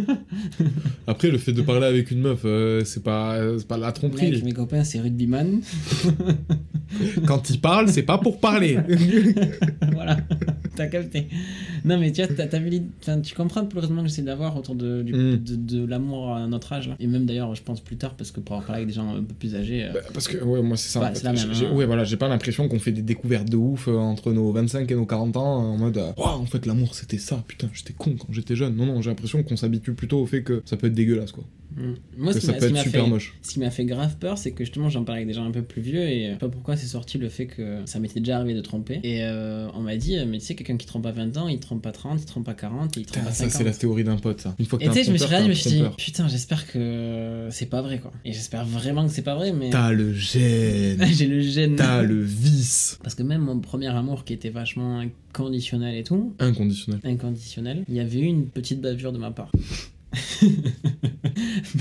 Après, 1.06 1.30
le 1.30 1.38
fait 1.38 1.52
de 1.52 1.62
parler 1.62 1.86
avec 1.86 2.10
une 2.10 2.20
meuf, 2.22 2.40
euh, 2.44 2.82
c'est 2.84 3.02
pas, 3.02 3.38
pas 3.68 3.76
la 3.76 3.92
tromperie. 3.92 4.42
Mes 4.42 4.52
copains, 4.52 4.82
c'est 4.82 5.00
rugbyman. 5.00 5.60
Quand 7.26 7.50
il 7.50 7.60
parle, 7.60 7.88
c'est 7.88 8.02
pas 8.02 8.18
pour 8.18 8.40
parler. 8.40 8.78
voilà, 9.92 10.18
t'as 10.74 10.86
capté. 10.86 11.28
Non, 11.84 11.98
mais 11.98 12.12
tu 12.12 12.22
vois, 12.22 12.46
t'as 12.46 12.58
vu 12.58 12.70
tu 13.22 13.34
comprends 13.34 13.62
le 13.72 13.80
raisonnement 13.80 14.02
que 14.02 14.08
j'essaie 14.08 14.22
d'avoir 14.22 14.56
autour 14.56 14.74
de, 14.74 15.02
du- 15.02 15.12
Mm. 15.16 15.36
de, 15.44 15.56
de 15.56 15.84
l'amour 15.86 16.34
à 16.46 16.48
notre 16.48 16.72
âge. 16.72 16.88
là. 16.88 16.96
Et 16.98 17.06
même 17.06 17.26
d'ailleurs, 17.26 17.54
je 17.54 17.62
pense 17.62 17.80
plus 17.80 17.96
tard, 17.96 18.14
parce 18.14 18.30
que 18.30 18.40
pour 18.40 18.54
avoir 18.56 18.66
parlé 18.66 18.82
avec 18.82 18.88
des 18.88 18.94
gens 18.94 19.14
un 19.16 19.22
peu 19.22 19.34
plus 19.34 19.54
âgés. 19.54 19.84
euh, 19.84 19.92
Bah, 19.92 20.00
Parce 20.14 20.28
que, 20.28 20.42
ouais, 20.42 20.62
moi, 20.62 20.76
c'est 20.76 20.88
ça. 20.88 21.10
C'est 21.14 21.24
la 21.24 21.32
même, 21.32 21.50
hein. 21.50 21.72
Ouais, 21.74 21.86
voilà, 21.86 22.04
j'ai 22.04 22.16
pas 22.16 22.28
l'impression 22.28 22.68
qu'on 22.68 22.78
fait 22.78 22.92
des 22.92 23.02
découvertes 23.02 23.48
de 23.48 23.56
ouf 23.56 23.88
euh, 23.88 23.96
entre 23.96 24.32
nos 24.32 24.50
25 24.52 24.90
et 24.90 24.94
nos 24.94 25.06
40 25.06 25.36
ans, 25.36 25.62
euh, 25.62 25.66
en 25.66 25.76
mode, 25.76 25.96
Ouah, 26.16 26.36
en 26.36 26.46
fait, 26.46 26.64
l'amour, 26.66 26.94
c'était 26.94 27.18
ça, 27.18 27.42
putain, 27.46 27.68
j'étais 27.72 27.92
con 27.92 28.14
quand 28.18 28.32
j'étais 28.32 28.56
jeune. 28.56 28.74
Non, 28.76 28.86
non, 28.86 29.02
j'ai 29.02 29.10
l'impression 29.10 29.42
qu'on 29.42 29.56
s'habitue 29.56 29.92
plutôt 29.92 30.20
au 30.20 30.26
fait 30.26 30.42
que 30.42 30.62
ça 30.64 30.76
peut 30.76 30.86
être 30.86 30.94
dégueulasse, 30.94 31.32
quoi. 31.32 31.44
Mm. 31.76 31.94
Moi, 32.16 32.32
ce 32.32 32.38
qui 32.40 32.46
ça 32.46 32.52
m'a, 32.52 32.58
peut 32.58 32.64
ce 32.64 32.66
qui 32.68 32.72
être 32.72 32.72
m'a 32.78 32.82
super 32.84 33.04
fait, 33.04 33.10
moche. 33.10 33.34
ce 33.42 33.52
qui 33.52 33.60
m'a 33.60 33.70
fait 33.70 33.84
grave 33.84 34.16
peur, 34.18 34.38
c'est 34.38 34.52
que 34.52 34.64
justement, 34.64 34.88
j'en 34.88 35.04
parlais 35.04 35.20
avec 35.22 35.28
des 35.28 35.34
gens 35.34 35.44
un 35.46 35.50
peu 35.50 35.62
plus 35.62 35.82
vieux 35.82 36.02
et 36.02 36.24
euh, 36.26 36.28
je 36.28 36.32
sais 36.34 36.38
pas 36.38 36.48
pourquoi 36.48 36.76
c'est 36.76 36.86
sorti 36.86 37.18
le 37.18 37.28
fait 37.28 37.46
que 37.46 37.80
ça 37.84 37.98
m'était 38.00 38.20
déjà 38.20 38.36
arrivé 38.38 38.54
de 38.54 38.60
tromper. 38.60 39.00
Et 39.02 39.22
euh, 39.24 39.68
on 39.74 39.80
m'a 39.80 39.96
dit, 39.96 40.16
euh, 40.18 40.24
mais 40.26 40.38
tu 40.38 40.46
sais, 40.46 40.54
quelqu'un 40.54 40.76
qui 40.76 40.86
trompe 40.86 41.06
à 41.06 41.12
20 41.12 41.36
ans, 41.36 41.48
il 41.48 41.58
trompe 41.60 41.82
pas 41.82 41.92
30, 41.92 42.20
il 42.20 42.24
trompe 42.26 42.44
pas 42.46 42.54
40, 42.54 42.96
il 42.96 43.04
trompe 43.06 43.06
Putain, 43.06 43.20
pas 43.26 43.32
ça, 43.32 43.44
50. 43.44 43.52
c'est 43.52 43.64
la 43.64 43.72
théorie 43.72 44.04
d'un 44.04 44.16
pote, 44.16 44.40
ça. 44.40 44.54
Une 44.58 44.66
fois 44.66 44.78
que 44.78 44.84
Et 44.84 44.88
tu 44.88 44.94
sais, 44.94 45.04
je 45.04 45.12
me 45.12 45.16
suis 45.16 45.26
regardé, 45.26 45.44
je 45.44 45.50
me 45.50 45.54
suis 45.54 45.70
dit, 45.70 45.82
putain, 45.96 46.28
j'espère 46.28 46.66
que 46.70 47.48
c'est 47.50 47.66
pas 47.66 47.82
vrai, 47.82 47.98
quoi. 47.98 48.12
Et 48.24 48.32
j'espère 48.32 48.64
vraiment 48.64 49.06
que 49.06 49.12
c'est 49.12 49.22
pas 49.22 49.34
vrai, 49.34 49.52
mais. 49.52 49.70
T'as 49.70 49.92
le 49.92 50.12
gène, 50.14 51.04
J'ai 51.12 51.26
le 51.26 51.40
gène. 51.40 51.76
t'as 51.76 52.02
le 52.02 52.20
vice. 52.22 52.98
Parce 53.02 53.14
que 53.14 53.22
même 53.22 53.42
mon 53.42 53.60
premier 53.60 53.88
amour 53.88 54.24
qui 54.24 54.32
était 54.32 54.50
vachement 54.50 55.00
inconditionnel 55.00 55.96
et 55.96 56.02
tout, 56.04 56.34
Inconditionnel. 56.38 57.00
inconditionnel, 57.04 57.84
il 57.88 57.94
y 57.94 58.00
avait 58.00 58.20
eu 58.20 58.24
une 58.24 58.46
petite 58.46 58.80
bavure 58.80 59.12
de 59.12 59.18
ma 59.18 59.30
part. 59.30 59.50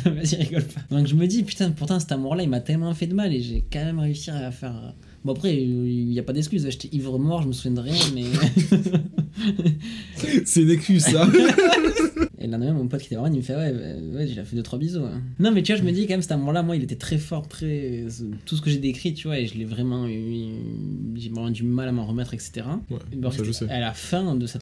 Non, 0.06 0.12
vas-y, 0.16 0.36
rigole 0.36 0.64
pas. 0.64 0.82
Donc 0.96 1.08
je 1.08 1.16
me 1.16 1.28
dis, 1.28 1.44
putain, 1.44 1.72
pourtant 1.72 2.00
cet 2.00 2.12
amour-là, 2.12 2.44
il 2.44 2.50
m'a 2.50 2.62
tellement 2.62 2.94
fait 2.94 3.08
de 3.08 3.14
mal 3.14 3.34
et 3.34 3.42
j'ai 3.42 3.64
quand 3.72 3.84
même 3.84 4.00
réussi 4.00 4.30
à 4.32 4.52
faire. 4.52 4.76
euh, 4.76 4.90
Bon, 5.24 5.32
après, 5.34 5.56
il 5.56 6.06
n'y 6.08 6.20
a 6.20 6.24
pas 6.24 6.34
d'excuse, 6.34 6.68
j'étais 6.70 6.90
ivre 6.96 7.18
mort, 7.18 7.42
je 7.42 7.48
me 7.48 7.54
souviens 7.54 7.72
de 7.72 7.82
rien, 7.82 7.96
mais. 8.14 8.26
C'est 10.46 10.62
une 10.62 10.70
excuse, 10.70 11.04
ça. 11.04 11.28
Et 12.38 12.46
le 12.48 12.52
lendemain, 12.52 12.74
mon 12.74 12.88
pote 12.88 13.00
qui 13.02 13.08
était 13.08 13.16
vraiment, 13.16 13.34
il 13.34 13.38
me 13.38 13.42
fait 13.44 13.56
Ouais, 13.56 13.74
bah, 13.74 14.18
ouais 14.20 14.28
j'ai 14.28 14.44
fait 14.44 14.56
deux 14.56 14.62
trois 14.62 14.78
bisous. 14.78 15.04
hein. 15.04 15.22
Non, 15.40 15.52
mais 15.52 15.64
tu 15.64 15.72
vois, 15.74 15.82
je 15.82 15.86
me 15.88 15.92
dis 15.92 16.04
quand 16.06 16.14
même, 16.14 16.22
cet 16.22 16.32
amour-là, 16.34 16.62
moi, 16.62 16.76
il 16.76 16.84
était 16.84 16.96
très 16.96 17.18
fort, 17.18 17.48
très. 17.48 18.06
Tout 18.46 18.56
ce 18.56 18.62
que 18.62 18.70
j'ai 18.70 18.78
décrit, 18.78 19.16
tu 19.16 19.28
vois, 19.28 19.40
et 19.40 19.48
je 19.48 19.56
l'ai 19.58 19.66
vraiment 19.66 20.08
eu. 20.08 20.52
J'ai 21.16 21.30
vraiment 21.30 21.50
du 21.50 21.64
mal 21.64 21.88
à 21.88 21.92
m'en 21.92 22.06
remettre, 22.06 22.36
etc. 22.36 22.62
Ouais, 22.92 22.98
Et 23.12 23.16
bon, 23.16 23.32
ça, 23.32 23.44
je 23.44 23.52
sais. 23.52 23.68
à 23.70 23.80
la 23.80 23.94
fin 23.94 24.36
de 24.36 24.46
cette 24.46 24.62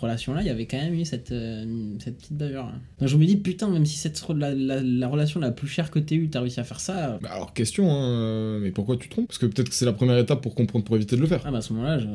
Relation-là, 0.00 0.40
il 0.42 0.46
y 0.46 0.50
avait 0.50 0.66
quand 0.66 0.76
même 0.78 0.94
eu 0.94 1.04
cette, 1.04 1.32
euh, 1.32 1.64
cette 2.02 2.16
petite 2.18 2.32
bavure. 2.36 2.66
là. 2.66 2.74
Donc 3.00 3.08
je 3.08 3.16
me 3.16 3.24
dis, 3.26 3.36
putain, 3.36 3.68
même 3.68 3.86
si 3.86 3.96
cette, 3.98 4.22
la, 4.36 4.54
la- 4.54 4.82
la 4.82 5.08
relation 5.08 5.40
la 5.40 5.50
plus 5.50 5.68
chère 5.68 5.90
que 5.90 5.98
t'aies 5.98 6.14
eue, 6.16 6.28
t'as 6.28 6.40
réussi 6.40 6.60
à 6.60 6.64
faire 6.64 6.80
ça. 6.80 7.18
Bah 7.22 7.30
alors, 7.32 7.52
question, 7.54 7.90
hein, 7.90 8.04
euh, 8.10 8.58
mais 8.60 8.70
pourquoi 8.70 8.96
tu 8.96 9.08
te 9.08 9.12
trompes? 9.14 9.26
Parce 9.28 9.38
que 9.38 9.46
peut-être 9.46 9.68
que 9.68 9.74
c'est 9.74 9.84
la 9.84 9.92
première 9.92 10.18
étape 10.18 10.40
pour 10.42 10.54
comprendre, 10.54 10.84
pour 10.84 10.96
éviter 10.96 11.16
de 11.16 11.20
le 11.20 11.26
faire. 11.26 11.42
Ah 11.44 11.50
bah 11.50 11.58
à 11.58 11.62
ce 11.62 11.72
moment-là, 11.72 11.98
je- 11.98 12.06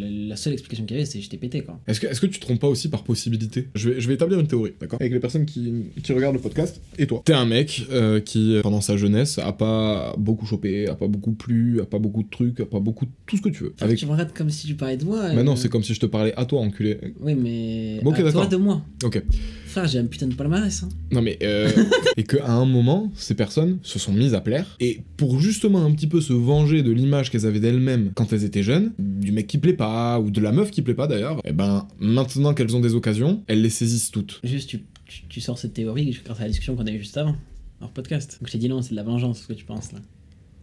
la, 0.00 0.06
la 0.28 0.36
seule 0.36 0.52
explication 0.54 0.84
qu'il 0.86 0.96
y 0.96 1.00
avait, 1.00 1.06
c'est 1.06 1.20
j'étais 1.20 1.36
pété 1.36 1.62
quoi. 1.62 1.78
Est-ce 1.86 2.00
que, 2.00 2.06
est-ce 2.06 2.20
que 2.20 2.26
tu 2.26 2.38
te 2.38 2.44
trompes 2.44 2.60
pas 2.60 2.68
aussi 2.68 2.88
par 2.88 3.04
possibilité? 3.04 3.68
Je 3.74 3.90
vais, 3.90 4.00
je 4.00 4.08
vais 4.08 4.14
établir 4.14 4.38
une 4.40 4.46
théorie, 4.46 4.72
d'accord? 4.80 4.98
Avec 5.00 5.12
les 5.12 5.20
personnes 5.20 5.44
qui, 5.46 5.72
qui 6.02 6.12
regardent 6.12 6.36
le 6.36 6.40
podcast 6.40 6.80
et 6.98 7.06
toi. 7.06 7.22
T'es 7.24 7.34
un 7.34 7.44
mec 7.46 7.86
euh, 7.90 8.20
qui, 8.20 8.58
pendant 8.62 8.80
sa 8.80 8.96
jeunesse, 8.96 9.38
a 9.38 9.52
pas 9.52 10.14
beaucoup 10.18 10.46
chopé, 10.46 10.88
a 10.88 10.94
pas 10.94 11.08
beaucoup 11.08 11.32
plu, 11.32 11.80
a 11.80 11.84
pas 11.86 11.98
beaucoup 11.98 12.22
de 12.22 12.30
trucs, 12.30 12.60
a 12.60 12.66
pas 12.66 12.80
beaucoup 12.80 13.06
de 13.06 13.10
tout 13.26 13.36
ce 13.36 13.42
que 13.42 13.48
tu 13.48 13.64
veux. 13.64 13.74
Avec... 13.80 13.98
Tu 13.98 14.06
me 14.06 14.12
regardes 14.12 14.32
comme 14.32 14.50
si 14.50 14.66
tu 14.66 14.74
parlais 14.74 14.96
de 14.96 15.04
moi. 15.04 15.28
Mais 15.32 15.40
euh, 15.40 15.42
non, 15.42 15.56
c'est 15.56 15.68
comme 15.68 15.82
si 15.82 15.94
je 15.94 16.00
te 16.00 16.06
parlais 16.06 16.32
à 16.36 16.44
toi, 16.44 16.60
enculé. 16.60 16.98
Oui, 17.20 17.34
mais. 17.34 18.00
Bon, 18.02 18.10
ok, 18.10 18.18
à 18.18 18.22
toi 18.22 18.30
d'accord. 18.32 18.48
de 18.48 18.56
moi. 18.56 18.82
Ok. 19.04 19.22
Frère, 19.66 19.86
j'ai 19.86 19.98
un 19.98 20.04
putain 20.04 20.26
de 20.26 20.34
palmarès. 20.34 20.82
Hein. 20.82 20.88
Non 21.12 21.22
mais 21.22 21.38
euh, 21.42 21.70
et 22.18 22.24
que 22.24 22.36
à 22.36 22.52
un 22.52 22.66
moment 22.66 23.10
ces 23.14 23.34
personnes 23.34 23.78
se 23.82 23.98
sont 23.98 24.12
mises 24.12 24.34
à 24.34 24.42
plaire 24.42 24.76
et 24.80 25.00
pour 25.16 25.40
justement 25.40 25.82
un 25.82 25.90
petit 25.92 26.06
peu 26.06 26.20
se 26.20 26.34
venger 26.34 26.82
de 26.82 26.90
l'image 26.90 27.30
qu'elles 27.30 27.46
avaient 27.46 27.60
d'elles-mêmes 27.60 28.12
quand 28.14 28.34
elles 28.34 28.44
étaient 28.44 28.62
jeunes, 28.62 28.92
du 28.98 29.32
mec 29.32 29.46
qui 29.46 29.56
plaît 29.56 29.72
pas 29.72 30.20
ou 30.20 30.30
de 30.30 30.40
la 30.42 30.52
meuf 30.52 30.70
qui 30.70 30.82
plaît 30.82 30.92
pas 30.92 31.06
d'ailleurs, 31.06 31.40
et 31.44 31.52
ben 31.52 31.88
maintenant 31.98 32.52
qu'elles 32.52 32.76
ont 32.76 32.80
des 32.80 32.94
occasions, 32.94 33.42
elles 33.46 33.62
les 33.62 33.70
saisissent 33.70 34.10
toutes. 34.10 34.40
Juste, 34.44 34.68
tu, 34.68 34.82
tu, 35.06 35.22
tu 35.28 35.40
sors 35.40 35.58
cette 35.58 35.72
théorie 35.72 36.18
grâce 36.22 36.40
à 36.40 36.42
la 36.42 36.48
discussion 36.48 36.76
qu'on 36.76 36.86
a 36.86 36.90
eue 36.90 36.98
juste 36.98 37.16
avant, 37.16 37.36
hors 37.80 37.92
podcast. 37.92 38.38
Donc 38.40 38.48
je 38.48 38.52
t'ai 38.52 38.58
dit 38.58 38.68
non, 38.68 38.82
c'est 38.82 38.90
de 38.90 38.96
la 38.96 39.04
vengeance, 39.04 39.40
ce 39.40 39.48
que 39.48 39.54
tu 39.54 39.64
penses 39.64 39.92
là. 39.92 40.00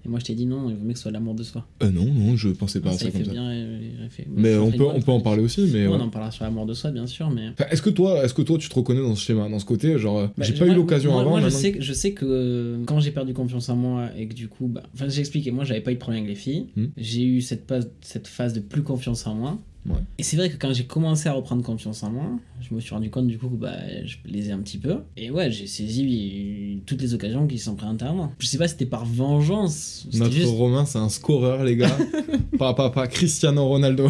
Et 0.05 0.09
moi 0.09 0.19
je 0.19 0.25
t'ai 0.25 0.33
dit 0.35 0.45
non, 0.45 0.69
il 0.69 0.75
vaut 0.75 0.83
mieux 0.85 0.93
que 0.93 0.97
ce 0.97 1.03
soit 1.03 1.12
l'amour 1.12 1.35
de 1.35 1.43
soi. 1.43 1.67
Euh 1.83 1.91
non 1.91 2.05
non, 2.05 2.35
je 2.35 2.49
pensais 2.49 2.79
pas 2.79 2.89
à 2.89 2.93
ça, 2.93 3.05
comme 3.12 3.19
fait 3.19 3.25
ça. 3.25 3.31
bien. 3.31 3.49
euh, 3.49 4.07
fait- 4.09 4.27
Mais 4.33 4.53
ça 4.53 4.62
on 4.62 4.71
peut 4.71 4.85
on 4.85 5.01
peut 5.01 5.12
en 5.12 5.19
parler 5.21 5.41
aussi 5.43 5.69
mais 5.73 5.88
Ouais. 5.88 5.95
On 5.95 5.99
en 6.01 6.09
parlera 6.09 6.31
sur 6.31 6.43
l'amour 6.45 6.65
de 6.65 6.73
soi, 6.73 6.91
bien 6.91 7.05
sûr, 7.07 7.29
mais. 7.29 7.49
Enfin, 7.49 7.65
est-ce 7.71 7.81
que 7.81 7.89
toi 7.89 8.23
est-ce 8.23 8.33
que 8.33 8.41
toi 8.41 8.57
tu 8.57 8.69
te 8.69 8.75
reconnais 8.75 9.01
dans 9.01 9.15
ce 9.15 9.23
schéma, 9.23 9.49
dans 9.49 9.59
ce 9.59 9.65
côté 9.65 9.97
genre 9.99 10.19
euh, 10.19 10.27
Bah, 10.38 10.45
j'ai 10.45 10.53
pas 10.53 10.67
eu 10.67 10.73
l'occasion 10.73 11.17
avant 11.17 11.31
Moi, 11.31 11.41
je 11.41 11.49
sais, 11.49 11.71
que- 11.73 11.81
je 11.81 11.93
sais 11.93 12.12
que 12.13 12.25
euh, 12.25 12.83
quand 12.85 12.99
j'ai 12.99 13.12
perdu 13.12 13.33
confiance 13.33 13.67
en 13.69 13.75
moi 13.75 14.09
et 14.17 14.27
que 14.27 14.33
du 14.33 14.47
coup, 14.47 14.67
bah, 14.67 14.83
enfin, 14.93 15.09
j'ai 15.09 15.19
expliqué, 15.19 15.51
moi, 15.51 15.63
j'avais 15.65 15.81
pas 15.81 15.91
eu 15.91 15.95
de 15.95 15.99
problème 15.99 16.23
avec 16.23 16.35
les 16.35 16.39
filles. 16.41 16.67
Hmm. 16.75 16.85
J'ai 16.97 17.23
eu 17.25 17.41
cette 17.41 17.67
phase, 17.67 17.89
cette 18.01 18.27
phase 18.27 18.53
de 18.53 18.59
plus 18.62 18.83
confiance 18.83 19.25
en 19.27 19.35
moi. 19.35 19.59
Ouais. 19.85 19.95
Et 20.17 20.23
c'est 20.23 20.35
vrai 20.35 20.49
que 20.49 20.57
quand 20.57 20.73
j'ai 20.73 20.85
commencé 20.85 21.29
à 21.29 21.33
reprendre 21.33 21.63
confiance 21.63 22.03
en 22.03 22.11
moi, 22.11 22.25
je 22.59 22.73
me 22.75 22.79
suis 22.79 22.93
rendu 22.93 23.09
compte 23.09 23.27
du 23.27 23.37
coup 23.37 23.47
que 23.47 23.55
bah, 23.55 23.73
je 24.05 24.17
plaisais 24.17 24.51
un 24.51 24.59
petit 24.59 24.77
peu. 24.77 24.97
Et 25.15 25.31
ouais, 25.31 25.51
j'ai 25.51 25.67
saisi 25.67 26.81
toutes 26.85 27.01
les 27.01 27.13
occasions 27.13 27.47
qui 27.47 27.57
sont 27.57 27.75
présentées 27.75 28.05
à 28.05 28.11
moi. 28.11 28.31
Je 28.39 28.45
sais 28.45 28.57
pas 28.57 28.67
si 28.67 28.73
c'était 28.73 28.85
par 28.85 29.05
vengeance. 29.05 30.05
Notre 30.13 30.31
juste. 30.31 30.49
Romain 30.49 30.85
c'est 30.85 30.97
un 30.97 31.09
scoreur 31.09 31.63
les 31.63 31.77
gars. 31.77 31.97
pas, 32.59 32.73
pas, 32.73 32.89
pas 32.89 33.07
Cristiano 33.07 33.65
Ronaldo. 33.67 34.09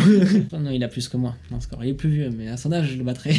Non, 0.59 0.71
il 0.71 0.83
a 0.83 0.87
plus 0.87 1.07
que 1.07 1.17
moi. 1.17 1.35
Score. 1.59 1.83
Il 1.83 1.89
est 1.89 1.93
plus 1.93 2.09
vieux, 2.09 2.29
mais 2.29 2.47
à 2.47 2.57
son 2.57 2.71
âge, 2.71 2.91
je 2.93 2.97
le 2.97 3.03
battrais. 3.03 3.35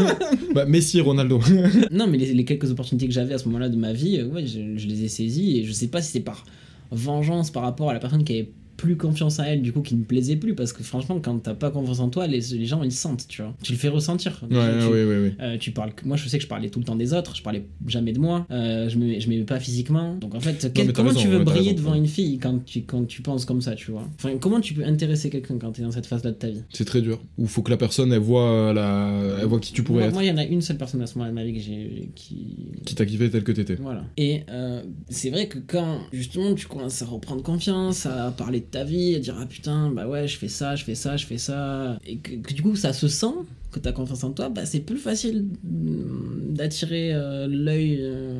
bah, 0.54 0.64
Messi 0.66 1.00
Ronaldo. 1.00 1.40
non, 1.90 2.06
mais 2.06 2.18
les, 2.18 2.34
les 2.34 2.44
quelques 2.44 2.70
opportunités 2.70 3.06
que 3.06 3.12
j'avais 3.12 3.34
à 3.34 3.38
ce 3.38 3.46
moment-là 3.46 3.68
de 3.68 3.76
ma 3.76 3.92
vie, 3.92 4.22
ouais, 4.22 4.46
je, 4.46 4.76
je 4.76 4.86
les 4.86 5.04
ai 5.04 5.08
saisies 5.08 5.58
et 5.58 5.64
je 5.64 5.72
sais 5.72 5.88
pas 5.88 6.02
si 6.02 6.12
c'est 6.12 6.20
par 6.20 6.44
vengeance 6.90 7.50
par 7.50 7.62
rapport 7.62 7.90
à 7.90 7.92
la 7.92 8.00
personne 8.00 8.24
qui 8.24 8.32
avait 8.32 8.50
plus 8.78 8.96
confiance 8.96 9.38
en 9.40 9.44
elle, 9.44 9.60
du 9.60 9.72
coup, 9.72 9.82
qui 9.82 9.94
ne 9.96 10.04
plaisait 10.04 10.36
plus, 10.36 10.54
parce 10.54 10.72
que 10.72 10.82
franchement, 10.82 11.20
quand 11.20 11.38
t'as 11.40 11.52
pas 11.52 11.70
confiance 11.70 11.98
en 12.00 12.08
toi, 12.08 12.26
les, 12.26 12.40
les 12.40 12.64
gens 12.64 12.82
ils 12.82 12.92
sentent, 12.92 13.26
tu 13.28 13.42
vois. 13.42 13.52
Tu 13.62 13.72
le 13.72 13.78
fais 13.78 13.88
ressentir. 13.88 14.40
ouais, 14.48 14.48
Tu- 14.78 14.86
oui, 14.86 15.02
oui, 15.02 15.16
oui. 15.24 15.32
euh, 15.40 15.58
tu 15.58 15.72
parles, 15.72 15.90
moi 16.06 16.16
je 16.16 16.26
sais 16.28 16.38
que 16.38 16.44
je 16.44 16.48
parlais 16.48 16.70
tout 16.70 16.78
le 16.78 16.84
temps 16.86 16.96
des 16.96 17.12
autres, 17.12 17.34
je 17.36 17.42
parlais 17.42 17.64
jamais 17.86 18.12
de 18.12 18.20
moi, 18.20 18.46
euh, 18.50 18.88
je 18.88 18.96
me, 18.96 19.18
je 19.20 19.28
m'aimais 19.28 19.42
pas 19.44 19.58
physiquement. 19.60 20.14
Donc 20.14 20.34
en 20.34 20.40
fait, 20.40 20.70
quel- 20.72 20.92
comment 20.92 21.08
raison, 21.08 21.20
tu 21.20 21.28
veux 21.28 21.40
briller 21.44 21.70
raison, 21.72 21.82
devant 21.82 21.92
ouais. 21.92 21.98
une 21.98 22.06
fille 22.06 22.38
quand 22.38 22.64
tu, 22.64 22.82
quand 22.84 23.04
tu 23.04 23.20
penses 23.20 23.44
comme 23.44 23.60
ça, 23.60 23.74
tu 23.74 23.90
vois? 23.90 24.08
Enfin, 24.14 24.38
comment 24.38 24.60
tu 24.60 24.72
peux 24.74 24.84
intéresser 24.84 25.28
quelqu'un 25.28 25.58
quand 25.58 25.72
t'es 25.72 25.82
dans 25.82 25.90
cette 25.90 26.06
phase-là 26.06 26.30
de 26.30 26.36
ta 26.36 26.48
vie? 26.48 26.62
C'est 26.72 26.84
très 26.84 27.02
dur. 27.02 27.18
Ou 27.36 27.46
faut 27.48 27.62
que 27.62 27.70
la 27.72 27.76
personne 27.76 28.12
elle 28.12 28.20
voit 28.20 28.48
euh, 28.48 28.72
la, 28.72 29.40
elle 29.40 29.46
voit 29.46 29.58
qui 29.58 29.72
tu 29.72 29.82
pourrais 29.82 29.98
Moi, 30.02 30.06
être, 30.08 30.14
moi, 30.14 30.24
il 30.24 30.28
y 30.28 30.30
en 30.30 30.38
a 30.38 30.44
une 30.44 30.62
seule 30.62 30.78
personne 30.78 31.02
à 31.02 31.06
ce 31.08 31.18
moment-là 31.18 31.30
de 31.30 31.34
ma 31.34 31.44
vie 31.44 31.52
que 31.54 31.60
j'ai, 31.60 32.10
qui, 32.14 32.68
qui 32.84 32.94
t'a 32.94 33.04
kiffé 33.04 33.28
tel 33.28 33.42
que 33.42 33.50
t'étais. 33.52 33.74
Voilà. 33.74 34.04
Et 34.16 34.42
euh, 34.50 34.82
c'est 35.08 35.30
vrai 35.30 35.48
que 35.48 35.58
quand 35.66 35.98
justement 36.12 36.54
tu 36.54 36.66
commences 36.68 37.02
à 37.02 37.06
reprendre 37.06 37.42
confiance, 37.42 38.06
à 38.06 38.30
parler 38.30 38.60
ta 38.70 38.84
vie, 38.84 39.14
à 39.14 39.18
dire 39.18 39.36
ah 39.38 39.46
putain, 39.46 39.90
bah 39.90 40.06
ouais, 40.06 40.28
je 40.28 40.36
fais 40.36 40.48
ça, 40.48 40.76
je 40.76 40.84
fais 40.84 40.94
ça, 40.94 41.16
je 41.16 41.26
fais 41.26 41.38
ça, 41.38 41.98
et 42.06 42.18
que, 42.18 42.34
que 42.36 42.54
du 42.54 42.62
coup 42.62 42.76
ça 42.76 42.92
se 42.92 43.08
sent, 43.08 43.34
que 43.70 43.78
t'as 43.78 43.92
confiance 43.92 44.24
en 44.24 44.32
toi, 44.32 44.48
bah 44.48 44.66
c'est 44.66 44.80
plus 44.80 44.98
facile 44.98 45.46
d'attirer 45.62 47.12
euh, 47.12 47.46
l'œil 47.46 47.98
euh, 48.00 48.38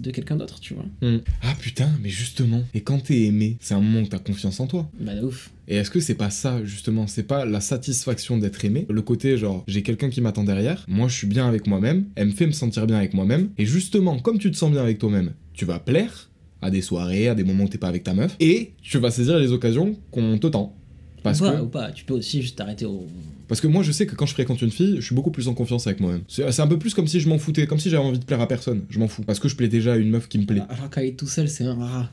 de 0.00 0.10
quelqu'un 0.10 0.36
d'autre, 0.36 0.60
tu 0.60 0.74
vois. 0.74 0.84
Hmm. 1.02 1.18
Ah 1.42 1.54
putain, 1.60 1.90
mais 2.02 2.08
justement, 2.08 2.62
et 2.74 2.80
quand 2.80 2.98
t'es 2.98 3.22
aimé, 3.22 3.56
c'est 3.60 3.74
un 3.74 3.80
moment 3.80 4.00
où 4.00 4.06
t'as 4.06 4.18
confiance 4.18 4.60
en 4.60 4.66
toi. 4.66 4.90
Bah 5.00 5.12
ouf. 5.22 5.50
Et 5.68 5.76
est-ce 5.76 5.90
que 5.90 6.00
c'est 6.00 6.14
pas 6.14 6.30
ça, 6.30 6.64
justement, 6.64 7.06
c'est 7.06 7.24
pas 7.24 7.44
la 7.44 7.60
satisfaction 7.60 8.38
d'être 8.38 8.64
aimé, 8.64 8.86
le 8.88 9.02
côté 9.02 9.36
genre, 9.36 9.64
j'ai 9.66 9.82
quelqu'un 9.82 10.10
qui 10.10 10.20
m'attend 10.20 10.44
derrière, 10.44 10.84
moi 10.88 11.08
je 11.08 11.16
suis 11.16 11.26
bien 11.26 11.48
avec 11.48 11.66
moi-même, 11.66 12.06
elle 12.14 12.28
me 12.28 12.32
fait 12.32 12.46
me 12.46 12.52
sentir 12.52 12.86
bien 12.86 12.96
avec 12.96 13.14
moi-même, 13.14 13.50
et 13.58 13.66
justement, 13.66 14.18
comme 14.18 14.38
tu 14.38 14.50
te 14.50 14.56
sens 14.56 14.70
bien 14.70 14.82
avec 14.82 14.98
toi-même, 14.98 15.32
tu 15.54 15.64
vas 15.64 15.78
plaire 15.78 16.30
à 16.62 16.70
des 16.70 16.82
soirées, 16.82 17.28
à 17.28 17.34
des 17.34 17.44
moments 17.44 17.64
où 17.64 17.68
t'es 17.68 17.78
pas 17.78 17.88
avec 17.88 18.04
ta 18.04 18.14
meuf, 18.14 18.36
et 18.40 18.72
tu 18.82 18.98
vas 18.98 19.10
saisir 19.10 19.38
les 19.38 19.52
occasions 19.52 19.96
qu'on 20.10 20.38
te 20.38 20.46
tend. 20.46 20.74
Parce 21.22 21.40
ou, 21.40 21.44
pas, 21.44 21.52
que, 21.52 21.62
ou 21.62 21.68
pas, 21.68 21.92
tu 21.92 22.04
peux 22.04 22.14
aussi 22.14 22.42
juste 22.42 22.56
t'arrêter 22.56 22.86
au. 22.86 23.06
Parce 23.48 23.60
que 23.60 23.66
moi 23.66 23.82
je 23.82 23.92
sais 23.92 24.06
que 24.06 24.14
quand 24.14 24.26
je 24.26 24.32
fréquente 24.32 24.60
une 24.62 24.70
fille, 24.70 24.96
je 24.96 25.04
suis 25.06 25.14
beaucoup 25.14 25.30
plus 25.30 25.48
en 25.48 25.54
confiance 25.54 25.86
avec 25.86 26.00
moi-même. 26.00 26.22
C'est 26.28 26.60
un 26.60 26.66
peu 26.66 26.78
plus 26.78 26.94
comme 26.94 27.06
si 27.06 27.20
je 27.20 27.28
m'en 27.28 27.38
foutais, 27.38 27.66
comme 27.66 27.78
si 27.78 27.90
j'avais 27.90 28.02
envie 28.04 28.18
de 28.18 28.24
plaire 28.24 28.40
à 28.40 28.48
personne. 28.48 28.82
Je 28.90 28.98
m'en 28.98 29.08
fous. 29.08 29.22
Parce 29.22 29.38
que 29.38 29.48
je 29.48 29.56
plais 29.56 29.68
déjà 29.68 29.94
à 29.94 29.96
une 29.96 30.10
meuf 30.10 30.28
qui 30.28 30.38
me 30.38 30.44
plaît. 30.46 30.62
Alors 30.68 30.90
quand 30.90 31.00
il 31.00 31.08
est 31.08 31.12
tout 31.18 31.26
seul, 31.28 31.48
c'est 31.48 31.64
un 31.64 31.74
rat. 31.74 32.10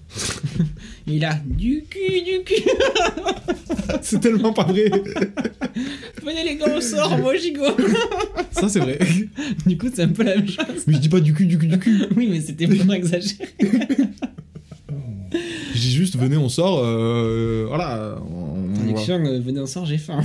il 1.08 1.24
a 1.26 1.40
du 1.46 1.84
cul, 1.90 2.22
du 2.22 2.44
cul. 2.46 2.62
c'est 4.02 4.20
tellement 4.20 4.54
pas 4.54 4.64
vrai. 4.64 4.90
Venez 6.24 6.44
les 6.46 6.56
gars, 6.58 6.66
on 6.76 6.82
sort, 6.82 7.18
moi 7.18 7.36
gigot. 7.36 7.64
Ça 8.52 8.70
c'est 8.70 8.80
vrai. 8.80 9.00
du 9.66 9.78
coup, 9.78 9.88
c'est 9.94 10.04
un 10.04 10.08
peu 10.10 10.24
la 10.24 10.36
même 10.38 10.48
chose. 10.48 10.84
Mais 10.88 10.94
je 10.94 11.00
dis 11.00 11.10
pas 11.10 11.20
du 11.20 11.34
cul, 11.34 11.46
du 11.46 11.58
cul, 11.58 11.68
du 11.68 11.80
cul. 11.80 12.04
Oui, 12.16 12.28
mais 12.32 12.40
c'était 12.42 12.66
vraiment 12.66 12.94
exagéré. 12.94 13.48
Je 15.74 15.80
dis 15.80 15.92
juste, 15.92 16.16
venez, 16.18 16.38
on 16.38 16.48
sort. 16.50 16.80
euh, 16.84 17.66
voilà. 17.68 18.20
on- 18.30 18.70
on- 18.70 18.74
Traduction, 18.76 19.26
euh, 19.26 19.40
venez, 19.40 19.60
on 19.60 19.66
sort, 19.66 19.86
j'ai 19.86 19.98
faim. 19.98 20.22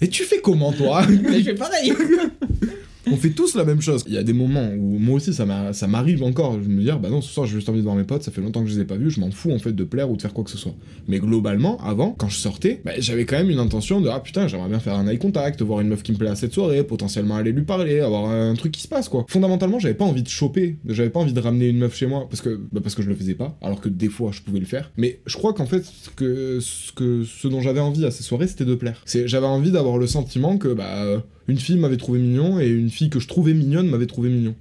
Et 0.00 0.08
tu 0.08 0.24
fais 0.24 0.40
comment, 0.40 0.72
toi? 0.72 1.02
Mais 1.22 1.38
je 1.40 1.44
fais 1.44 1.54
pareil. 1.54 1.92
On 3.10 3.16
fait 3.16 3.30
tous 3.30 3.54
la 3.54 3.64
même 3.64 3.80
chose. 3.80 4.02
Il 4.06 4.14
y 4.14 4.18
a 4.18 4.22
des 4.22 4.32
moments 4.32 4.70
où 4.76 4.98
moi 4.98 5.16
aussi 5.16 5.34
ça 5.34 5.44
m'a- 5.46 5.72
ça 5.72 5.86
m'arrive 5.86 6.22
encore. 6.22 6.54
Je 6.62 6.68
me 6.68 6.82
dis, 6.82 6.90
ah, 6.90 6.96
bah 6.96 7.10
non, 7.10 7.20
ce 7.20 7.32
soir 7.32 7.46
j'ai 7.46 7.54
juste 7.54 7.68
envie 7.68 7.78
de 7.80 7.84
voir 7.84 7.96
mes 7.96 8.04
potes, 8.04 8.22
ça 8.22 8.30
fait 8.30 8.40
longtemps 8.40 8.62
que 8.62 8.68
je 8.70 8.74
les 8.76 8.80
ai 8.82 8.84
pas 8.84 8.96
vus, 8.96 9.10
je 9.10 9.20
m'en 9.20 9.30
fous 9.30 9.52
en 9.52 9.58
fait 9.58 9.72
de 9.72 9.84
plaire 9.84 10.10
ou 10.10 10.16
de 10.16 10.22
faire 10.22 10.32
quoi 10.32 10.44
que 10.44 10.50
ce 10.50 10.58
soit. 10.58 10.74
Mais 11.08 11.18
globalement, 11.18 11.76
avant, 11.84 12.12
quand 12.12 12.28
je 12.28 12.36
sortais, 12.38 12.80
bah, 12.84 12.92
j'avais 12.98 13.24
quand 13.26 13.36
même 13.36 13.50
une 13.50 13.58
intention 13.58 14.00
de, 14.00 14.08
ah 14.08 14.20
putain, 14.20 14.48
j'aimerais 14.48 14.68
bien 14.68 14.80
faire 14.80 14.94
un 14.94 15.06
eye 15.06 15.18
contact, 15.18 15.60
voir 15.62 15.80
une 15.80 15.88
meuf 15.88 16.02
qui 16.02 16.12
me 16.12 16.16
plaît 16.16 16.30
à 16.30 16.36
cette 16.36 16.52
soirée, 16.54 16.82
potentiellement 16.84 17.36
aller 17.36 17.52
lui 17.52 17.62
parler, 17.64 18.00
avoir 18.00 18.30
un 18.30 18.54
truc 18.54 18.72
qui 18.72 18.80
se 18.82 18.88
passe 18.88 19.08
quoi. 19.08 19.26
Fondamentalement, 19.28 19.78
j'avais 19.78 19.94
pas 19.94 20.04
envie 20.04 20.22
de 20.22 20.28
choper, 20.28 20.78
j'avais 20.86 21.10
pas 21.10 21.20
envie 21.20 21.32
de 21.32 21.40
ramener 21.40 21.68
une 21.68 21.78
meuf 21.78 21.94
chez 21.96 22.06
moi 22.06 22.26
parce 22.28 22.40
que, 22.40 22.60
bah, 22.72 22.80
parce 22.82 22.94
que 22.94 23.02
je 23.02 23.08
le 23.08 23.14
faisais 23.14 23.34
pas, 23.34 23.56
alors 23.62 23.80
que 23.80 23.88
des 23.88 24.08
fois 24.08 24.30
je 24.32 24.40
pouvais 24.40 24.60
le 24.60 24.66
faire. 24.66 24.90
Mais 24.96 25.20
je 25.26 25.36
crois 25.36 25.52
qu'en 25.52 25.66
fait, 25.66 25.84
ce 25.84 26.10
que, 26.10 26.58
ce 26.60 26.92
que, 26.92 27.24
ce 27.24 27.48
dont 27.48 27.60
j'avais 27.60 27.80
envie 27.80 28.04
à 28.06 28.10
ces 28.10 28.22
soirées, 28.22 28.46
c'était 28.48 28.64
de 28.64 28.74
plaire. 28.74 29.02
J'avais 29.06 29.46
envie 29.46 29.70
d'avoir 29.70 29.98
le 29.98 30.06
sentiment 30.06 30.56
que, 30.58 30.68
bah, 30.68 31.02
euh, 31.04 31.18
une 31.48 31.58
fille 31.58 31.76
m'avait 31.76 31.96
trouvé 31.96 32.18
mignon 32.20 32.58
et 32.60 32.68
une 32.68 32.90
fille 32.90 33.10
que 33.10 33.20
je 33.20 33.28
trouvais 33.28 33.54
mignonne 33.54 33.88
m'avait 33.88 34.06
trouvé 34.06 34.30
mignon. 34.30 34.54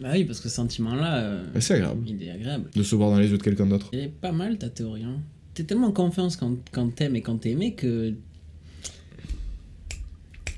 Bah 0.00 0.10
oui, 0.12 0.24
parce 0.24 0.40
que 0.40 0.48
ce 0.48 0.54
sentiment-là, 0.56 1.18
euh, 1.18 1.44
c'est 1.60 1.74
agréable 1.74 2.02
il 2.06 2.22
est 2.22 2.30
agréable. 2.30 2.68
de 2.74 2.82
se 2.82 2.96
voir 2.96 3.10
dans 3.10 3.18
les 3.18 3.28
yeux 3.28 3.38
de 3.38 3.42
quelqu'un 3.42 3.66
d'autre. 3.66 3.88
Elle 3.92 4.00
est 4.00 4.08
pas 4.08 4.32
mal 4.32 4.58
ta 4.58 4.68
théorie. 4.68 5.04
Hein. 5.04 5.20
T'es 5.54 5.62
tellement 5.62 5.86
en 5.88 5.92
confiance 5.92 6.36
quand, 6.36 6.56
quand 6.72 6.92
t'aimes 6.94 7.14
et 7.16 7.22
quand 7.22 7.36
t'es 7.36 7.50
aimé 7.52 7.74
que. 7.74 8.12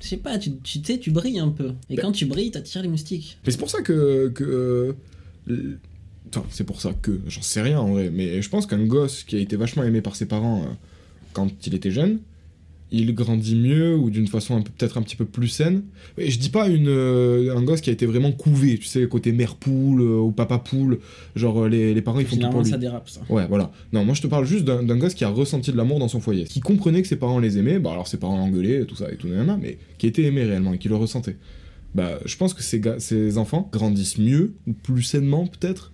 Je 0.01 0.07
sais 0.07 0.17
pas, 0.17 0.37
tu, 0.37 0.51
tu 0.63 0.79
sais, 0.83 0.97
tu 0.99 1.11
brilles 1.11 1.39
un 1.39 1.49
peu. 1.49 1.73
Et 1.89 1.95
Ben- 1.95 2.01
quand 2.03 2.11
tu 2.13 2.25
brilles, 2.25 2.51
t'attires 2.51 2.81
les 2.81 2.87
moustiques. 2.87 3.37
Mais 3.45 3.51
c'est 3.51 3.57
pour 3.57 3.69
ça 3.69 3.81
que. 3.81 4.29
que 4.29 4.95
euh, 5.49 5.77
Enfin, 6.29 6.45
c'est 6.49 6.63
pour 6.65 6.81
ça 6.81 6.93
que. 7.01 7.19
J'en 7.27 7.41
sais 7.41 7.61
rien 7.61 7.79
en 7.79 7.91
vrai, 7.91 8.09
mais 8.09 8.41
je 8.41 8.49
pense 8.49 8.65
qu'un 8.65 8.83
gosse 8.85 9.23
qui 9.23 9.35
a 9.35 9.39
été 9.39 9.55
vachement 9.55 9.83
aimé 9.83 10.01
par 10.01 10.15
ses 10.15 10.25
parents 10.25 10.63
euh, 10.63 10.67
quand 11.33 11.49
il 11.67 11.73
était 11.75 11.91
jeune, 11.91 12.19
il 12.91 13.13
grandit 13.13 13.55
mieux 13.55 13.95
ou 13.95 14.09
d'une 14.09 14.27
façon 14.27 14.61
peut-être 14.61 14.97
un 14.97 15.01
petit 15.01 15.15
peu 15.15 15.25
plus 15.25 15.49
saine. 15.49 15.83
Et 16.17 16.31
je 16.31 16.39
dis 16.39 16.49
pas 16.49 16.67
une, 16.67 16.87
euh, 16.87 17.55
un 17.55 17.61
gosse 17.61 17.81
qui 17.81 17.89
a 17.89 17.93
été 17.93 18.05
vraiment 18.05 18.31
couvé, 18.31 18.77
tu 18.77 18.85
sais, 18.85 19.07
côté 19.07 19.31
mère 19.31 19.55
poule 19.55 20.01
euh, 20.01 20.19
ou 20.19 20.31
papa 20.31 20.57
poule, 20.57 20.99
genre 21.35 21.63
euh, 21.63 21.69
les, 21.69 21.93
les 21.93 22.01
parents 22.01 22.19
ils 22.19 22.25
font 22.25 22.37
tout 22.37 22.49
pour 22.49 22.61
lui. 22.61 22.69
ça 22.69 22.77
dérape, 22.77 23.09
ça. 23.09 23.21
Ouais, 23.29 23.45
voilà. 23.47 23.71
Non, 23.91 24.05
moi 24.05 24.13
je 24.13 24.21
te 24.21 24.27
parle 24.27 24.45
juste 24.45 24.63
d'un 24.63 24.97
gosse 24.97 25.13
qui 25.13 25.25
a 25.25 25.29
ressenti 25.29 25.71
de 25.71 25.77
l'amour 25.77 25.99
dans 25.99 26.07
son 26.07 26.21
foyer, 26.21 26.45
qui 26.45 26.59
comprenait 26.61 27.01
que 27.01 27.07
ses 27.07 27.17
parents 27.17 27.39
les 27.39 27.57
aimaient, 27.57 27.79
bah 27.79 27.91
alors 27.91 28.07
ses 28.07 28.17
parents 28.17 28.37
l'engueulaient, 28.37 28.85
tout 28.85 28.95
ça 28.95 29.11
et 29.11 29.15
tout, 29.17 29.27
nanana, 29.27 29.59
mais 29.61 29.77
qui 29.97 30.07
était 30.07 30.23
aimé 30.23 30.43
réellement 30.43 30.73
et 30.73 30.77
qui 30.77 30.87
le 30.87 30.95
ressentait. 30.95 31.37
Bah, 31.95 32.19
je 32.25 32.37
pense 32.37 32.53
que 32.53 32.61
ces, 32.63 32.81
ces 32.99 33.37
enfants 33.37 33.69
grandissent 33.71 34.17
mieux, 34.17 34.53
ou 34.67 34.73
plus 34.73 35.03
sainement 35.03 35.47
peut-être, 35.47 35.91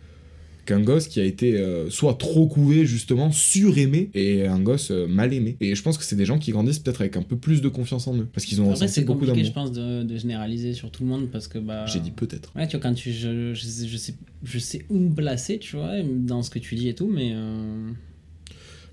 qu'un 0.65 0.80
gosse 0.82 1.08
qui 1.08 1.19
a 1.19 1.23
été 1.26 1.58
euh, 1.58 1.89
soit 1.89 2.13
trop 2.15 2.47
couvé, 2.47 2.86
justement, 2.86 3.32
suraimé, 3.32 4.10
et 4.13 4.45
un 4.47 4.60
gosse 4.60 4.91
euh, 4.91 5.08
mal 5.08 5.34
aimé. 5.34 5.58
Et 5.60 5.76
je 5.76 5.82
pense 5.82 5.97
que 5.97 6.04
c'est 6.04 6.15
des 6.15 6.26
gens 6.26 6.39
qui 6.39 6.52
grandissent 6.52 6.80
peut-être 6.80 7.02
avec 7.02 7.17
un 7.17 7.21
peu 7.21 7.36
plus 7.38 7.62
de 7.62 7.67
confiance 7.69 8.08
en 8.08 8.15
eux, 8.17 8.28
parce 8.32 8.45
qu'ils 8.45 8.62
ont 8.62 8.65
Après, 8.65 8.73
ressenti 8.76 8.91
c'est 8.93 9.02
beaucoup 9.04 9.26
compliqué, 9.26 9.49
d'amour. 9.49 9.67
je 9.67 9.69
pense, 9.69 9.71
de, 9.73 10.04
de 10.04 10.17
généraliser 10.17 10.73
sur 10.73 10.89
tout 10.91 11.04
le 11.04 11.10
monde 11.10 11.30
parce 11.32 11.47
que 11.47 11.58
bah. 11.60 11.86
J'ai 11.88 11.99
dit 11.99 12.12
peut-être. 12.12 12.52
Ouais, 12.56 12.67
tu 12.67 12.78
vois, 12.78 12.82
quand 12.84 12.93
tu. 12.93 13.12
Je, 13.12 13.54
je, 13.54 13.62
sais, 13.65 13.88
je, 13.88 13.97
sais, 13.97 14.13
je 14.43 14.60
sais 14.60 14.86
où 14.89 14.97
me 14.97 15.13
placer, 15.13 15.60
tu 15.60 15.76
vois, 15.76 15.91
dans 16.04 16.41
ce 16.43 16.49
que 16.49 16.60
tu 16.60 16.76
dis 16.76 16.88
et 16.89 16.95
tout, 16.95 17.08
mais. 17.08 17.32
euh, 17.36 17.89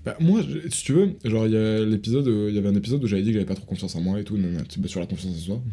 Bah, 0.03 0.17
moi, 0.19 0.41
si 0.69 0.83
tu 0.83 0.93
veux, 0.93 1.09
genre, 1.23 1.45
il 1.45 1.53
y 1.53 1.57
a 1.57 1.85
l'épisode, 1.85 2.25
il 2.49 2.55
y 2.55 2.57
avait 2.57 2.69
un 2.69 2.75
épisode 2.75 3.03
où 3.03 3.07
j'avais 3.07 3.21
dit 3.21 3.29
que 3.29 3.33
j'avais 3.35 3.45
pas 3.45 3.55
trop 3.55 3.65
confiance 3.65 3.95
en 3.95 4.01
moi 4.01 4.19
et 4.19 4.23
tout, 4.23 4.37
sur 4.87 4.99
la 4.99 5.05
confiance 5.05 5.35
en 5.35 5.39
soi. 5.39 5.63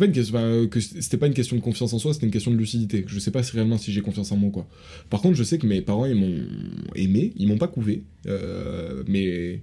Euh, 0.00 0.66
c'était 1.00 1.16
pas 1.16 1.26
une 1.26 1.34
question 1.34 1.56
de 1.56 1.60
confiance 1.60 1.92
en 1.92 1.98
soi, 1.98 2.14
c'était 2.14 2.26
une 2.26 2.32
question 2.32 2.50
de 2.50 2.56
lucidité. 2.56 3.04
Je 3.06 3.18
sais 3.18 3.30
pas 3.30 3.42
si 3.42 3.52
réellement 3.52 3.78
si 3.78 3.92
j'ai 3.92 4.00
confiance 4.00 4.32
en 4.32 4.36
moi 4.36 4.50
quoi. 4.50 4.66
Par 5.10 5.20
contre, 5.20 5.36
je 5.36 5.44
sais 5.44 5.58
que 5.58 5.66
mes 5.66 5.80
parents, 5.80 6.06
ils 6.06 6.14
m'ont 6.14 6.44
aimé, 6.94 7.32
ils 7.36 7.48
m'ont 7.48 7.58
pas 7.58 7.68
couvé, 7.68 8.04
euh, 8.26 9.02
mais. 9.06 9.62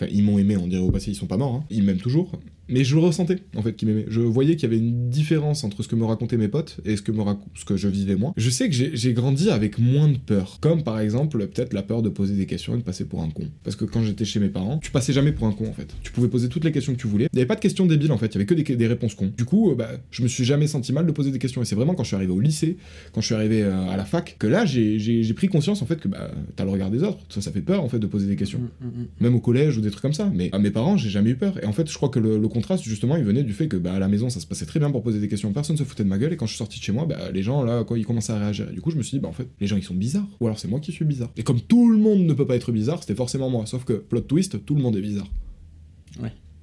Enfin, 0.00 0.10
ils 0.12 0.22
m'ont 0.22 0.38
aimé, 0.38 0.56
on 0.56 0.66
dirait 0.66 0.82
au 0.82 0.90
passé, 0.90 1.10
ils 1.10 1.14
sont 1.14 1.26
pas 1.26 1.36
morts, 1.36 1.54
hein. 1.56 1.64
ils 1.70 1.82
m'aiment 1.82 1.98
toujours. 1.98 2.32
Mais 2.72 2.84
je 2.84 2.94
le 2.94 3.00
ressentais, 3.00 3.38
en 3.56 3.62
fait, 3.62 3.74
qu'ils 3.74 3.88
m'aimaient. 3.88 4.06
Je 4.08 4.20
voyais 4.20 4.54
qu'il 4.54 4.62
y 4.62 4.72
avait 4.72 4.78
une 4.78 5.10
différence 5.10 5.64
entre 5.64 5.82
ce 5.82 5.88
que 5.88 5.96
me 5.96 6.04
racontaient 6.04 6.36
mes 6.36 6.46
potes 6.46 6.78
et 6.84 6.96
ce 6.96 7.02
que, 7.02 7.10
me 7.10 7.20
rac- 7.22 7.40
ce 7.56 7.64
que 7.64 7.76
je 7.76 7.88
vivais 7.88 8.14
moi. 8.14 8.32
Je 8.36 8.48
sais 8.48 8.70
que 8.70 8.74
j'ai 8.94 9.12
grandi 9.12 9.50
avec 9.50 9.78
moins 9.80 10.08
de 10.08 10.16
peur. 10.18 10.58
Comme 10.60 10.84
par 10.84 11.00
exemple, 11.00 11.44
peut-être 11.48 11.72
la 11.72 11.82
peur 11.82 12.00
de 12.00 12.08
poser 12.08 12.36
des 12.36 12.46
questions 12.46 12.74
et 12.74 12.78
de 12.78 12.82
passer 12.84 13.04
pour 13.06 13.22
un 13.22 13.28
con. 13.30 13.42
Parce 13.64 13.74
que 13.74 13.84
quand 13.84 14.04
j'étais 14.04 14.24
chez 14.24 14.38
mes 14.38 14.48
parents, 14.50 14.78
tu 14.78 14.92
passais 14.92 15.12
jamais 15.12 15.32
pour 15.32 15.48
un 15.48 15.52
con, 15.52 15.66
en 15.68 15.72
fait. 15.72 15.88
Tu 16.04 16.12
pouvais 16.12 16.28
poser 16.28 16.48
toutes 16.48 16.64
les 16.64 16.70
questions 16.70 16.94
que 16.94 17.00
tu 17.00 17.08
voulais. 17.08 17.26
Il 17.32 17.36
n'y 17.36 17.40
avait 17.40 17.48
pas 17.48 17.56
de 17.56 17.60
questions 17.60 17.86
débiles, 17.86 18.12
en 18.12 18.18
fait. 18.18 18.26
Il 18.28 18.34
y 18.34 18.36
avait 18.36 18.46
que 18.46 18.54
des, 18.54 18.76
des 18.76 18.86
réponses 18.86 19.16
cons. 19.16 19.32
Du 19.36 19.44
coup, 19.44 19.72
euh, 19.72 19.74
bah, 19.74 19.88
je 20.12 20.22
me 20.22 20.28
suis 20.28 20.44
jamais 20.44 20.68
senti 20.68 20.92
mal 20.92 21.06
de 21.06 21.12
poser 21.12 21.32
des 21.32 21.40
questions. 21.40 21.60
Et 21.62 21.64
c'est 21.64 21.74
vraiment 21.74 21.94
quand 21.94 22.04
je 22.04 22.08
suis 22.08 22.16
arrivé 22.16 22.32
au 22.32 22.38
lycée, 22.40 22.76
quand 23.12 23.20
je 23.20 23.26
suis 23.26 23.34
arrivé 23.34 23.64
euh, 23.64 23.88
à 23.90 23.96
la 23.96 24.04
fac, 24.04 24.36
que 24.38 24.46
là, 24.46 24.64
j'ai 24.64 25.34
pris 25.34 25.48
conscience, 25.48 25.82
en 25.82 25.86
fait, 25.86 25.98
que 25.98 26.06
bah, 26.06 26.30
t'as 26.54 26.64
le 26.64 26.70
regard 26.70 26.90
des 26.92 27.02
autres. 27.02 27.18
Ça, 27.30 27.40
ça 27.40 27.50
fait 27.50 27.62
peur, 27.62 27.82
en 27.82 27.88
fait, 27.88 27.98
de 27.98 28.06
poser 28.06 28.28
des 28.28 28.36
questions 28.36 28.60
Mm, 28.60 28.84
mm, 28.86 28.88
mm. 28.88 29.06
même 29.20 29.34
au 29.34 29.40
collège 29.40 29.76
ou 29.76 29.80
des 29.80 29.89
trucs 29.90 30.02
comme 30.02 30.12
ça. 30.12 30.30
Mais 30.34 30.48
à 30.52 30.58
mes 30.58 30.70
parents, 30.70 30.96
j'ai 30.96 31.10
jamais 31.10 31.30
eu 31.30 31.36
peur. 31.36 31.62
Et 31.62 31.66
en 31.66 31.72
fait, 31.72 31.88
je 31.88 31.94
crois 31.94 32.08
que 32.08 32.18
le, 32.18 32.48
contraste, 32.48 32.84
justement, 32.84 33.16
il 33.16 33.24
venait 33.24 33.42
du 33.42 33.52
fait 33.52 33.68
que 33.68 33.76
bah, 33.76 33.94
à 33.94 33.98
la 33.98 34.08
maison, 34.08 34.30
ça 34.30 34.40
se 34.40 34.46
passait 34.46 34.66
très 34.66 34.80
bien 34.80 34.90
pour 34.90 35.02
poser 35.02 35.20
des 35.20 35.28
questions. 35.28 35.52
Personne 35.52 35.76
se 35.76 35.84
foutait 35.84 36.04
de 36.04 36.08
ma 36.08 36.18
gueule. 36.18 36.32
Et 36.32 36.36
quand 36.36 36.46
je 36.46 36.52
suis 36.52 36.58
sorti 36.58 36.78
de 36.78 36.84
chez 36.84 36.92
moi, 36.92 37.06
bah, 37.06 37.30
les 37.32 37.42
gens, 37.42 37.62
là, 37.64 37.84
quoi, 37.84 37.98
ils 37.98 38.06
commençaient 38.06 38.32
à 38.32 38.38
réagir. 38.38 38.68
Et 38.70 38.74
du 38.74 38.80
coup, 38.80 38.90
je 38.90 38.96
me 38.96 39.02
suis 39.02 39.18
dit, 39.18 39.20
bah, 39.20 39.28
en 39.28 39.32
fait, 39.32 39.48
les 39.60 39.66
gens, 39.66 39.76
ils 39.76 39.82
sont 39.82 39.94
bizarres. 39.94 40.28
Ou 40.40 40.46
alors, 40.46 40.58
c'est 40.58 40.68
moi 40.68 40.80
qui 40.80 40.92
suis 40.92 41.04
bizarre. 41.04 41.30
Et 41.36 41.42
comme 41.42 41.60
tout 41.60 41.90
le 41.90 41.98
monde 41.98 42.20
ne 42.20 42.32
peut 42.32 42.46
pas 42.46 42.56
être 42.56 42.72
bizarre, 42.72 43.00
c'était 43.00 43.14
forcément 43.14 43.50
moi. 43.50 43.66
Sauf 43.66 43.84
que, 43.84 43.94
plot 43.94 44.22
twist, 44.22 44.64
tout 44.64 44.74
le 44.74 44.82
monde 44.82 44.96
est 44.96 45.02
bizarre. 45.02 45.28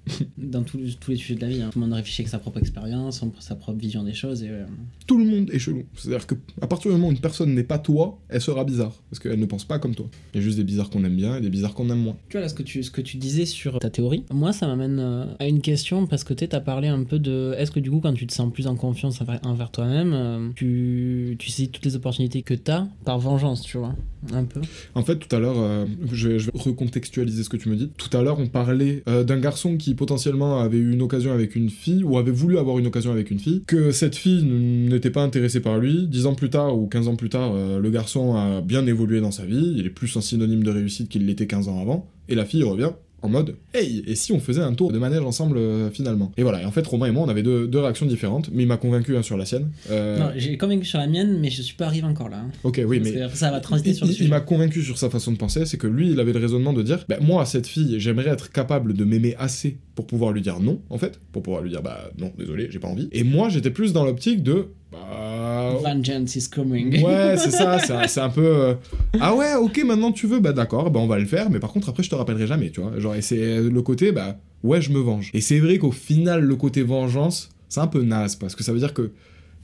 Dans 0.37 0.63
tous 0.63 0.77
tous 0.99 1.11
les 1.11 1.17
sujets 1.17 1.35
de 1.35 1.41
la 1.41 1.47
vie, 1.47 1.61
hein. 1.61 1.69
tout 1.71 1.79
le 1.79 1.85
monde 1.85 1.93
réfléchit 1.93 2.21
avec 2.21 2.29
sa 2.29 2.39
propre 2.39 2.59
expérience, 2.59 3.23
sa 3.39 3.55
propre 3.55 3.77
vision 3.79 4.03
des 4.03 4.13
choses. 4.13 4.43
Et, 4.43 4.49
euh, 4.49 4.65
Tout 5.05 5.17
le 5.17 5.25
monde 5.25 5.49
est 5.51 5.59
chelou. 5.59 5.83
C'est-à-dire 5.95 6.27
que 6.27 6.35
à 6.61 6.67
partir 6.67 6.91
du 6.91 6.97
moment 6.97 7.09
où 7.09 7.11
une 7.11 7.19
personne 7.19 7.53
n'est 7.53 7.63
pas 7.63 7.79
toi, 7.79 8.19
elle 8.29 8.41
sera 8.41 8.63
bizarre. 8.63 8.93
Parce 9.09 9.19
qu'elle 9.19 9.39
ne 9.39 9.45
pense 9.45 9.65
pas 9.65 9.79
comme 9.79 9.95
toi. 9.95 10.07
Il 10.33 10.37
y 10.37 10.39
a 10.39 10.43
juste 10.43 10.57
des 10.57 10.63
bizarres 10.63 10.89
qu'on 10.89 11.03
aime 11.03 11.15
bien 11.15 11.37
et 11.37 11.41
des 11.41 11.49
bizarres 11.49 11.73
qu'on 11.73 11.89
aime 11.89 12.01
moins. 12.01 12.17
Tu 12.29 12.33
vois 12.33 12.41
là 12.41 12.49
ce 12.49 12.53
que 12.53 12.63
tu, 12.63 12.83
ce 12.83 12.91
que 12.91 13.01
tu 13.01 13.17
disais 13.17 13.45
sur 13.45 13.79
ta 13.79 13.89
théorie, 13.89 14.23
moi 14.31 14.53
ça 14.53 14.67
m'amène 14.67 14.99
euh, 14.99 15.25
à 15.39 15.47
une 15.47 15.61
question 15.61 16.07
parce 16.07 16.23
que 16.23 16.33
tu 16.33 16.47
as 16.51 16.59
parlé 16.59 16.87
un 16.87 17.03
peu 17.03 17.19
de 17.19 17.53
est-ce 17.57 17.71
que 17.71 17.79
du 17.79 17.89
coup 17.89 17.99
quand 17.99 18.13
tu 18.13 18.27
te 18.27 18.33
sens 18.33 18.51
plus 18.51 18.67
en 18.67 18.75
confiance 18.75 19.21
envers, 19.43 19.71
toi-même, 19.71 20.13
euh, 20.13 20.49
tu, 20.55 21.35
tu 21.39 21.49
saisis 21.49 21.69
toutes 21.69 21.85
les 21.85 21.95
opportunités 21.95 22.41
que 22.41 22.53
tu 22.53 22.71
as 22.71 22.87
par 23.05 23.19
vengeance, 23.19 23.61
tu 23.61 23.77
vois, 23.77 23.95
un 24.33 24.45
peu? 24.45 24.61
En 24.95 25.03
fait, 25.03 25.17
tout 25.17 25.33
à 25.35 25.39
l'heure, 25.39 25.85
je, 26.11 26.29
vais, 26.29 26.39
je 26.39 26.51
vais 26.51 26.59
recontextualiser 26.59 27.43
ce 27.43 27.49
que 27.49 27.57
tu 27.57 27.69
me 27.69 27.75
dis. 27.75 27.89
Tout 27.97 28.15
à 28.15 28.21
l'heure, 28.21 28.39
on 28.39 28.47
parlait 28.47 29.03
d'un 29.05 29.39
garçon 29.39 29.77
qui 29.77 29.95
potentiellement 29.97 30.62
avait 30.62 30.77
eu 30.77 30.93
une 30.93 31.01
occasion 31.01 31.33
avec 31.33 31.55
une 31.57 31.69
fille, 31.69 32.03
ou 32.05 32.17
avait 32.17 32.31
voulu 32.31 32.57
avoir 32.57 32.79
une 32.79 32.88
occasion 32.88 33.12
avec 33.12 33.29
une 33.31 33.39
fille, 33.39 33.63
que 33.67 33.91
cette 33.91 34.15
fille 34.15 34.43
n'était 34.45 35.10
pas 35.12 35.23
intéressée 35.23 35.60
par 35.60 35.77
lui. 35.79 36.07
Dix 36.07 36.25
ans 36.25 36.36
plus 36.36 36.49
tard, 36.49 36.77
ou 36.79 36.88
15 36.88 37.07
ans 37.10 37.15
plus 37.17 37.29
tard, 37.29 37.51
euh, 37.55 37.79
le 37.79 37.89
garçon 37.89 38.36
a 38.36 38.62
bien 38.62 38.86
évolué 38.88 39.19
dans 39.19 39.31
sa 39.31 39.43
vie, 39.45 39.73
il 39.77 39.86
est 39.86 39.89
plus 39.89 40.15
un 40.15 40.21
synonyme 40.21 40.63
de 40.63 40.71
réussite 40.71 41.10
qu'il 41.10 41.25
l'était 41.25 41.47
15 41.47 41.67
ans 41.67 41.81
avant, 41.81 42.07
et 42.29 42.36
la 42.36 42.45
fille 42.45 42.63
revient 42.63 42.91
en 43.23 43.29
mode 43.29 43.55
Hey, 43.73 44.03
et 44.05 44.13
si 44.13 44.31
on 44.31 44.39
faisait 44.39 44.62
un 44.62 44.73
tour 44.75 44.91
de 44.91 44.99
manège 44.99 45.21
ensemble 45.21 45.57
euh, 45.57 45.89
finalement? 45.89 46.31
Et 46.38 46.43
voilà, 46.43 46.62
et 46.62 46.65
en 46.65 46.71
fait, 46.71 46.86
Romain 46.86 47.07
et 47.07 47.12
moi, 47.12 47.23
on 47.25 47.29
avait 47.29 47.41
deux, 47.41 47.67
deux 47.67 47.79
réactions 47.79 48.05
différentes, 48.05 48.51
mais 48.53 48.62
il 48.62 48.67
m'a 48.67 48.77
convaincu 48.77 49.17
hein, 49.17 49.23
sur 49.23 49.38
la 49.38 49.45
sienne. 49.45 49.71
Euh, 49.89 50.19
Non, 50.19 50.25
j'ai 50.38 50.55
convaincu 50.55 50.86
sur 50.86 50.99
la 50.99 51.07
mienne, 51.07 51.39
mais 51.39 51.49
je 51.49 51.63
suis 51.63 51.75
pas 51.75 51.88
arrivé 51.88 52.05
encore 52.05 52.29
là. 52.29 52.41
hein. 52.45 52.51
ok, 52.63 52.79
oui, 52.88 52.99
Parce 52.99 53.10
mais 53.10 53.15
que 53.17 53.23
après, 53.23 53.36
ça 53.36 53.49
va 53.49 53.60
transiter 53.60 53.89
il, 53.89 53.95
sur 53.95 54.05
le 54.05 54.13
il- 54.13 54.21
il 54.25 54.29
m'a 54.29 54.39
convaincu 54.39 54.83
sur 54.83 54.99
sa 54.99 55.10
façon 55.10 55.31
de 55.31 55.38
penser, 55.38 55.65
c'est 55.65 55.77
que 55.79 55.88
lui, 55.88 56.12
il 56.12 56.19
avait 56.19 56.31
le 56.31 56.39
raisonnement 56.39 56.73
de 56.73 56.83
dire, 56.83 57.05
bah, 57.10 57.17
moi, 57.19 57.43
cette 57.47 57.65
fille, 57.65 57.99
j'aimerais 57.99 58.29
être 58.29 58.51
capable 58.51 58.93
de 58.93 59.03
m'aimer 59.03 59.36
assez 59.39 59.77
pour 59.97 60.05
pouvoir 60.05 60.31
lui 60.31 60.41
dire 60.41 60.60
non, 60.60 60.79
en 60.91 60.99
fait, 60.99 61.19
pour 61.31 61.41
pouvoir 61.41 61.63
lui 61.63 61.71
dire, 61.71 61.81
bah 61.81 62.12
non, 62.19 62.31
désolé, 62.38 62.67
j'ai 62.69 62.77
pas 62.77 62.88
envie. 62.88 63.10
Et 63.12 63.23
moi, 63.23 63.49
j'étais 63.49 63.71
plus 63.71 63.93
dans 63.93 64.05
l'optique 64.05 64.43
de, 64.43 64.67
bah... 64.91 65.73
Vengeance 65.83 66.36
is 66.36 66.47
coming. 66.51 67.03
Ouais, 67.03 67.36
c'est 67.36 67.49
ça, 67.49 67.79
c'est 68.07 68.19
un, 68.21 68.29
peu... 68.29 68.45
euh, 68.45 68.73
Ah 69.19 69.33
ouais, 69.33 69.55
ok, 69.55 69.83
maintenant 69.83 70.12
tu 70.12 70.27
veux, 70.27 70.39
bah 70.39 70.53
d'accord, 70.53 70.91
bah 70.91 70.99
on 70.99 71.07
va 71.07 71.17
le 71.17 71.25
faire, 71.25 71.49
mais 71.49 71.60
par 71.60 71.71
contre, 71.73 71.89
après, 71.89 72.03
je 72.03 72.12
te 72.12 72.15
rappellerai 72.15 72.45
jamais, 72.45 72.69
tu 72.69 72.79
vois. 72.79 72.99
Genre, 72.99 73.15
et 73.15 73.23
c'est 73.23 73.60
le 73.60 73.81
côté, 73.81 74.12
bah, 74.12 74.38
ouais, 74.63 74.81
je 74.81 74.91
me 74.91 74.99
venge. 74.99 75.31
Et 75.33 75.41
c'est 75.41 75.60
vrai 75.60 75.79
qu'au 75.79 75.91
final, 75.91 76.41
le 76.41 76.55
côté 76.55 76.83
vengeance, 76.83 77.49
c'est 77.67 77.79
un 77.79 77.88
peu 77.88 78.03
naze, 78.03 78.36
parce 78.36 78.55
que 78.55 78.63
ça 78.63 78.73
veut 78.73 78.79
dire 78.79 78.93
que 78.93 79.10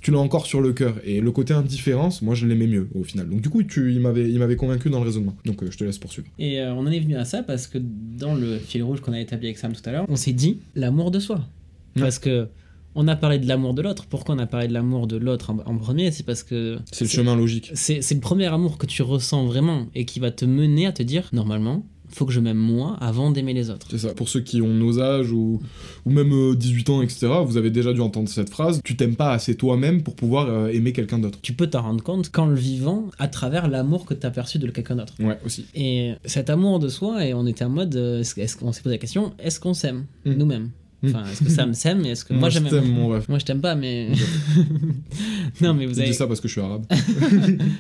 tu 0.04 0.12
l'as 0.12 0.20
encore 0.20 0.46
sur 0.46 0.62
le 0.62 0.74
cœur. 0.74 0.96
Et 1.06 1.22
le 1.22 1.32
côté 1.32 1.54
indifférence, 1.54 2.22
moi, 2.22 2.36
je 2.36 2.46
l'aimais 2.46 2.68
mieux, 2.68 2.90
au 2.94 3.04
final. 3.04 3.30
Donc 3.30 3.42
du 3.42 3.50
coup, 3.50 3.64
tu, 3.64 3.92
il 3.94 4.00
m'avait 4.02 4.56
convaincu 4.56 4.90
dans 4.90 5.00
le 5.00 5.06
raisonnement. 5.06 5.36
Donc 5.46 5.64
euh, 5.64 5.72
je 5.72 5.78
te 5.78 5.84
laisse 5.84 5.98
poursuivre. 5.98 6.28
Et 6.38 6.60
euh, 6.60 6.74
on 6.74 6.82
en 6.82 6.92
est 6.92 7.00
venu 7.00 7.16
à 7.16 7.26
ça 7.26 7.42
parce 7.42 7.66
que 7.68 7.80
dans 7.82 8.36
le 8.36 8.60
fil 8.60 8.84
rouge 8.84 9.00
qu'on 9.00 9.14
a 9.14 9.20
établi 9.20 9.48
avec 9.48 9.58
Sam 9.58 9.74
tout 9.74 9.82
à 9.86 9.92
l'heure, 9.92 10.06
on 10.10 10.16
s'est 10.18 10.34
dit 10.34 10.60
l'amour 10.76 11.10
de 11.10 11.20
soi. 11.20 11.38
Ouais. 11.96 12.02
Parce 12.02 12.20
que 12.20 12.48
on 12.96 13.08
a 13.08 13.16
parlé 13.16 13.40
de 13.40 13.48
l'amour 13.48 13.74
de 13.74 13.82
l'autre. 13.82 14.06
Pourquoi 14.08 14.36
on 14.36 14.40
a 14.40 14.46
parlé 14.46 14.68
de 14.68 14.74
l'amour 14.74 15.08
de 15.08 15.18
l'autre 15.18 15.50
en, 15.52 15.58
en 15.66 15.78
premier? 15.78 16.12
C'est 16.12 16.24
parce 16.26 16.44
que 16.44 16.78
C'est 16.92 17.06
le 17.06 17.10
chemin 17.10 17.36
logique. 17.36 17.72
c'est 17.74 18.12
le 18.14 18.20
premier 18.20 18.46
amour 18.48 18.78
que 18.78 18.86
tu 18.86 19.02
ressens 19.02 19.46
vraiment 19.46 19.88
et 19.96 20.06
qui 20.06 20.20
va 20.20 20.30
te 20.32 20.46
mener 20.46 20.86
à 20.86 20.92
te 20.92 21.02
dire 21.02 21.30
normalement, 21.34 21.86
faut 22.16 22.26
que 22.26 22.32
je 22.32 22.40
m'aime 22.40 22.58
moi 22.58 22.98
avant 23.02 23.32
d'aimer 23.32 23.54
les 23.54 23.70
autres. 23.70 23.88
C'est 23.90 23.98
ça. 23.98 24.14
Pour 24.14 24.30
ceux 24.30 24.42
qui 24.42 24.62
ont 24.62 24.74
nos 24.74 25.00
âges 25.00 25.32
ou, 25.32 25.62
ou 26.06 26.10
même 26.12 26.32
euh, 26.34 26.56
18 26.56 26.90
ans, 26.90 27.02
etc., 27.02 27.28
vous 27.46 27.58
avez 27.58 27.70
déjà 27.72 27.94
dû 27.94 28.02
entendre 28.02 28.30
cette 28.30 28.50
phrase. 28.50 28.82
Tu 28.84 28.96
t'aimes 28.96 29.16
pas 29.16 29.32
assez 29.32 29.56
toi-même 29.56 30.04
pour 30.04 30.16
pouvoir 30.16 30.50
euh, 30.50 30.68
aimer 30.68 30.94
quelqu'un 30.94 31.20
d'autre. 31.20 31.40
Tu 31.42 31.54
peux 31.54 31.68
t'en 31.68 31.82
rendre 31.82 32.04
compte 32.04 32.30
qu'en 32.30 32.46
le 32.46 32.56
vivant 32.56 33.06
à 33.20 33.28
travers 33.28 33.68
l'amour 33.68 34.06
que 34.06 34.14
tu 34.14 34.26
as 34.28 34.32
perçu 34.32 34.60
de 34.60 34.70
quelqu'un 34.70 34.96
d'autre. 34.96 35.14
Ouais, 35.20 35.38
aussi. 35.46 35.66
Et 35.76 36.14
cet 36.26 36.50
amour 36.50 36.80
de 36.80 36.90
soi, 36.90 37.26
et 37.26 37.34
on 37.34 37.46
était 37.46 37.66
en 37.66 37.70
mode, 37.70 37.96
euh, 37.96 38.20
est-ce 38.22 38.58
qu'on 38.58 38.72
s'est 38.72 38.82
posé 38.82 38.96
la 38.96 39.00
question, 39.00 39.34
est-ce 39.40 39.60
qu'on 39.60 39.74
s'aime 39.74 40.06
Mm. 40.26 40.34
nous-mêmes? 40.34 40.70
Enfin, 41.04 41.24
est-ce 41.32 41.44
que 41.44 41.50
Sam 41.50 41.74
s'aime 41.74 42.06
et 42.06 42.10
est-ce 42.10 42.24
que 42.26 42.34
moi, 42.34 42.42
Moi, 42.42 42.50
je 42.50 42.54
j'aime 42.60 42.70
t'aime, 42.70 42.92
mon 42.94 43.08
ref. 43.10 43.28
Moi 43.30 43.40
je 43.40 43.46
t'aime 43.46 43.62
pas, 43.62 43.76
mais. 43.76 44.10
non, 45.62 45.74
mais 45.74 45.86
vous 45.86 45.94
Je 45.96 46.00
avez. 46.00 46.10
dis 46.10 46.16
ça 46.16 46.28
parce 46.28 46.40
que 46.40 46.48
je 46.48 46.54
suis 46.54 46.62
arabe. 46.62 46.86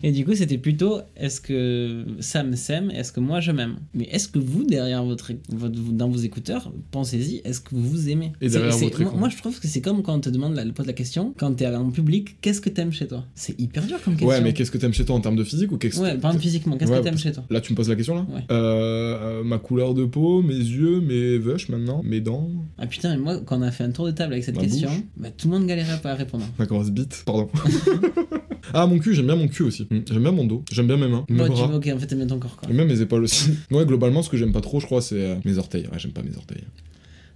Et 0.03 0.11
du 0.11 0.25
coup, 0.25 0.33
c'était 0.35 0.57
plutôt 0.57 0.99
est-ce 1.17 1.41
que 1.41 2.05
Sam 2.19 2.55
s'aime 2.55 2.91
Est-ce 2.91 3.11
que 3.11 3.19
moi 3.19 3.39
je 3.39 3.51
m'aime? 3.51 3.75
Mais 3.93 4.05
est-ce 4.05 4.27
que 4.27 4.39
vous, 4.39 4.63
derrière 4.63 5.03
votre, 5.03 5.31
votre- 5.49 5.73
dans 5.93 6.09
vos 6.09 6.17
écouteurs, 6.19 6.71
pensez-y, 6.91 7.41
est-ce 7.45 7.59
que 7.61 7.69
vous 7.75 7.83
vous 7.87 8.09
aimez? 8.09 8.33
Et 8.41 8.49
derrière 8.49 8.75
votre 8.77 8.99
moi, 8.99 9.07
écran. 9.07 9.17
moi, 9.17 9.29
je 9.29 9.37
trouve 9.37 9.59
que 9.59 9.67
c'est 9.67 9.81
comme 9.81 10.03
quand 10.03 10.15
on 10.15 10.19
te 10.19 10.29
demande, 10.29 10.55
la, 10.55 10.65
pose 10.65 10.85
la 10.87 10.93
question, 10.93 11.33
quand 11.37 11.53
t'es 11.53 11.67
en 11.67 11.91
public, 11.91 12.37
qu'est-ce 12.41 12.61
que 12.61 12.69
t'aimes 12.69 12.91
chez 12.91 13.07
toi? 13.07 13.25
C'est 13.35 13.59
hyper 13.59 13.83
dur 13.85 13.97
comme 14.03 14.13
question. 14.13 14.27
Ouais, 14.29 14.41
mais 14.41 14.53
qu'est-ce 14.53 14.71
que 14.71 14.77
t'aimes 14.77 14.93
chez 14.93 15.05
toi 15.05 15.15
en 15.15 15.21
termes 15.21 15.35
de 15.35 15.43
physique 15.43 15.71
ou 15.71 15.77
qu'est-ce 15.77 15.99
Ouais, 15.99 16.17
par 16.17 16.31
exemple, 16.31 16.43
physiquement, 16.43 16.77
qu'est-ce 16.77 16.91
Ouais, 16.91 16.99
que 16.99 17.03
t'aimes 17.03 17.17
chez 17.17 17.31
toi? 17.31 17.43
Là, 17.49 17.61
tu 17.61 17.71
me 17.73 17.77
poses 17.77 17.89
la 17.89 17.95
question 17.95 18.15
là 18.15 18.25
Ouais. 18.33 18.41
Euh, 18.51 19.39
euh, 19.41 19.43
Ma 19.43 19.57
couleur 19.59 19.93
de 19.93 20.05
peau, 20.05 20.41
mes 20.41 20.53
yeux, 20.55 20.99
mes 21.01 21.37
veuches 21.37 21.69
maintenant, 21.69 22.01
mes 22.03 22.21
dents, 22.21 22.49
Ah 22.77 22.87
putain, 22.87 23.12
moi, 23.17 23.39
quand 23.45 23.57
on 23.57 23.61
a 23.61 23.71
fait 23.71 23.83
un 23.83 23.91
tour 23.91 24.05
de 24.05 24.11
table 24.11 24.33
avec 24.33 24.43
cette 24.43 24.57
question, 24.57 24.89
bah, 25.17 25.29
tout 25.35 25.47
le 25.49 25.57
monde 25.57 25.67
galérait 25.67 25.99
pas 26.01 26.11
à 26.11 26.15
répondre. 26.15 26.45
ma 26.59 26.65
grosse 26.65 26.89
bite, 26.91 27.23
pardon. 27.25 27.49
ah, 28.73 28.87
mon 28.87 28.99
cul, 28.99 29.13
j'aime 29.13 29.25
bien 29.27 29.35
mon 29.35 29.47
cul 29.47 29.63
aussi. 29.63 29.83
Mm. 29.89 29.99
J'aime 30.09 30.21
bien 30.23 30.31
mon 30.31 30.45
dos, 30.45 30.63
j'aime 30.71 30.87
bien 30.87 30.97
mes 30.97 31.07
mains, 31.07 31.25
mes 31.29 31.37
Bon, 31.37 31.45
tu 31.45 31.51
bras. 31.51 31.67
vois, 31.67 31.75
ok, 31.77 31.89
en 31.93 31.99
fait, 31.99 32.07
t'aimes 32.07 32.19
bien 32.19 32.27
ton 32.27 32.39
corps, 32.39 32.55
quoi. 32.57 32.69
Et 32.69 32.73
même 32.73 32.87
mes 32.87 33.01
épaules 33.01 33.23
aussi. 33.23 33.51
Ouais, 33.71 33.85
globalement, 33.85 34.21
ce 34.21 34.29
que 34.29 34.37
j'aime 34.37 34.51
pas 34.51 34.61
trop, 34.61 34.79
je 34.79 34.85
crois, 34.85 35.01
c'est 35.01 35.19
euh, 35.21 35.35
mes 35.45 35.57
orteils. 35.57 35.87
Ouais, 35.91 35.99
j'aime 35.99 36.11
pas 36.11 36.21
mes 36.21 36.35
orteils. 36.35 36.63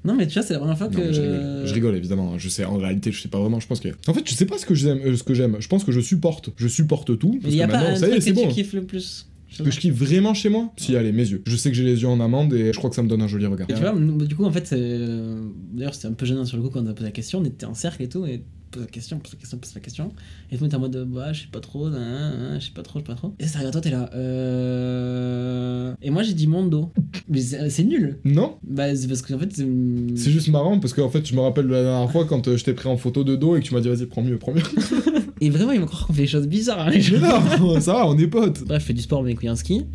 Non, 0.05 0.15
mais 0.15 0.27
tu 0.27 0.35
vois, 0.35 0.43
c'est 0.43 0.53
la 0.53 0.59
première 0.59 0.77
fois 0.77 0.87
que. 0.87 1.11
je 1.11 1.21
rigole. 1.21 1.61
Je 1.65 1.73
rigole, 1.73 1.95
évidemment. 1.95 2.37
Je 2.37 2.47
sais, 2.49 2.63
en 2.63 2.77
réalité, 2.77 3.11
je 3.11 3.21
sais 3.21 3.27
pas 3.29 3.39
vraiment. 3.39 3.59
Je 3.59 3.67
pense 3.67 3.79
que. 3.79 3.89
En 4.07 4.13
fait, 4.13 4.21
je 4.29 4.33
sais 4.35 4.45
pas 4.45 4.57
ce 4.57 4.65
que 4.65 4.75
j'aime. 4.75 4.99
euh, 5.03 5.15
ce 5.17 5.23
que 5.23 5.33
j'aime. 5.33 5.57
Je 5.59 5.67
pense 5.67 5.83
que 5.83 5.91
je 5.91 5.99
supporte. 5.99 6.49
Je 6.55 6.67
supporte 6.67 7.17
tout. 7.17 7.33
Mais 7.33 7.39
Parce 7.39 7.53
il 7.53 7.57
y 7.57 7.61
a 7.63 7.67
que 7.67 7.71
pas 7.71 7.79
un 7.79 7.95
ça 7.95 8.07
truc 8.07 8.23
que 8.23 8.31
bon. 8.31 8.47
tu 8.47 8.53
kiffes 8.53 8.73
le 8.73 8.83
plus 8.83 9.27
que 9.57 9.71
je 9.71 9.79
kiffe 9.79 9.93
vraiment 9.95 10.33
chez 10.33 10.49
moi 10.49 10.71
Si, 10.77 10.95
allez, 10.95 11.11
mes 11.11 11.27
yeux. 11.27 11.41
Je 11.45 11.55
sais 11.55 11.69
que 11.69 11.75
j'ai 11.75 11.83
les 11.83 12.01
yeux 12.01 12.07
en 12.07 12.19
amande 12.19 12.53
et 12.53 12.73
je 12.73 12.77
crois 12.77 12.89
que 12.89 12.95
ça 12.95 13.03
me 13.03 13.07
donne 13.07 13.21
un 13.21 13.27
joli 13.27 13.45
regard. 13.45 13.67
Tu 13.67 13.73
vois, 13.75 13.93
nous, 13.93 14.25
du 14.25 14.35
coup, 14.35 14.45
en 14.45 14.51
fait, 14.51 14.71
euh, 14.73 15.41
d'ailleurs, 15.73 15.95
c'était 15.95 16.07
un 16.07 16.13
peu 16.13 16.25
gênant 16.25 16.45
sur 16.45 16.57
le 16.57 16.63
coup 16.63 16.69
quand 16.69 16.81
on 16.81 16.87
a 16.87 16.93
posé 16.93 17.05
la 17.05 17.11
question. 17.11 17.39
On 17.39 17.45
était 17.45 17.65
en 17.65 17.73
cercle 17.73 18.03
et 18.03 18.09
tout, 18.09 18.25
et 18.25 18.43
pose 18.71 18.81
la 18.83 18.87
question, 18.87 19.19
pose 19.19 19.33
la 19.33 19.39
question, 19.39 19.57
pose 19.57 19.73
la 19.75 19.81
question. 19.81 20.11
Et 20.51 20.57
tout 20.57 20.63
le 20.63 20.67
monde 20.67 20.67
était 20.67 20.75
en 20.75 20.79
mode, 21.01 21.07
bah, 21.13 21.33
je 21.33 21.41
sais 21.41 21.47
pas 21.51 21.59
trop, 21.59 21.89
je 21.89 22.59
sais 22.59 22.71
pas 22.73 22.83
trop, 22.83 22.99
je 22.99 23.03
sais 23.03 23.07
pas 23.07 23.15
trop. 23.15 23.33
Et 23.39 23.47
ça 23.47 23.57
regarde 23.59 23.73
toi, 23.73 23.81
t'es 23.81 23.89
là, 23.91 24.09
euh. 24.13 25.93
Et 26.01 26.09
moi, 26.09 26.23
j'ai 26.23 26.33
dit 26.33 26.47
mon 26.47 26.65
dos. 26.65 26.91
Mais 27.29 27.41
c'est 27.41 27.69
c'est 27.69 27.83
nul. 27.83 28.19
Non 28.23 28.57
Bah, 28.63 28.95
c'est 28.95 29.07
parce 29.07 29.21
qu'en 29.21 29.39
fait, 29.39 29.49
c'est. 29.53 29.67
C'est 30.15 30.31
juste 30.31 30.49
marrant 30.49 30.79
parce 30.79 30.93
qu'en 30.93 31.09
fait, 31.09 31.25
je 31.27 31.35
me 31.35 31.41
rappelle 31.41 31.67
la 31.67 31.83
dernière 31.83 32.11
fois 32.11 32.25
quand 32.25 32.47
euh, 32.47 32.57
je 32.57 32.63
t'ai 32.63 32.73
pris 32.73 32.87
en 32.89 32.97
photo 32.97 33.23
de 33.23 33.35
dos 33.35 33.55
et 33.55 33.61
que 33.61 33.65
tu 33.65 33.73
m'as 33.73 33.81
dit 33.81 33.89
vas-y, 33.89 34.05
prends 34.05 34.21
mieux, 34.21 34.37
prends 34.37 34.53
mieux. 34.53 34.61
Et 35.41 35.49
vraiment, 35.51 35.71
ils 35.71 35.79
vont 35.79 35.85
croire 35.85 36.07
qu'on 36.07 36.13
fait 36.13 36.23
des 36.23 36.27
choses 36.27 36.47
bizarres. 36.47 36.87
hein, 36.87 36.89
les 36.89 37.01
gens. 37.01 37.17
Mais 37.19 37.57
non, 37.59 37.79
ça 37.79 37.93
va, 37.93 38.07
on 38.07 38.17
est 38.17 38.27
potes. 38.27 38.63
Bref, 38.65 38.81
je 38.81 38.87
fais 38.87 38.93
du 38.93 39.01
sport, 39.01 39.21
mais 39.23 39.35
couilles 39.35 39.49
en 39.51 39.55
ski. 39.55 39.85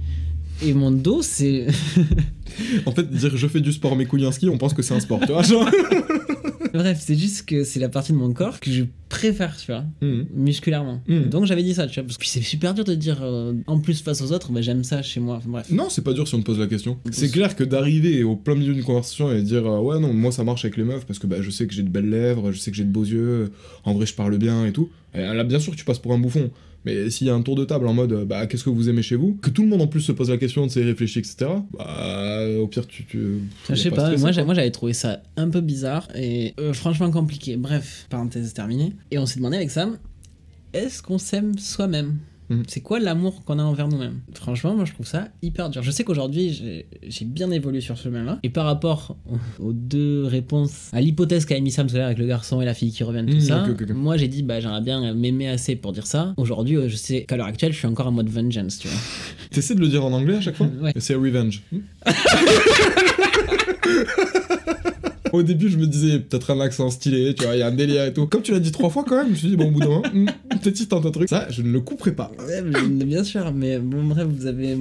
Et 0.64 0.72
mon 0.74 0.92
dos, 0.92 1.22
c'est. 1.22 1.66
En 2.86 2.92
fait, 2.92 3.10
dire 3.10 3.36
je 3.36 3.46
fais 3.48 3.60
du 3.60 3.72
sport 3.72 3.96
mes 3.96 4.04
couilles 4.06 4.26
en 4.26 4.30
ski, 4.32 4.48
on 4.48 4.58
pense 4.58 4.74
que 4.74 4.82
c'est 4.82 4.94
un 4.94 5.00
sport, 5.00 5.18
tu 5.20 5.32
vois. 5.32 5.42
Genre. 5.42 5.68
Bref, 6.72 6.98
c'est 7.00 7.16
juste 7.16 7.46
que 7.46 7.64
c'est 7.64 7.80
la 7.80 7.88
partie 7.88 8.12
de 8.12 8.16
mon 8.16 8.32
corps 8.32 8.60
que 8.60 8.70
je 8.70 8.84
préfère, 9.08 9.56
tu 9.56 9.66
vois. 9.66 9.84
Mhm. 10.00 10.26
musculairement. 10.34 11.02
Mhm. 11.06 11.28
Donc 11.28 11.44
j'avais 11.44 11.62
dit 11.62 11.74
ça, 11.74 11.86
tu 11.86 12.00
vois, 12.00 12.04
parce 12.04 12.16
que 12.18 12.26
c'est 12.26 12.40
super 12.40 12.72
dur 12.74 12.84
de 12.84 12.94
dire 12.94 13.18
euh, 13.22 13.52
en 13.66 13.78
plus 13.78 14.00
face 14.02 14.22
aux 14.22 14.32
autres, 14.32 14.50
bah, 14.52 14.62
j'aime 14.62 14.84
ça 14.84 15.02
chez 15.02 15.20
moi. 15.20 15.36
Enfin, 15.36 15.50
bref. 15.50 15.70
Non, 15.70 15.88
c'est 15.90 16.02
pas 16.02 16.12
dur 16.12 16.26
si 16.26 16.34
on 16.34 16.40
te 16.40 16.44
pose 16.44 16.58
la 16.58 16.66
question. 16.66 16.98
C'est 17.10 17.30
clair 17.30 17.54
que 17.54 17.64
d'arriver 17.64 18.22
au 18.24 18.36
plein 18.36 18.54
milieu 18.54 18.74
d'une 18.74 18.84
conversation 18.84 19.30
et 19.32 19.42
dire 19.42 19.66
euh, 19.66 19.80
ouais 19.80 20.00
non 20.00 20.12
moi 20.12 20.32
ça 20.32 20.44
marche 20.44 20.64
avec 20.64 20.76
les 20.76 20.84
meufs 20.84 21.04
parce 21.04 21.18
que 21.18 21.26
bah, 21.26 21.36
je 21.40 21.50
sais 21.50 21.66
que 21.66 21.74
j'ai 21.74 21.82
de 21.82 21.88
belles 21.90 22.08
lèvres, 22.08 22.52
je 22.52 22.58
sais 22.58 22.70
que 22.70 22.76
j'ai 22.76 22.84
de 22.84 22.92
beaux 22.92 23.04
yeux, 23.04 23.52
en 23.84 23.92
vrai 23.94 24.06
je 24.06 24.14
parle 24.14 24.36
bien 24.38 24.64
et 24.64 24.72
tout. 24.72 24.90
Et 25.14 25.20
là 25.20 25.44
bien 25.44 25.58
sûr 25.60 25.76
tu 25.76 25.84
passes 25.84 25.98
pour 25.98 26.12
un 26.12 26.18
bouffon, 26.18 26.50
Mais 26.84 27.10
s'il 27.10 27.26
y 27.26 27.30
a 27.30 27.34
un 27.34 27.42
tour 27.42 27.54
de 27.54 27.64
table 27.64 27.86
en 27.86 27.94
mode, 27.94 28.24
bah, 28.26 28.46
qu'est-ce 28.46 28.64
que 28.64 28.70
vous 28.70 28.88
aimez 28.88 29.02
chez 29.02 29.16
vous? 29.16 29.38
Que 29.40 29.50
tout 29.50 29.62
le 29.62 29.68
monde 29.68 29.82
en 29.82 29.86
plus 29.86 30.00
se 30.00 30.12
pose 30.12 30.30
la 30.30 30.38
question, 30.38 30.66
tu 30.66 30.74
sais, 30.74 30.84
réfléchit, 30.84 31.20
etc. 31.20 31.46
Bah, 31.76 32.46
au 32.60 32.66
pire, 32.66 32.86
tu. 32.86 33.04
tu 33.04 33.40
Je 33.68 33.74
sais 33.74 33.90
pas, 33.90 34.16
moi 34.16 34.32
j'avais 34.32 34.70
trouvé 34.70 34.92
ça 34.92 35.22
un 35.36 35.48
peu 35.48 35.60
bizarre 35.60 36.08
et 36.14 36.54
euh, 36.58 36.72
franchement 36.72 37.10
compliqué. 37.10 37.56
Bref, 37.56 38.06
parenthèse 38.10 38.52
terminée. 38.52 38.92
Et 39.10 39.18
on 39.18 39.26
s'est 39.26 39.36
demandé 39.36 39.56
avec 39.56 39.70
Sam, 39.70 39.98
est-ce 40.72 41.02
qu'on 41.02 41.18
s'aime 41.18 41.58
soi-même? 41.58 42.18
Mhm. 42.52 42.62
C'est 42.68 42.80
quoi 42.80 42.98
l'amour 43.00 43.44
qu'on 43.44 43.58
a 43.58 43.62
envers 43.62 43.88
nous-mêmes? 43.88 44.20
Franchement, 44.34 44.74
moi 44.74 44.84
je 44.84 44.92
trouve 44.92 45.06
ça 45.06 45.28
hyper 45.42 45.70
dur. 45.70 45.82
Je 45.82 45.90
sais 45.90 46.04
qu'aujourd'hui 46.04 46.50
j'ai- 46.52 46.86
bien 47.24 47.50
évolué 47.50 47.80
sur 47.80 47.96
ce 47.96 48.04
chemin-là. 48.04 48.38
Et 48.42 48.50
par 48.50 48.64
rapport 48.64 49.16
aux- 49.60 49.72
deux 49.72 50.24
réponses, 50.24 50.90
à 50.92 51.00
l'hypothèse 51.00 51.44
qu'a 51.46 51.56
émis 51.56 51.70
Sam 51.70 51.86
tout 51.86 51.94
à 51.94 51.98
l'heure 51.98 52.06
avec 52.06 52.18
le 52.18 52.26
garçon 52.26 52.60
et 52.60 52.64
la 52.64 52.74
fille 52.74 52.92
qui 52.92 53.04
reviennent, 53.04 53.26
tout 53.26 53.34
Mhm, 53.36 53.40
ça, 53.40 53.66
moi 53.94 54.16
j'ai 54.16 54.28
dit 54.28 54.42
bah 54.42 54.60
j'aimerais 54.60 54.80
bien 54.82 55.14
m'aimer 55.14 55.48
assez 55.48 55.76
pour 55.76 55.92
dire 55.92 56.06
ça. 56.06 56.34
Aujourd'hui, 56.36 56.76
euh, 56.76 56.88
je 56.88 56.96
sais 56.96 57.22
qu'à 57.24 57.36
l'heure 57.36 57.46
actuelle, 57.46 57.72
je 57.72 57.78
suis 57.78 57.86
encore 57.88 58.06
en 58.08 58.12
mode 58.12 58.28
vengeance, 58.28 58.78
tu 58.78 58.88
vois. 58.88 58.98
T'essaies 59.50 59.74
de 59.74 59.80
le 59.80 59.88
dire 59.88 60.04
en 60.04 60.12
anglais 60.12 60.36
à 60.36 60.40
chaque 60.40 60.56
fois? 60.56 60.66
Ouais. 60.82 60.92
C'est 60.98 61.14
revenge. 61.14 61.62
Au 65.32 65.42
début, 65.42 65.68
je 65.68 65.78
me 65.78 65.86
disais 65.86 66.18
peut-être 66.18 66.50
un 66.50 66.60
accent 66.60 66.90
stylé, 66.90 67.34
tu 67.34 67.44
vois, 67.44 67.54
il 67.54 67.60
y 67.60 67.62
a 67.62 67.68
un 67.68 67.72
délire 67.72 68.04
et 68.04 68.12
tout. 68.12 68.26
Comme 68.26 68.42
tu 68.42 68.52
l'as 68.52 68.60
dit 68.60 68.72
trois 68.72 68.90
fois 68.90 69.04
quand 69.06 69.16
même, 69.16 69.26
je 69.26 69.30
me 69.32 69.36
suis 69.36 69.48
dit, 69.48 69.56
bon, 69.56 69.68
au 69.68 69.70
bout 69.70 69.80
d'un 69.80 69.88
moment, 69.88 70.02
hmm, 70.12 70.26
peut-être 70.60 70.88
tente 70.88 71.06
un 71.06 71.10
truc. 71.10 71.28
Ça, 71.28 71.46
je 71.50 71.62
ne 71.62 71.70
le 71.70 71.80
couperai 71.80 72.12
pas. 72.12 72.30
Ouais, 72.46 72.62
bien 73.04 73.24
sûr, 73.24 73.52
mais 73.52 73.78
bon, 73.78 74.04
bref, 74.04 74.26
vous 74.26 74.46
avez 74.46 74.76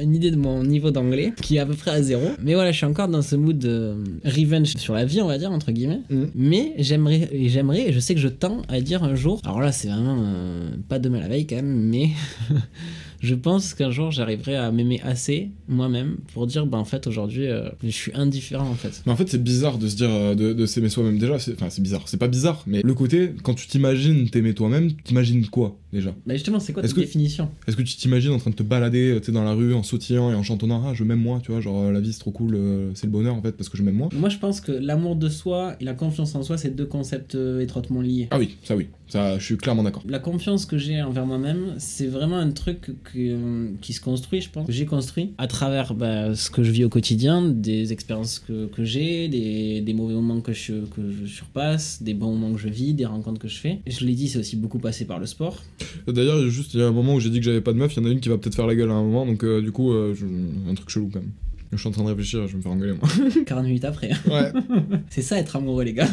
une 0.00 0.14
idée 0.14 0.30
de 0.30 0.36
mon 0.36 0.62
niveau 0.64 0.90
d'anglais 0.90 1.32
qui 1.42 1.56
est 1.56 1.60
à 1.60 1.66
peu 1.66 1.74
près 1.74 1.90
à 1.90 2.02
zéro. 2.02 2.28
Mais 2.42 2.54
voilà, 2.54 2.72
je 2.72 2.76
suis 2.76 2.86
encore 2.86 3.08
dans 3.08 3.22
ce 3.22 3.36
mood 3.36 3.58
de 3.58 3.96
revenge 4.24 4.74
sur 4.76 4.94
la 4.94 5.04
vie, 5.04 5.20
on 5.20 5.26
va 5.26 5.38
dire, 5.38 5.50
entre 5.50 5.72
guillemets. 5.72 6.00
Mhm. 6.10 6.30
Mais 6.34 6.74
j'aimerais, 6.78 7.28
et 7.32 7.48
j'aimerais, 7.48 7.88
et 7.88 7.92
je 7.92 8.00
sais 8.00 8.14
que 8.14 8.20
je 8.20 8.28
tends 8.28 8.62
à 8.68 8.80
dire 8.80 9.02
un 9.02 9.14
jour, 9.14 9.40
alors 9.44 9.60
là, 9.60 9.72
c'est 9.72 9.88
vraiment 9.88 10.18
euh, 10.20 10.70
pas 10.88 10.98
demain 10.98 11.20
la 11.20 11.28
veille 11.28 11.46
quand 11.46 11.56
même, 11.56 11.66
mais 11.66 12.10
je 13.20 13.34
pense 13.34 13.74
qu'un 13.74 13.90
jour 13.90 14.10
j'arriverai 14.10 14.56
à 14.56 14.70
m'aimer 14.70 15.00
assez 15.02 15.50
moi-même 15.68 16.16
pour 16.32 16.46
dire, 16.46 16.66
bah 16.66 16.78
en 16.78 16.84
fait, 16.84 17.06
aujourd'hui, 17.06 17.46
euh, 17.46 17.68
je 17.82 17.90
suis 17.90 18.12
indifférent 18.14 18.68
en 18.68 18.74
fait. 18.74 19.02
Mais 19.06 19.12
en 19.12 19.16
fait, 19.16 19.28
c'est 19.28 19.42
bizarre 19.42 19.78
de 19.78 19.88
se 19.88 19.96
dire, 19.96 20.10
euh, 20.10 20.34
de, 20.34 20.52
de 20.52 20.66
s'aimer 20.66 20.88
soi-même 20.88 21.18
déjà. 21.18 21.34
Enfin, 21.34 21.70
c'est 21.70 21.82
bizarre. 21.82 22.02
C'est 22.06 22.16
pas 22.16 22.28
bizarre, 22.28 22.62
mais 22.66 22.80
le 22.82 22.94
côté, 22.94 23.32
quand 23.42 23.54
tu 23.54 23.66
t'imagines 23.66 24.28
t'aimer 24.30 24.54
toi-même, 24.54 24.92
t'imagines 24.92 25.46
quoi? 25.46 25.76
Déjà 25.92 26.14
Bah 26.26 26.34
justement, 26.34 26.60
c'est 26.60 26.72
quoi 26.72 26.82
ta 26.82 26.88
définition? 26.92 27.50
Est-ce 27.66 27.76
que 27.76 27.82
tu 27.82 27.96
t'imagines 27.96 28.32
en 28.32 28.38
train 28.38 28.50
de 28.50 28.54
te 28.56 28.62
balader 28.62 29.10
euh, 29.12 29.18
tu 29.20 29.26
sais, 29.26 29.32
dans 29.32 29.44
la 29.44 29.52
rue 29.52 29.74
en 29.74 29.82
sautillant 29.82 30.30
et 30.30 30.34
en 30.34 30.42
chantonnant 30.42 30.82
Ah, 30.86 30.94
je 30.94 31.04
m'aime 31.04 31.20
moi, 31.20 31.40
tu 31.42 31.52
vois, 31.52 31.60
genre 31.60 31.82
euh, 31.84 31.92
la 31.92 32.00
vie 32.00 32.12
c'est 32.12 32.20
trop 32.20 32.30
cool, 32.30 32.54
euh, 32.54 32.90
c'est 32.94 33.06
le 33.06 33.12
bonheur 33.12 33.34
en 33.34 33.42
fait 33.42 33.52
parce 33.52 33.68
que 33.68 33.76
je 33.78 33.82
m'aime 33.82 33.94
moi 33.96 34.08
Moi, 34.12 34.28
je 34.28 34.38
pense 34.38 34.60
que 34.60 34.72
l'amour 34.72 35.16
de 35.16 35.28
soi 35.28 35.76
et 35.80 35.84
la 35.84 35.94
confiance 35.94 36.34
en 36.34 36.42
soi, 36.42 36.58
c'est 36.58 36.74
deux 36.74 36.86
concepts 36.86 37.34
euh, 37.34 37.60
étroitement 37.60 38.00
liés. 38.00 38.28
Ah 38.30 38.38
oui, 38.38 38.56
ça 38.64 38.76
oui, 38.76 38.88
ça 39.08 39.38
je 39.38 39.44
suis 39.44 39.56
clairement 39.56 39.82
d'accord. 39.82 40.02
La 40.08 40.18
confiance 40.18 40.66
que 40.66 40.78
j'ai 40.78 41.00
envers 41.02 41.26
moi-même, 41.26 41.74
c'est 41.78 42.06
vraiment 42.06 42.36
un 42.38 42.50
truc 42.50 42.80
que- 43.04 43.18
euh, 43.18 43.68
qui 43.80 43.92
se 43.92 44.00
construit, 44.00 44.40
je 44.40 44.50
pense. 44.50 44.66
que 44.66 44.72
J'ai 44.72 44.86
construit 44.86 45.32
à 45.38 45.46
travers 45.46 45.94
bah, 45.94 46.34
ce 46.34 46.50
que 46.50 46.62
je 46.62 46.70
vis 46.70 46.84
au 46.84 46.88
quotidien, 46.88 47.42
des 47.48 47.92
expériences 47.92 48.38
que, 48.40 48.66
que 48.66 48.84
j'ai, 48.84 49.28
des, 49.28 49.80
des 49.80 49.94
mauvais 49.94 50.14
moments 50.14 50.40
que 50.40 50.52
je, 50.52 50.84
que 50.94 51.10
je 51.10 51.26
surpasse, 51.26 52.02
des 52.02 52.14
bons 52.14 52.32
moments 52.36 52.54
que 52.54 52.60
je 52.60 52.68
vis, 52.68 52.92
des 52.94 53.06
rencontres 53.06 53.40
que 53.40 53.48
je 53.48 53.58
fais. 53.58 53.78
Je 53.86 54.04
l'ai 54.04 54.14
dit, 54.14 54.28
c'est 54.28 54.38
aussi 54.38 54.56
beaucoup 54.56 54.78
passé 54.78 55.04
par 55.06 55.18
le 55.18 55.26
sport. 55.26 55.62
D'ailleurs, 56.06 56.48
juste 56.48 56.74
il 56.74 56.80
y 56.80 56.82
a 56.82 56.86
un 56.86 56.92
moment 56.92 57.14
où 57.14 57.20
j'ai 57.20 57.30
dit 57.30 57.38
que 57.38 57.44
j'avais 57.44 57.60
pas 57.60 57.72
de 57.72 57.78
meuf, 57.78 57.94
il 57.96 58.02
y 58.02 58.06
en 58.06 58.08
a 58.08 58.12
une 58.12 58.20
qui 58.20 58.28
va 58.28 58.38
peut-être 58.38 58.54
faire 58.56 58.66
la 58.66 58.74
gueule 58.74 58.90
à 58.90 58.94
un 58.94 59.02
moment, 59.02 59.26
donc 59.26 59.44
euh, 59.44 59.60
du 59.60 59.72
coup, 59.72 59.92
euh, 59.92 60.14
je- 60.14 60.70
un 60.70 60.74
truc 60.74 60.88
chelou 60.90 61.10
quand 61.12 61.20
même. 61.20 61.30
Je 61.72 61.76
suis 61.76 61.88
en 61.88 61.90
train 61.92 62.02
de 62.04 62.08
réfléchir, 62.08 62.46
je 62.46 62.52
vais 62.52 62.58
me 62.58 62.62
faire 62.62 62.72
engueuler 62.72 62.94
moi. 62.94 63.08
40 63.46 63.64
minutes 63.66 63.84
après. 63.84 64.10
Ouais. 64.30 64.52
c'est 65.10 65.20
ça 65.22 65.38
être 65.38 65.54
amoureux, 65.56 65.84
les 65.84 65.92
gars. 65.92 66.08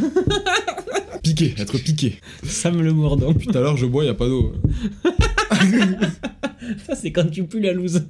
piqué, 1.23 1.53
être 1.57 1.77
piqué. 1.77 2.15
Sam 2.43 2.81
le 2.81 2.91
Mourdon. 2.93 3.33
Tout 3.33 3.57
à 3.57 3.61
l'heure, 3.61 3.77
je 3.77 3.85
bois, 3.85 4.03
y 4.03 4.09
a 4.09 4.13
pas 4.13 4.27
d'eau. 4.27 4.53
Ça, 6.87 6.95
c'est 6.95 7.11
quand 7.11 7.29
tu 7.29 7.43
pues 7.43 7.59
la 7.61 7.73
loose. 7.73 8.03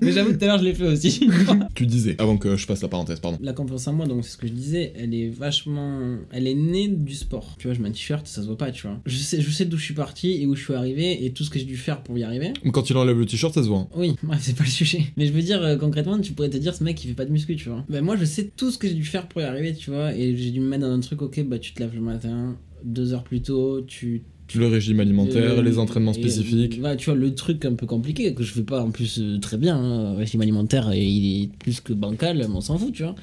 Mais 0.00 0.10
j'avoue, 0.12 0.32
tout 0.32 0.42
à 0.42 0.46
l'heure, 0.46 0.58
je 0.58 0.64
l'ai 0.64 0.74
fait 0.74 0.86
aussi. 0.88 1.28
tu 1.74 1.86
disais, 1.86 2.16
avant 2.18 2.36
que 2.36 2.56
je 2.56 2.66
fasse 2.66 2.82
la 2.82 2.88
parenthèse, 2.88 3.20
pardon. 3.20 3.38
La 3.40 3.52
confiance 3.52 3.86
en 3.86 3.92
moi, 3.92 4.06
donc 4.06 4.24
c'est 4.24 4.32
ce 4.32 4.36
que 4.36 4.48
je 4.48 4.52
disais, 4.52 4.92
elle 4.96 5.14
est 5.14 5.28
vachement. 5.28 6.16
Elle 6.32 6.48
est 6.48 6.54
née 6.54 6.88
du 6.88 7.14
sport. 7.14 7.54
Tu 7.58 7.68
vois, 7.68 7.74
je 7.74 7.80
mets 7.80 7.88
un 7.88 7.92
t-shirt, 7.92 8.26
ça 8.26 8.42
se 8.42 8.46
voit 8.46 8.58
pas, 8.58 8.72
tu 8.72 8.86
vois. 8.88 8.98
Je 9.06 9.16
sais, 9.16 9.40
je 9.40 9.50
sais 9.50 9.66
d'où 9.66 9.76
je 9.76 9.84
suis 9.84 9.94
parti 9.94 10.32
et 10.42 10.46
où 10.46 10.56
je 10.56 10.64
suis 10.64 10.74
arrivé 10.74 11.24
et 11.24 11.32
tout 11.32 11.44
ce 11.44 11.50
que 11.50 11.58
j'ai 11.60 11.64
dû 11.64 11.76
faire 11.76 12.02
pour 12.02 12.18
y 12.18 12.24
arriver. 12.24 12.52
Mais 12.64 12.72
Quand 12.72 12.90
il 12.90 12.96
enlève 12.96 13.18
le 13.18 13.26
t-shirt, 13.26 13.54
ça 13.54 13.62
se 13.62 13.68
voit. 13.68 13.78
hein. 13.80 13.88
Oui, 13.96 14.16
bref, 14.24 14.40
c'est 14.42 14.56
pas 14.56 14.64
le 14.64 14.70
sujet. 14.70 15.04
Mais 15.16 15.26
je 15.26 15.32
veux 15.32 15.42
dire, 15.42 15.62
euh, 15.62 15.76
concrètement, 15.76 16.18
tu 16.18 16.32
pourrais 16.32 16.50
te 16.50 16.56
dire, 16.56 16.74
ce 16.74 16.82
mec, 16.82 17.02
il 17.04 17.08
fait 17.08 17.14
pas 17.14 17.24
de 17.24 17.30
muscu, 17.30 17.54
tu 17.54 17.68
vois. 17.68 17.84
Ben, 17.88 18.02
moi, 18.04 18.16
je 18.16 18.24
sais 18.24 18.50
tout 18.56 18.70
ce 18.72 18.78
que 18.78 18.88
j'ai 18.88 18.94
dû 18.94 19.04
faire 19.04 19.28
pour 19.28 19.40
y 19.42 19.44
arriver, 19.44 19.74
tu 19.74 19.90
vois. 19.90 20.12
Et 20.14 20.36
j'ai 20.36 20.50
dû 20.50 20.58
me 20.60 20.68
mettre 20.68 20.82
dans 20.82 20.92
un 20.92 21.00
truc, 21.00 21.22
ok, 21.22 21.44
bah, 21.44 21.58
tu 21.60 21.72
te 21.72 21.80
lèves 21.80 21.94
le 21.94 22.00
matin, 22.00 22.56
deux 22.84 23.12
heures 23.12 23.24
plus 23.24 23.42
tôt, 23.42 23.82
tu. 23.82 24.22
Le 24.54 24.66
régime 24.66 25.00
alimentaire, 25.00 25.58
Euh, 25.58 25.62
les 25.62 25.78
entraînements 25.78 26.12
spécifiques. 26.12 26.78
ouais, 26.82 26.96
tu 26.96 27.06
vois, 27.06 27.14
le 27.18 27.34
truc 27.34 27.64
un 27.64 27.74
peu 27.74 27.86
compliqué, 27.86 28.34
que 28.34 28.42
je 28.42 28.52
fais 28.52 28.62
pas 28.62 28.82
en 28.82 28.90
plus 28.90 29.18
euh, 29.20 29.38
très 29.38 29.56
bien, 29.56 29.76
hein, 29.76 30.14
régime 30.14 30.40
alimentaire, 30.42 30.92
il 30.94 31.44
est 31.44 31.48
plus 31.58 31.80
que 31.80 31.92
bancal, 31.92 32.36
mais 32.38 32.46
on 32.46 32.60
s'en 32.60 32.78
fout, 32.78 32.92
tu 32.92 33.02
vois. 33.02 33.14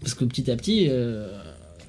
Parce 0.00 0.14
que 0.14 0.24
petit 0.24 0.50
à 0.50 0.56
petit, 0.56 0.86
euh, 0.88 1.28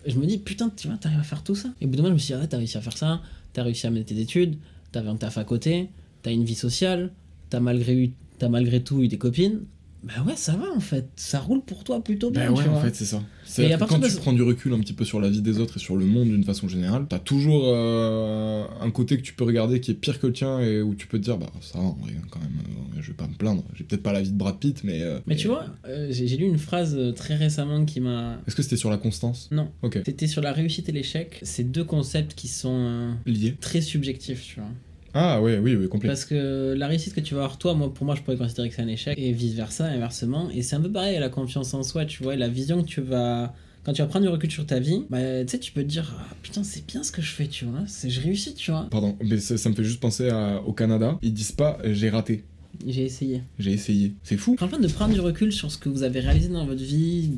je 0.06 0.18
me 0.18 0.26
dis, 0.26 0.38
putain, 0.38 0.72
tu 0.76 0.88
vois, 0.88 0.98
t'arrives 0.98 1.20
à 1.20 1.24
faire 1.24 1.44
tout 1.44 1.56
ça. 1.56 1.70
Et 1.82 1.86
au 1.86 1.90
bout 1.90 1.96
d'un 1.96 2.04
moment, 2.04 2.10
je 2.12 2.14
me 2.16 2.20
suis 2.20 2.34
dit, 2.34 2.40
ah, 2.42 2.48
t'as 2.48 2.58
réussi 2.58 2.78
à 2.78 2.82
faire 2.82 2.98
ça, 2.98 3.22
t'as 3.54 3.64
réussi 3.64 3.88
à 3.88 3.90
mettre 3.90 4.08
tes 4.08 4.20
études, 4.20 4.56
t'avais 4.92 5.10
un 5.10 5.16
taf 5.16 5.38
à 5.38 5.44
côté, 5.44 5.90
t'as 6.22 6.32
une 6.32 6.44
vie 6.46 6.56
sociale, 6.56 7.12
t'as 7.50 7.60
malgré, 7.60 7.94
eu, 7.96 8.12
malgré 8.50 8.82
tout 8.84 9.02
eu 9.04 9.08
des 9.08 9.18
copines. 9.18 9.62
Bah 10.06 10.24
ouais, 10.26 10.36
ça 10.36 10.56
va 10.56 10.72
en 10.76 10.80
fait, 10.80 11.08
ça 11.16 11.40
roule 11.40 11.62
pour 11.64 11.84
toi 11.84 12.04
plutôt 12.04 12.30
bien. 12.30 12.46
Bah 12.52 12.52
ouais, 12.58 12.64
tu 12.64 12.70
en 12.70 12.80
fait, 12.80 12.96
c'est 12.96 13.06
ça. 13.06 13.24
C'est 13.44 13.70
quand 13.90 13.98
de 14.00 14.08
tu 14.08 14.16
prends 14.18 14.34
du 14.34 14.44
recul 14.44 14.74
un 14.74 14.80
petit 14.80 14.94
peu 14.94 15.04
sur 15.06 15.20
la 15.20 15.30
vie 15.30 15.42
des 15.42 15.60
autres 15.60 15.78
et 15.78 15.80
sur 15.80 15.96
le 15.96 16.06
monde 16.06 16.30
d'une 16.30 16.44
façon 16.44 16.68
générale, 16.68 17.06
t'as 17.10 17.20
toujours 17.20 17.64
euh, 17.66 18.66
un 18.82 18.92
côté 18.92 19.18
que 19.18 19.22
tu 19.24 19.34
peux 19.34 19.44
regarder 19.44 19.80
qui 19.80 19.92
est 19.92 19.96
pire 19.96 20.20
que 20.20 20.28
le 20.28 20.34
tien 20.34 20.60
et 20.60 20.82
où 20.82 20.94
tu 20.96 21.08
peux 21.08 21.18
te 21.20 21.24
dire, 21.24 21.38
bah 21.38 21.48
ça 21.62 21.80
va, 21.80 21.86
quand 22.30 22.40
même, 22.40 22.50
euh, 22.96 23.02
je 23.02 23.08
vais 23.08 23.14
pas 23.18 23.28
me 23.28 23.34
plaindre. 23.34 23.64
J'ai 23.74 23.84
peut-être 23.84 24.04
pas 24.04 24.14
la 24.14 24.22
vie 24.22 24.32
de 24.32 24.38
Brad 24.38 24.58
Pitt, 24.60 24.84
mais. 24.84 25.02
euh, 25.02 25.20
Mais 25.28 25.36
tu 25.36 25.48
vois, 25.48 25.66
j'ai 26.10 26.38
lu 26.38 26.46
une 26.46 26.60
phrase 26.60 26.98
très 27.16 27.36
récemment 27.36 27.86
qui 27.86 28.00
m'a. 28.00 28.40
Est-ce 28.48 28.56
que 28.56 28.62
c'était 28.64 28.78
sur 28.78 28.90
la 28.90 28.98
constance? 28.98 29.50
Non, 29.52 29.72
Ok. 29.82 30.00
c'était 30.06 30.28
sur 30.28 30.42
la 30.42 30.54
réussite 30.54 30.88
et 30.90 30.92
l'échec. 30.92 31.40
C'est 31.44 31.64
deux 31.72 31.84
concepts 31.84 32.34
qui 32.36 32.48
sont 32.48 32.76
euh, 32.78 33.12
Lié. 33.26 33.56
très 33.60 33.82
subjectifs, 33.82 34.44
tu 34.46 34.60
vois. 34.60 34.70
Ah 35.18 35.42
ouais, 35.42 35.58
oui, 35.60 35.76
oui, 35.78 35.88
complet. 35.88 36.10
Parce 36.10 36.26
que 36.26 36.74
la 36.78 36.88
réussite 36.88 37.14
que 37.16 37.22
tu 37.22 37.34
vas 37.36 37.42
avoir 37.44 37.58
toi, 37.58 37.74
moi, 37.74 37.92
pour 37.94 38.06
moi, 38.06 38.16
je 38.16 38.22
pourrais 38.22 38.36
considérer 38.36 38.68
que 38.70 38.76
c'est 38.76 38.82
un 38.82 38.88
échec, 38.90 39.18
et 39.18 39.32
vice 39.32 39.54
versa, 39.54 39.86
inversement. 39.86 40.50
Et 40.52 40.62
c'est 40.62 40.76
un 40.76 40.82
peu 40.82 40.92
pareil, 40.92 41.18
la 41.20 41.30
confiance 41.30 41.74
en 41.74 41.84
soi, 41.84 42.06
tu 42.06 42.22
vois, 42.22 42.34
et 42.34 42.38
la 42.38 42.50
vision 42.50 42.84
que 42.84 42.88
tu 42.88 43.00
vas. 43.02 43.54
Quand 43.86 43.94
tu 43.94 44.02
vas 44.02 44.08
prendre 44.08 44.26
du 44.26 44.32
recul 44.32 44.52
sur 44.52 44.66
ta 44.66 44.80
vie, 44.80 45.04
bah, 45.10 45.20
tu 45.46 45.52
sais, 45.52 45.60
tu 45.60 45.72
peux 45.72 45.84
te 45.84 45.88
dire, 45.88 46.14
ah, 46.20 46.36
putain, 46.42 46.64
c'est 46.64 46.86
bien 46.86 47.02
ce 47.04 47.12
que 47.14 47.22
je 47.22 47.32
fais, 47.32 47.48
tu 47.48 47.64
vois, 47.66 47.84
c'est 47.88 48.10
je 48.10 48.20
réussis, 48.20 48.56
tu 48.56 48.72
vois. 48.72 48.88
Pardon, 48.92 49.16
mais 49.24 49.38
ça, 49.38 49.58
ça 49.58 49.70
me 49.70 49.76
fait 49.76 49.84
juste 49.84 50.00
penser 50.02 50.28
à- 50.30 50.62
au 50.66 50.74
Canada. 50.74 51.18
Ils 51.22 51.34
disent 51.34 51.52
pas 51.54 51.78
j'ai 51.86 52.10
raté, 52.10 52.44
J'ai 52.86 53.06
essayé. 53.06 53.42
j'ai 53.60 53.72
essayé. 53.72 54.16
C'est 54.24 54.38
fou. 54.38 54.56
Franchement, 54.58 54.80
de 54.80 54.88
prendre 54.88 55.14
du 55.14 55.20
recul 55.22 55.54
sur 55.54 55.72
ce 55.72 55.78
que 55.78 55.88
vous 55.88 56.04
avez 56.04 56.20
réalisé 56.20 56.50
dans 56.50 56.66
votre 56.66 56.84
vie, 56.84 57.34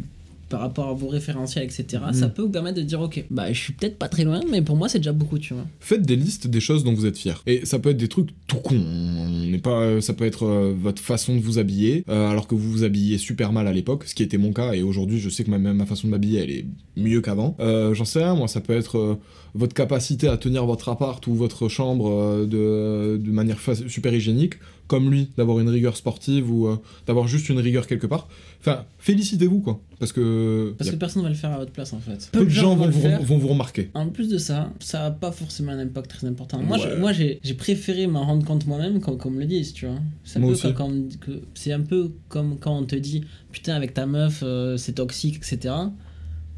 par 0.49 0.61
rapport 0.61 0.87
à 0.89 0.93
vos 0.93 1.07
référentiels, 1.07 1.63
etc., 1.63 2.03
Mm. 2.09 2.13
ça 2.13 2.29
peut 2.29 2.41
vous 2.41 2.49
permettre 2.49 2.77
de 2.77 2.83
dire, 2.83 3.01
ok, 3.01 3.25
bah, 3.29 3.51
je 3.51 3.59
suis 3.59 3.73
peut-être 3.73 3.97
pas 3.97 4.07
très 4.07 4.23
loin, 4.23 4.39
mais 4.49 4.61
pour 4.61 4.75
moi, 4.75 4.87
c'est 4.89 4.99
déjà 4.99 5.11
beaucoup, 5.13 5.39
tu 5.39 5.53
vois. 5.53 5.65
Faites 5.79 6.01
des 6.03 6.15
listes 6.15 6.47
des 6.47 6.59
choses 6.59 6.83
dont 6.83 6.93
vous 6.93 7.05
êtes 7.05 7.17
fiers. 7.17 7.33
Et 7.45 7.65
ça 7.65 7.79
peut 7.79 7.89
être 7.89 7.97
des 7.97 8.07
trucs 8.07 8.29
tout 8.47 8.57
cons. 8.57 8.75
On 8.79 9.29
n'est 9.49 9.57
pas, 9.57 9.99
ça 10.01 10.13
peut 10.13 10.25
être 10.25 10.43
euh, 10.45 10.73
votre 10.79 11.01
façon 11.01 11.35
de 11.35 11.41
vous 11.41 11.59
habiller, 11.59 12.03
euh, 12.09 12.29
alors 12.29 12.47
que 12.47 12.55
vous 12.55 12.71
vous 12.71 12.83
habillez 12.83 13.17
super 13.17 13.51
mal 13.51 13.67
à 13.67 13.73
l'époque, 13.73 14.03
ce 14.05 14.15
qui 14.15 14.23
était 14.23 14.37
mon 14.37 14.53
cas. 14.53 14.73
Et 14.73 14.83
aujourd'hui, 14.83 15.19
je 15.19 15.29
sais 15.29 15.43
que 15.43 15.49
ma, 15.51 15.57
ma 15.57 15.85
façon 15.85 16.07
de 16.07 16.11
m'habiller, 16.11 16.39
elle 16.39 16.51
est 16.51 16.65
mieux 16.97 17.21
qu'avant. 17.21 17.55
Euh, 17.59 17.93
J'en 17.93 18.05
sais 18.05 18.19
rien, 18.23 18.35
moi, 18.35 18.47
ça 18.47 18.59
peut 18.61 18.73
être 18.73 18.97
euh, 18.97 19.15
votre 19.53 19.73
capacité 19.73 20.27
à 20.27 20.37
tenir 20.37 20.65
votre 20.65 20.89
appart 20.89 21.25
ou 21.27 21.33
votre 21.35 21.69
chambre 21.69 22.09
euh, 22.11 22.45
de, 22.45 23.17
de 23.23 23.31
manière 23.31 23.59
super 23.87 24.13
hygiénique, 24.13 24.55
comme 24.87 25.09
lui, 25.09 25.29
d'avoir 25.37 25.59
une 25.59 25.69
rigueur 25.69 25.97
sportive 25.97 26.49
ou 26.51 26.69
d'avoir 27.05 27.27
juste 27.27 27.49
une 27.49 27.59
rigueur 27.59 27.87
quelque 27.87 28.07
part. 28.07 28.27
Enfin, 28.61 28.85
félicitez-vous, 28.99 29.59
quoi. 29.59 29.81
Parce 29.99 30.13
que, 30.13 30.73
Parce 30.77 30.89
a 30.89 30.93
que 30.93 30.97
personne 30.97 31.23
va 31.23 31.29
le 31.29 31.35
faire 31.35 31.51
à 31.51 31.57
votre 31.57 31.71
place, 31.71 31.91
en 31.91 31.99
fait. 31.99 32.29
peu 32.31 32.45
de 32.45 32.49
gens 32.49 32.75
vont, 32.75 32.89
vous, 32.89 33.01
faire. 33.01 33.21
vont 33.21 33.37
vous 33.37 33.49
remarquer. 33.49 33.89
En 33.95 34.07
plus 34.07 34.29
de 34.29 34.37
ça, 34.37 34.71
ça 34.79 34.99
n'a 34.99 35.11
pas 35.11 35.31
forcément 35.31 35.73
un 35.73 35.79
impact 35.79 36.09
très 36.09 36.27
important. 36.27 36.61
Moi, 36.61 36.77
Ouais. 36.77 37.39
j'ai 37.43 37.53
préféré 37.53 38.07
m'en 38.07 38.25
rendre 38.25 38.45
compte 38.45 38.65
moi-même 38.65 39.01
qu'on 39.01 39.17
qu'on 39.17 39.31
me 39.31 39.39
le 39.39 39.45
dise, 39.45 39.73
tu 39.73 39.87
vois. 39.87 39.95
C'est 40.23 40.39
un, 40.39 40.41
peu 40.47 40.55
comme 40.55 40.73
quand 40.73 40.89
on 40.89 41.71
un 41.71 41.81
peu 41.81 42.11
comme 42.29 42.57
quand 42.57 42.83
te 42.85 42.95
dit 42.95 43.25
putain, 43.51 43.75
avec 43.75 43.93
ta 43.93 44.05
meuf, 44.05 44.43
c'est 44.77 44.93
toxique, 44.93 45.37
etc. 45.37 45.73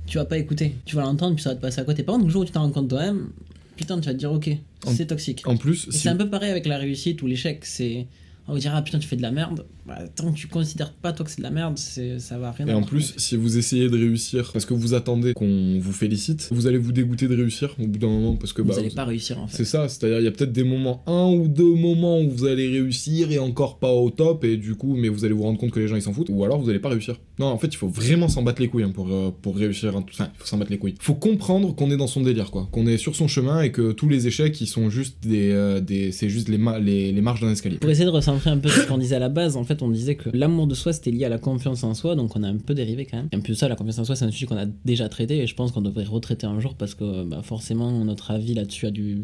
Tu 0.09 0.17
vas 0.17 0.25
pas 0.25 0.37
écouter. 0.37 0.75
Tu 0.85 0.95
vas 0.95 1.03
l'entendre, 1.03 1.35
puis 1.35 1.43
ça 1.43 1.51
va 1.51 1.55
te 1.55 1.61
passer 1.61 1.79
à 1.79 1.83
côté. 1.83 2.03
Par 2.03 2.15
contre, 2.15 2.25
le 2.25 2.31
jour 2.31 2.41
où 2.41 2.45
tu 2.45 2.51
t'en 2.51 2.63
rends 2.63 2.71
compte 2.71 2.89
toi-même, 2.89 3.29
putain, 3.77 3.99
tu 3.99 4.07
vas 4.07 4.13
te 4.13 4.17
dire 4.17 4.31
ok, 4.31 4.49
c'est 4.87 5.05
toxique. 5.05 5.43
En 5.45 5.55
plus, 5.55 5.89
si 5.89 5.99
c'est 5.99 6.09
un 6.09 6.15
peu 6.15 6.29
pareil 6.29 6.49
avec 6.49 6.65
la 6.65 6.77
réussite 6.77 7.21
ou 7.21 7.27
l'échec. 7.27 7.63
C'est. 7.63 8.07
On 8.47 8.53
va 8.53 8.59
dire, 8.59 8.73
ah 8.73 8.81
putain, 8.81 8.97
tu 8.97 9.07
fais 9.07 9.15
de 9.15 9.21
la 9.21 9.31
merde. 9.31 9.65
Bah, 9.89 10.07
tant 10.15 10.31
que 10.31 10.37
tu 10.37 10.47
considères 10.47 10.93
pas 10.93 11.11
toi 11.13 11.25
que 11.25 11.31
c'est 11.31 11.39
de 11.39 11.43
la 11.43 11.49
merde, 11.49 11.77
c'est, 11.77 12.19
ça 12.19 12.37
va 12.37 12.51
rien 12.51 12.67
Et 12.67 12.73
en 12.73 12.83
plus, 12.83 13.13
si 13.17 13.35
vous 13.35 13.57
essayez 13.57 13.89
de 13.89 13.97
réussir 13.97 14.51
parce 14.53 14.65
que 14.65 14.73
vous 14.73 14.93
attendez 14.93 15.33
qu'on 15.33 15.79
vous 15.79 15.91
félicite, 15.91 16.47
vous 16.51 16.67
allez 16.67 16.77
vous 16.77 16.91
dégoûter 16.91 17.27
de 17.27 17.35
réussir 17.35 17.75
au 17.79 17.87
bout 17.87 17.97
d'un 17.99 18.07
moment 18.07 18.35
parce 18.35 18.53
que 18.53 18.61
vous 18.61 18.69
bah, 18.69 18.75
allez 18.77 18.89
vous- 18.89 18.95
pas 18.95 19.05
réussir 19.05 19.39
en 19.39 19.47
fait. 19.47 19.57
c'est 19.57 19.65
ça, 19.65 19.89
c'est-à-dire 19.89 20.19
il 20.19 20.25
y 20.25 20.27
a 20.27 20.31
peut-être 20.31 20.51
des 20.53 20.63
moments, 20.63 21.03
un 21.07 21.25
ou 21.33 21.47
deux 21.47 21.73
moments 21.75 22.21
où 22.21 22.29
vous 22.29 22.45
allez 22.45 22.69
réussir 22.69 23.31
et 23.31 23.39
encore 23.39 23.79
pas 23.79 23.91
au 23.91 24.09
top 24.11 24.43
et 24.45 24.57
du 24.57 24.75
coup, 24.75 24.95
mais 24.95 25.09
vous 25.09 25.25
allez 25.25 25.33
vous 25.33 25.43
rendre 25.43 25.57
compte 25.59 25.71
que 25.71 25.79
les 25.79 25.87
gens 25.87 25.95
ils 25.95 26.01
s'en 26.01 26.13
foutent 26.13 26.29
ou 26.29 26.43
alors 26.43 26.61
vous 26.61 26.69
allez 26.69 26.79
pas 26.79 26.89
réussir. 26.89 27.19
Non, 27.39 27.47
en 27.47 27.57
fait, 27.57 27.67
il 27.67 27.77
faut 27.77 27.87
vraiment 27.87 28.27
s'en 28.27 28.43
battre 28.43 28.61
les 28.61 28.67
couilles 28.67 28.83
hein, 28.83 28.91
pour, 28.93 29.11
euh, 29.11 29.31
pour 29.41 29.55
réussir. 29.57 29.95
Enfin, 29.95 30.29
il 30.33 30.39
faut 30.39 30.45
s'en 30.45 30.57
battre 30.57 30.71
les 30.71 30.77
couilles. 30.77 30.95
Faut 30.99 31.13
comprendre 31.15 31.73
qu'on 31.75 31.89
est 31.89 31.97
dans 31.97 32.07
son 32.07 32.21
délire 32.21 32.51
quoi, 32.51 32.67
qu'on 32.71 32.85
est 32.85 32.97
sur 32.97 33.15
son 33.15 33.27
chemin 33.27 33.61
et 33.61 33.71
que 33.71 33.91
tous 33.93 34.09
les 34.09 34.27
échecs 34.27 34.59
ils 34.61 34.67
sont 34.67 34.89
juste 34.89 35.17
des, 35.25 35.51
euh, 35.51 35.79
des 35.79 36.11
c'est 36.11 36.29
juste 36.29 36.49
les, 36.49 36.57
ma- 36.57 36.79
les, 36.79 37.11
les 37.11 37.21
marches 37.21 37.41
d'un 37.41 37.51
escalier. 37.51 37.77
Pour 37.77 37.89
essayer 37.89 38.05
de 38.05 38.09
recentrer 38.11 38.49
un 38.49 38.57
peu 38.57 38.67
ce 38.69 38.85
qu'on 38.85 38.97
disait 38.97 39.15
à 39.15 39.19
la 39.19 39.29
base, 39.29 39.55
en 39.55 39.63
fait, 39.63 39.78
on 39.81 39.89
disait 39.89 40.15
que 40.15 40.29
l'amour 40.33 40.67
de 40.67 40.75
soi 40.75 40.93
c'était 40.93 41.11
lié 41.11 41.25
à 41.25 41.29
la 41.29 41.37
confiance 41.37 41.83
en 41.83 41.93
soi, 41.93 42.15
donc 42.15 42.35
on 42.35 42.43
a 42.43 42.47
un 42.47 42.57
peu 42.57 42.73
dérivé 42.73 43.05
quand 43.05 43.17
même. 43.17 43.29
Et 43.31 43.35
en 43.35 43.41
plus 43.41 43.55
ça, 43.55 43.67
la 43.67 43.75
confiance 43.75 43.99
en 43.99 44.05
soi, 44.05 44.15
c'est 44.15 44.25
un 44.25 44.31
sujet 44.31 44.45
qu'on 44.45 44.57
a 44.57 44.65
déjà 44.85 45.09
traité 45.09 45.37
et 45.37 45.47
je 45.47 45.55
pense 45.55 45.71
qu'on 45.71 45.81
devrait 45.81 46.03
retraiter 46.03 46.47
un 46.47 46.59
jour 46.59 46.75
parce 46.75 46.95
que 46.95 47.23
bah, 47.23 47.41
forcément 47.43 47.91
notre 48.03 48.31
avis 48.31 48.53
là-dessus 48.53 48.87
a 48.87 48.91
dû. 48.91 49.21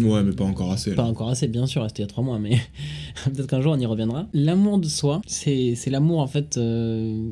Ouais, 0.00 0.22
mais 0.22 0.32
pas 0.32 0.44
encore 0.44 0.72
assez. 0.72 0.90
là. 0.90 0.96
Pas 0.96 1.04
encore 1.04 1.28
assez, 1.28 1.48
bien 1.48 1.66
sûr, 1.66 1.84
c'était 1.88 2.02
il 2.02 2.06
y 2.06 2.08
a 2.08 2.08
trois 2.08 2.24
mois, 2.24 2.38
mais 2.38 2.58
peut-être 3.24 3.46
qu'un 3.46 3.60
jour 3.60 3.72
on 3.72 3.78
y 3.78 3.86
reviendra. 3.86 4.26
L'amour 4.32 4.78
de 4.78 4.88
soi, 4.88 5.20
c'est 5.26 5.74
c'est 5.74 5.90
l'amour 5.90 6.20
en 6.20 6.26
fait 6.26 6.56
euh, 6.56 7.30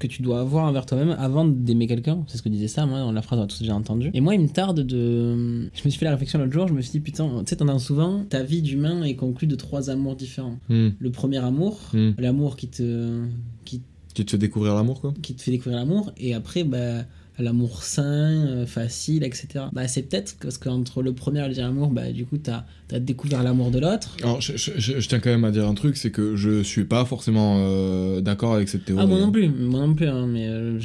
que 0.00 0.08
tu 0.08 0.22
dois 0.22 0.40
avoir 0.40 0.64
envers 0.64 0.86
toi-même 0.86 1.14
avant 1.18 1.44
d'aimer 1.44 1.86
quelqu'un. 1.86 2.24
C'est 2.26 2.38
ce 2.38 2.42
que 2.42 2.48
disait 2.48 2.66
ça, 2.66 2.86
moi, 2.86 2.98
dans 2.98 3.12
la 3.12 3.22
phrase 3.22 3.38
on 3.38 3.42
a 3.42 3.46
tous 3.46 3.60
déjà 3.60 3.74
entendu. 3.76 4.10
Et 4.14 4.20
moi, 4.20 4.34
il 4.34 4.40
me 4.40 4.48
tarde 4.48 4.80
de. 4.80 5.68
Je 5.72 5.84
me 5.84 5.90
suis 5.90 5.98
fait 5.98 6.06
la 6.06 6.10
réflexion 6.12 6.38
l'autre 6.40 6.52
jour, 6.52 6.66
je 6.66 6.72
me 6.72 6.80
suis 6.80 6.90
dit, 6.90 7.00
putain, 7.00 7.28
tu 7.40 7.44
sais, 7.50 7.56
t'entends 7.56 7.78
souvent, 7.78 8.24
ta 8.28 8.42
vie 8.42 8.62
d'humain 8.62 9.02
est 9.04 9.14
conclue 9.14 9.46
de 9.46 9.54
trois 9.54 9.90
amours 9.90 10.16
différents. 10.16 10.58
Hmm. 10.68 10.88
Le 10.98 11.10
premier 11.10 11.38
amour, 11.38 11.78
Hmm. 11.92 12.10
l'amour 12.18 12.56
qui 12.56 12.68
te, 12.68 13.24
qui, 13.64 13.82
Qui 14.14 14.24
te 14.24 14.30
fait 14.32 14.38
découvrir 14.38 14.74
l'amour 14.74 15.00
quoi 15.00 15.14
qui 15.22 15.34
te 15.34 15.42
fait 15.42 15.50
découvrir 15.52 15.78
l'amour, 15.78 16.10
et 16.16 16.34
après, 16.34 16.64
bah, 16.64 17.04
l'amour 17.40 17.82
sain, 17.82 18.46
euh, 18.46 18.66
facile, 18.66 19.24
etc. 19.24 19.64
Bah, 19.72 19.88
c'est 19.88 20.02
peut-être 20.02 20.36
parce 20.40 20.58
qu'entre 20.58 21.02
le 21.02 21.12
premier 21.12 21.40
et 21.40 21.42
le 21.42 21.48
deuxième 21.48 21.68
amour, 21.68 21.88
bah, 21.88 22.10
du 22.12 22.24
coup, 22.26 22.38
t'as 22.38 22.64
as 22.92 22.98
découvert 22.98 23.42
l'amour 23.44 23.70
de 23.70 23.78
l'autre. 23.78 24.16
Alors, 24.22 24.40
je, 24.40 24.56
je- 24.56 24.72
je- 24.76 24.98
je 25.00 25.08
tiens 25.08 25.20
quand 25.20 25.30
même 25.30 25.44
à 25.44 25.50
dire 25.52 25.66
un 25.68 25.74
truc, 25.74 25.96
c'est 25.96 26.10
que 26.10 26.34
je 26.36 26.62
suis 26.62 26.84
pas 26.84 27.04
forcément 27.04 27.58
euh, 27.60 28.20
d'accord 28.20 28.54
avec 28.54 28.68
cette 28.68 28.84
théorie. 28.84 29.04
Ah, 29.04 29.06
moi 29.06 29.18
non 29.20 29.30
plus, 29.30 29.48
moi 29.48 29.86
non 29.86 29.94
plus, 29.94 30.08
hein, 30.08 30.26
mais 30.26 30.48
euh, 30.48 30.78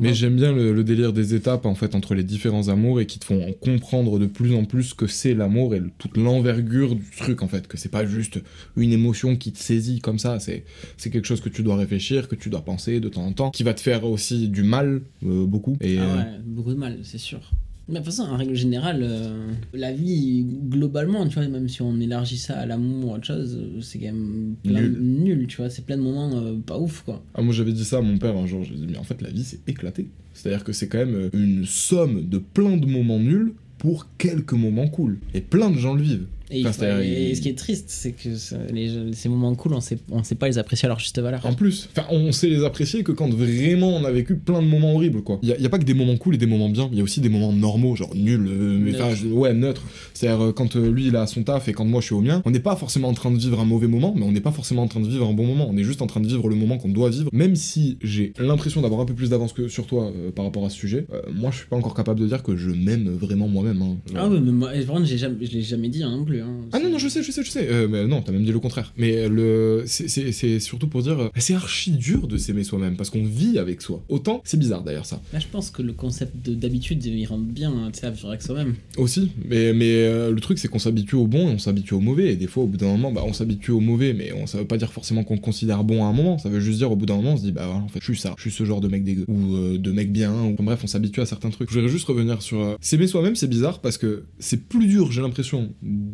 Mais 0.00 0.14
j'aime 0.14 0.36
bien 0.36 0.52
le, 0.52 0.72
le 0.72 0.84
délire 0.84 1.12
des 1.12 1.34
étapes 1.34 1.66
en 1.66 1.74
fait 1.74 1.94
entre 1.94 2.14
les 2.14 2.24
différents 2.24 2.68
amours 2.68 3.00
et 3.00 3.06
qui 3.06 3.18
te 3.18 3.24
font 3.24 3.52
comprendre 3.60 4.18
de 4.18 4.26
plus 4.26 4.54
en 4.54 4.64
plus 4.64 4.84
ce 4.84 4.94
que 4.94 5.06
c'est 5.06 5.34
l'amour 5.34 5.74
et 5.74 5.80
le- 5.80 5.90
toute 5.98 6.16
l'envergure 6.16 6.94
du 6.94 7.04
truc 7.18 7.42
en 7.42 7.48
fait, 7.48 7.66
que 7.68 7.76
c'est 7.76 7.90
pas 7.90 8.06
juste 8.06 8.40
une 8.76 8.92
émotion 8.92 9.36
qui 9.36 9.52
te 9.52 9.58
saisit 9.58 10.00
comme 10.00 10.18
ça, 10.18 10.38
c'est 10.40 10.64
c'est 10.96 11.10
quelque 11.10 11.26
chose 11.26 11.40
que 11.40 11.48
tu 11.48 11.62
dois 11.62 11.76
réfléchir, 11.76 12.28
que 12.28 12.34
tu 12.34 12.48
dois 12.48 12.62
penser 12.64 13.00
de 13.00 13.08
temps 13.08 13.24
en 13.26 13.32
temps, 13.32 13.50
qui 13.50 13.62
va 13.62 13.74
te 13.74 13.80
faire 13.80 14.04
aussi 14.04 14.48
du 14.48 14.62
mal 14.62 15.02
euh, 15.24 15.44
beaucoup. 15.46 15.76
Et 15.80 15.91
Ah 15.98 16.02
euh, 16.02 16.16
ouais, 16.16 16.40
beaucoup 16.44 16.72
de 16.72 16.78
mal, 16.78 16.98
c'est 17.02 17.18
sûr. 17.18 17.40
Mais 17.88 17.94
de 17.94 18.04
toute 18.04 18.14
façon, 18.14 18.30
en 18.30 18.36
règle 18.36 18.54
générale, 18.54 19.00
euh, 19.02 19.50
la 19.74 19.92
vie, 19.92 20.44
globalement, 20.44 21.26
tu 21.26 21.34
vois, 21.34 21.48
même 21.48 21.68
si 21.68 21.82
on 21.82 21.98
élargit 22.00 22.38
ça 22.38 22.58
à 22.58 22.66
l'amour 22.66 23.10
ou 23.10 23.14
autre 23.14 23.24
chose, 23.24 23.58
c'est 23.80 23.98
quand 23.98 24.06
même 24.06 24.54
plein 24.62 24.82
Nul. 24.82 24.98
nul, 25.00 25.46
tu 25.48 25.56
vois, 25.56 25.68
c'est 25.68 25.84
plein 25.84 25.96
de 25.96 26.02
moments 26.02 26.30
euh, 26.34 26.54
pas 26.64 26.78
ouf, 26.78 27.02
quoi. 27.02 27.24
Ah, 27.34 27.42
moi 27.42 27.52
j'avais 27.52 27.72
dit 27.72 27.84
ça 27.84 27.98
à 27.98 28.00
mon 28.00 28.18
père 28.18 28.36
un 28.36 28.46
jour, 28.46 28.62
j'ai 28.62 28.76
dit 28.76 28.86
mais 28.88 28.98
en 28.98 29.02
fait 29.02 29.20
la 29.20 29.30
vie 29.30 29.44
c'est 29.44 29.68
éclaté. 29.68 30.08
C'est-à-dire 30.32 30.64
que 30.64 30.72
c'est 30.72 30.88
quand 30.88 30.98
même 30.98 31.28
une 31.34 31.66
somme 31.66 32.28
de 32.28 32.38
plein 32.38 32.76
de 32.76 32.86
moments 32.86 33.18
nuls 33.18 33.52
pour 33.78 34.06
quelques 34.16 34.52
moments 34.52 34.88
cool. 34.88 35.18
Et 35.34 35.40
plein 35.40 35.68
de 35.68 35.76
gens 35.76 35.94
le 35.94 36.02
vivent. 36.02 36.26
Et, 36.52 36.60
Enfin, 36.66 36.72
faut- 36.72 37.34
ce 37.34 37.40
qui 37.40 37.48
est 37.48 37.56
triste, 37.58 37.86
c'est 37.88 38.12
que 38.12 38.36
ça- 38.36 38.58
les, 38.72 38.90
ces 39.14 39.28
moments 39.28 39.54
cool, 39.54 39.74
on 39.74 39.80
sait, 39.80 39.98
on 40.10 40.22
sait 40.22 40.34
pas 40.34 40.48
les 40.48 40.58
apprécier 40.58 40.86
à 40.86 40.88
leur 40.88 40.98
juste 40.98 41.18
valeur. 41.18 41.44
En 41.46 41.54
plus, 41.54 41.88
enfin, 41.96 42.06
on 42.10 42.30
sait 42.32 42.48
les 42.48 42.64
apprécier 42.64 43.02
que 43.02 43.12
quand 43.12 43.30
vraiment 43.32 43.96
on 43.96 44.04
a 44.04 44.10
vécu 44.10 44.36
plein 44.36 44.60
de 44.62 44.66
moments 44.66 44.94
horribles, 44.94 45.22
quoi. 45.22 45.38
Il 45.42 45.48
y, 45.48 45.52
a- 45.52 45.58
y 45.58 45.66
a 45.66 45.68
pas 45.68 45.78
que 45.78 45.84
des 45.84 45.94
moments 45.94 46.16
cool 46.16 46.34
et 46.34 46.38
des 46.38 46.46
moments 46.46 46.68
bien, 46.68 46.88
il 46.92 46.98
y 46.98 47.00
a 47.00 47.04
aussi 47.04 47.20
des 47.20 47.28
moments 47.28 47.52
normaux, 47.52 47.96
genre 47.96 48.14
nuls, 48.14 48.46
euh, 48.48 48.78
mais 48.80 48.92
Neutre. 48.92 49.26
ouais, 49.32 49.54
neutres. 49.54 49.82
C'est-à-dire, 50.14 50.44
euh, 50.44 50.52
quand 50.52 50.76
euh, 50.76 50.90
lui 50.90 51.06
il 51.08 51.16
a 51.16 51.26
son 51.26 51.42
taf 51.42 51.68
et 51.68 51.72
quand 51.72 51.84
moi 51.84 52.00
je 52.00 52.06
suis 52.06 52.14
au 52.14 52.20
mien, 52.20 52.42
on 52.44 52.50
n'est 52.50 52.60
pas 52.60 52.76
forcément 52.76 53.08
en 53.08 53.14
train 53.14 53.30
de 53.30 53.38
vivre 53.38 53.58
un 53.60 53.64
mauvais 53.64 53.88
moment, 53.88 54.14
mais 54.16 54.24
on 54.24 54.32
n'est 54.32 54.40
pas 54.40 54.52
forcément 54.52 54.82
en 54.82 54.88
train 54.88 55.00
de 55.00 55.08
vivre 55.08 55.26
un 55.26 55.32
bon 55.32 55.46
moment. 55.46 55.66
On 55.70 55.76
est 55.76 55.84
juste 55.84 56.02
en 56.02 56.06
train 56.06 56.20
de 56.20 56.26
vivre 56.26 56.48
le 56.48 56.54
moment 56.56 56.78
qu'on 56.78 56.88
doit 56.90 57.10
vivre. 57.10 57.30
Même 57.32 57.56
si 57.56 57.98
j'ai 58.02 58.32
l'impression 58.38 58.82
d'avoir 58.82 59.00
un 59.00 59.04
peu 59.06 59.14
plus 59.14 59.30
d'avance 59.30 59.52
que 59.52 59.68
sur 59.68 59.86
toi 59.86 60.12
euh, 60.14 60.30
par 60.30 60.44
rapport 60.44 60.64
à 60.66 60.70
ce 60.70 60.76
sujet, 60.76 61.06
moi 61.34 61.50
je 61.50 61.58
suis 61.58 61.66
pas 61.66 61.76
encore 61.76 61.94
capable 61.94 62.20
de 62.20 62.26
dire 62.26 62.42
que 62.42 62.56
je 62.56 62.70
m'aime 62.70 63.08
vraiment 63.08 63.48
moi-même. 63.48 63.80
hein. 63.82 63.96
Ah 64.14 64.28
oui, 64.28 64.38
mais 64.42 64.52
moi, 64.52 64.70
j'ai 65.04 65.18
jamais- 65.18 65.44
je 65.46 65.52
l'ai 65.52 65.62
jamais 65.62 65.88
dit 65.88 66.02
hein, 66.02 66.10
non 66.10 66.24
plus. 66.24 66.40
Hein. 66.42 66.66
Ah 66.72 66.78
non, 66.78 66.90
non, 66.90 66.98
je 66.98 67.08
sais, 67.08 67.22
je 67.22 67.30
sais, 67.32 67.42
je 67.42 67.50
sais. 67.50 67.66
Euh, 67.68 67.88
mais 67.88 68.06
non, 68.06 68.22
t'as 68.22 68.32
même 68.32 68.44
dit 68.44 68.52
le 68.52 68.58
contraire. 68.60 68.92
Mais 68.96 69.28
le, 69.28 69.84
c'est- 69.86 70.60
surtout 70.60 70.86
pour 70.88 71.02
dire, 71.02 71.18
euh, 71.20 71.28
c'est 71.36 71.54
archi 71.54 71.90
dur 71.92 72.26
de 72.28 72.36
s'aimer 72.36 72.64
soi-même 72.64 72.96
parce 72.96 73.10
qu'on 73.10 73.24
vit 73.24 73.58
avec 73.58 73.80
soi. 73.82 74.02
Autant, 74.08 74.42
c'est 74.44 74.58
bizarre 74.58 74.82
d'ailleurs 74.82 75.06
ça. 75.06 75.20
Là, 75.32 75.38
je 75.38 75.46
pense 75.50 75.70
que 75.70 75.82
le 75.82 75.92
concept 75.92 76.44
de- 76.46 76.54
d'habitude, 76.54 77.04
il 77.04 77.24
rentre 77.26 77.44
bien, 77.44 77.70
hein, 77.70 77.90
tu 77.92 78.00
sais, 78.00 78.06
à 78.06 78.10
vivre 78.10 78.28
avec 78.28 78.42
soi-même. 78.42 78.74
Aussi, 78.96 79.30
mais, 79.48 79.72
mais 79.72 79.92
euh, 79.92 80.30
le 80.32 80.40
truc 80.40 80.58
c'est 80.58 80.68
qu'on 80.68 80.78
s'habitue 80.78 81.14
au 81.16 81.26
bon 81.26 81.48
et 81.48 81.52
on 81.52 81.58
s'habitue 81.58 81.94
au 81.94 82.00
mauvais. 82.00 82.32
Et 82.32 82.36
des 82.36 82.46
fois, 82.46 82.64
au 82.64 82.66
bout 82.66 82.76
d'un 82.76 82.86
moment, 82.88 83.12
bah, 83.12 83.22
on 83.26 83.32
s'habitue 83.32 83.70
au 83.72 83.80
mauvais, 83.80 84.12
mais 84.12 84.32
on, 84.32 84.46
ça 84.46 84.58
veut 84.58 84.66
pas 84.66 84.76
dire 84.78 84.92
forcément 84.92 85.24
qu'on 85.24 85.38
considère 85.38 85.84
bon 85.84 86.04
à 86.04 86.08
un 86.08 86.12
moment. 86.12 86.38
Ça 86.38 86.48
veut 86.48 86.60
juste 86.60 86.78
dire 86.78 86.90
au 86.92 86.96
bout 86.96 87.06
d'un 87.06 87.16
moment, 87.16 87.32
on 87.34 87.36
se 87.36 87.42
dit, 87.42 87.52
bah 87.52 87.66
voilà, 87.66 87.80
en 87.82 87.88
fait, 87.88 88.00
je 88.00 88.04
suis 88.12 88.16
ça, 88.20 88.34
je 88.36 88.42
suis 88.42 88.50
ce 88.50 88.64
genre 88.64 88.80
de 88.80 88.88
mec 88.88 89.04
dégueu 89.04 89.24
ou 89.28 89.54
euh, 89.56 89.78
de 89.78 89.92
mec 89.92 90.12
bien. 90.12 90.32
Ou 90.32 90.54
enfin, 90.54 90.62
bref, 90.64 90.80
on 90.82 90.86
s'habitue 90.86 91.20
à 91.20 91.26
certains 91.26 91.50
trucs. 91.50 91.70
Je 91.70 91.74
voudrais 91.74 91.90
juste 91.90 92.06
revenir 92.06 92.42
sur 92.42 92.76
s'aimer 92.80 93.06
soi-même, 93.06 93.36
c'est 93.36 93.48
bizarre 93.48 93.80
parce 93.80 93.98
que 93.98 94.24
c'est 94.38 94.68
plus 94.68 94.86
dur, 94.86 95.12
j'ai 95.12 95.20
l'impression, 95.20 95.72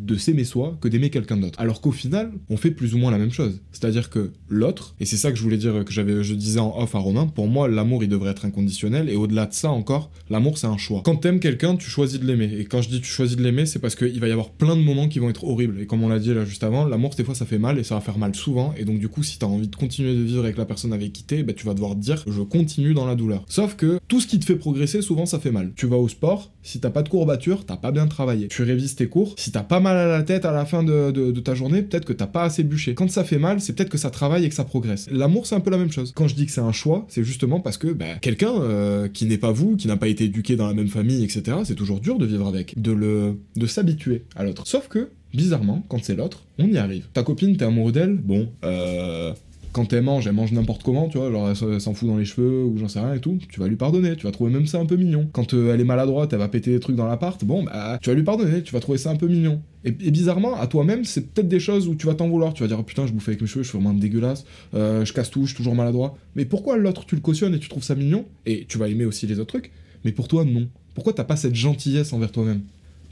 de 0.09 0.17
s'aimer 0.17 0.45
soi 0.45 0.77
que 0.81 0.89
d'aimer 0.89 1.11
quelqu'un 1.11 1.37
d'autre. 1.37 1.61
Alors 1.61 1.81
qu'au 1.81 1.93
final, 1.93 2.33
on 2.51 2.57
fait 2.57 2.71
plus 2.71 2.95
ou 2.95 2.99
moins 2.99 3.11
la 3.11 3.19
même 3.19 3.31
chose. 3.31 3.61
C'est-à-dire 3.73 4.11
que 4.11 4.33
l'autre, 4.49 4.95
et 4.99 5.05
c'est 5.05 5.17
ça 5.17 5.31
que 5.31 5.39
je 5.39 5.43
voulais 5.43 5.57
dire, 5.57 5.85
que 5.85 5.93
j'avais, 5.93 6.25
je 6.25 6.35
disais 6.35 6.59
en 6.59 6.75
off 6.77 6.95
à 6.95 6.99
Romain, 6.99 7.27
pour 7.27 7.47
moi, 7.47 7.69
l'amour, 7.69 8.03
il 8.03 8.09
devrait 8.09 8.31
être 8.31 8.45
inconditionnel, 8.45 9.09
et 9.09 9.17
au-delà 9.17 9.47
de 9.47 9.53
ça 9.53 9.71
encore, 9.71 10.11
l'amour, 10.31 10.59
c'est 10.59 10.67
un 10.67 10.79
choix. 10.79 11.03
Quand 11.05 11.17
t'aimes 11.17 11.41
quelqu'un, 11.41 11.77
tu 11.77 11.89
choisis 11.89 12.19
de 12.19 12.27
l'aimer. 12.27 12.51
Et 12.59 12.65
quand 12.65 12.83
je 12.83 12.89
dis 12.89 13.01
tu 13.01 13.11
choisis 13.11 13.37
de 13.37 13.43
l'aimer, 13.43 13.67
c'est 13.67 13.79
parce 13.79 13.95
qu'il 13.95 14.19
va 14.19 14.29
y 14.29 14.33
avoir 14.33 14.51
plein 14.51 14.77
de 14.77 14.83
moments 14.83 15.09
qui 15.09 15.19
vont 15.19 15.31
être 15.31 15.45
horribles. 15.45 15.81
Et 15.81 15.87
comme 15.87 16.03
on 16.03 16.09
l'a 16.09 16.19
dit 16.19 16.33
là 16.33 16.45
juste 16.45 16.65
avant, 16.65 16.85
l'amour, 16.87 17.15
des 17.17 17.25
fois, 17.25 17.35
ça 17.35 17.47
fait 17.47 17.59
mal, 17.59 17.79
et 17.79 17.85
ça 17.85 17.95
va 17.95 18.01
faire 18.01 18.19
mal 18.19 18.35
souvent, 18.35 18.75
et 18.77 18.85
donc 18.85 18.99
du 18.99 19.09
coup, 19.09 19.23
si 19.23 19.39
t'as 19.39 19.47
envie 19.47 19.69
de 19.69 19.77
continuer 19.77 20.15
de 20.15 20.23
vivre 20.23 20.45
avec 20.45 20.57
la 20.57 20.65
personne 20.65 20.93
avec 20.93 21.13
qui 21.13 21.23
t'es, 21.25 21.43
bah, 21.43 21.53
tu 21.53 21.67
vas 21.67 21.75
devoir 21.75 21.95
dire, 21.95 22.25
je 22.27 22.43
continue 22.43 22.95
dans 22.95 23.07
la 23.07 23.15
douleur. 23.15 23.45
Sauf 23.49 23.77
que 23.77 23.99
tout 24.09 24.21
ce 24.21 24.27
qui 24.27 24.39
te 24.39 24.45
fait 24.45 24.57
progresser, 24.57 25.03
souvent, 25.03 25.27
ça 25.27 25.39
fait 25.39 25.51
mal. 25.51 25.73
Tu 25.77 25.87
vas 25.87 25.97
au 25.97 26.09
sport, 26.09 26.53
si 26.63 26.81
t'as 26.81 26.91
pas 26.91 27.03
de 27.03 27.09
courbature, 27.09 27.65
t'as 27.67 27.77
pas 27.77 27.93
bien 27.93 28.07
travaillé. 28.07 28.49
Tu 28.49 28.63
révises 28.63 28.95
tes 28.95 29.09
cours, 29.09 29.35
si 29.37 29.53
t'as 29.53 29.63
pas 29.63 29.81
mal 29.81 29.97
à 29.99 30.07
la 30.07 30.23
tête 30.23 30.45
à 30.45 30.53
la 30.53 30.65
fin 30.65 30.83
de, 30.83 31.41
ta 31.41 31.55
journée, 31.55 31.83
peut-être 31.83 32.05
que 32.05 32.13
t'as 32.13 32.27
pas 32.27 32.45
assez 32.45 32.65
bûché. 32.65 32.95
Quand 32.95 33.11
ça 33.11 33.25
fait 33.25 33.39
mal, 33.39 33.61
c'est 33.61 33.75
peut-être 33.75 33.91
que 33.91 33.99
ça 33.99 34.11
travaille 34.11 34.45
et 34.45 34.49
que 34.49 34.55
ça 34.55 34.65
progresse. 34.65 35.09
L'amour, 35.11 35.47
c'est 35.47 35.55
un 35.55 35.61
peu 35.61 35.71
la 35.71 35.79
même 35.79 35.93
chose. 35.93 36.13
Quand 36.15 36.29
je 36.29 36.35
dis 36.35 36.47
que 36.47 36.53
c'est 36.53 36.61
un 36.61 36.73
choix, 36.73 37.07
c'est 37.09 37.25
justement 37.25 37.61
parce 37.61 37.79
que 37.79 37.89
bah, 37.89 38.17
quelqu'un 38.21 38.53
euh, 38.61 39.09
qui 39.09 39.27
n'est 39.27 39.39
pas 39.39 39.53
vous, 39.53 39.77
qui 39.77 39.87
n'a 39.89 39.97
pas 39.97 40.09
été 40.09 40.25
éduqué 40.25 40.57
dans 40.57 40.67
la 40.67 40.75
même 40.75 40.89
famille, 40.89 41.25
etc., 41.25 41.59
c'est 41.65 41.75
toujours 41.75 42.01
dur 42.01 42.19
de 42.19 42.27
vivre 42.27 42.47
avec, 42.47 42.81
de 42.81 42.93
le, 42.93 43.39
de 43.57 43.67
s'habituer 43.67 44.25
à 44.37 44.45
l'autre. 44.45 44.67
Sauf 44.67 44.89
que 44.89 45.09
bizarrement, 45.35 45.85
quand 45.89 46.03
c'est 46.03 46.17
l'autre, 46.17 46.45
on 46.59 46.67
y 46.69 46.79
arrive. 46.79 47.07
Ta 47.13 47.23
copine, 47.23 47.57
t'es 47.57 47.65
amoureux 47.65 47.93
d'elle, 47.93 48.17
bon, 48.17 48.49
euh, 48.65 49.33
quand 49.73 49.93
elle 49.93 50.03
mange, 50.03 50.27
elle 50.27 50.33
mange 50.33 50.53
n'importe 50.53 50.83
comment, 50.83 51.09
tu 51.09 51.19
vois, 51.19 51.31
genre 51.31 51.51
elle 51.51 51.81
s'en 51.81 51.95
fout 51.95 52.09
dans 52.09 52.17
les 52.17 52.25
cheveux 52.25 52.65
ou 52.65 52.77
j'en 52.79 52.89
sais 52.89 53.01
rien 53.01 53.15
et 53.15 53.21
tout, 53.21 53.39
tu 53.49 53.61
vas 53.61 53.69
lui 53.69 53.77
pardonner, 53.77 54.17
tu 54.17 54.25
vas 54.25 54.33
trouver 54.33 54.51
même 54.53 54.67
ça 54.67 54.79
un 54.79 54.87
peu 54.87 54.97
mignon. 54.97 55.29
Quand 55.33 55.55
euh, 55.55 55.73
elle 55.73 55.81
est 55.81 55.85
maladroite, 55.85 56.33
elle 56.33 56.39
va 56.39 56.49
péter 56.49 56.71
des 56.71 56.81
trucs 56.81 56.97
dans 56.97 57.07
l'appart, 57.07 57.45
bon, 57.45 57.65
bah, 57.65 57.99
tu 58.03 58.11
vas 58.11 58.15
lui 58.15 58.23
pardonner, 58.23 58.63
tu 58.63 58.73
vas 58.73 58.81
trouver 58.81 58.99
ça 58.99 59.11
un 59.11 59.17
peu 59.17 59.27
mignon. 59.27 59.61
Et, 59.85 59.89
et 59.89 60.11
bizarrement, 60.11 60.59
à 60.59 60.67
toi-même, 60.67 61.05
c'est 61.05 61.33
peut-être 61.33 61.49
des 61.49 61.61
choses 61.61 61.89
où 61.89 61.95
tu 61.95 62.07
vas 62.07 62.15
t'en 62.15 62.29
vouloir, 62.29 62.55
tu 62.55 62.63
vas 62.63 62.69
dire, 62.69 62.79
oh, 62.81 62.83
putain, 62.83 63.07
je 63.07 63.13
bouffe 63.13 63.29
avec 63.29 63.41
mes 63.41 63.47
cheveux, 63.47 63.63
je 63.63 63.69
suis 63.69 63.79
vraiment 63.79 63.95
dégueulasse, 63.95 64.45
euh, 64.75 65.05
je 65.05 65.13
casse 65.13 65.31
tout, 65.31 65.43
je 65.43 65.49
suis 65.49 65.57
toujours 65.57 65.75
maladroit. 65.75 66.17
Mais 66.35 66.45
pourquoi 66.45 66.77
l'autre, 66.77 67.05
tu 67.07 67.15
le 67.15 67.21
cautionnes 67.21 67.55
et 67.55 67.59
tu 67.59 67.69
trouves 67.69 67.85
ça 67.85 67.95
mignon, 67.95 68.25
et 68.47 68.65
tu 68.69 68.79
vas 68.79 68.89
aimer 68.89 69.05
aussi 69.05 69.27
les 69.27 69.39
autres 69.39 69.59
trucs, 69.59 69.71
mais 70.05 70.13
pour 70.13 70.29
toi, 70.29 70.45
non. 70.45 70.69
Pourquoi 70.95 71.13
t'as 71.13 71.25
pas 71.25 71.37
cette 71.37 71.55
gentillesse 71.55 72.13
envers 72.13 72.33
toi-même? 72.33 72.63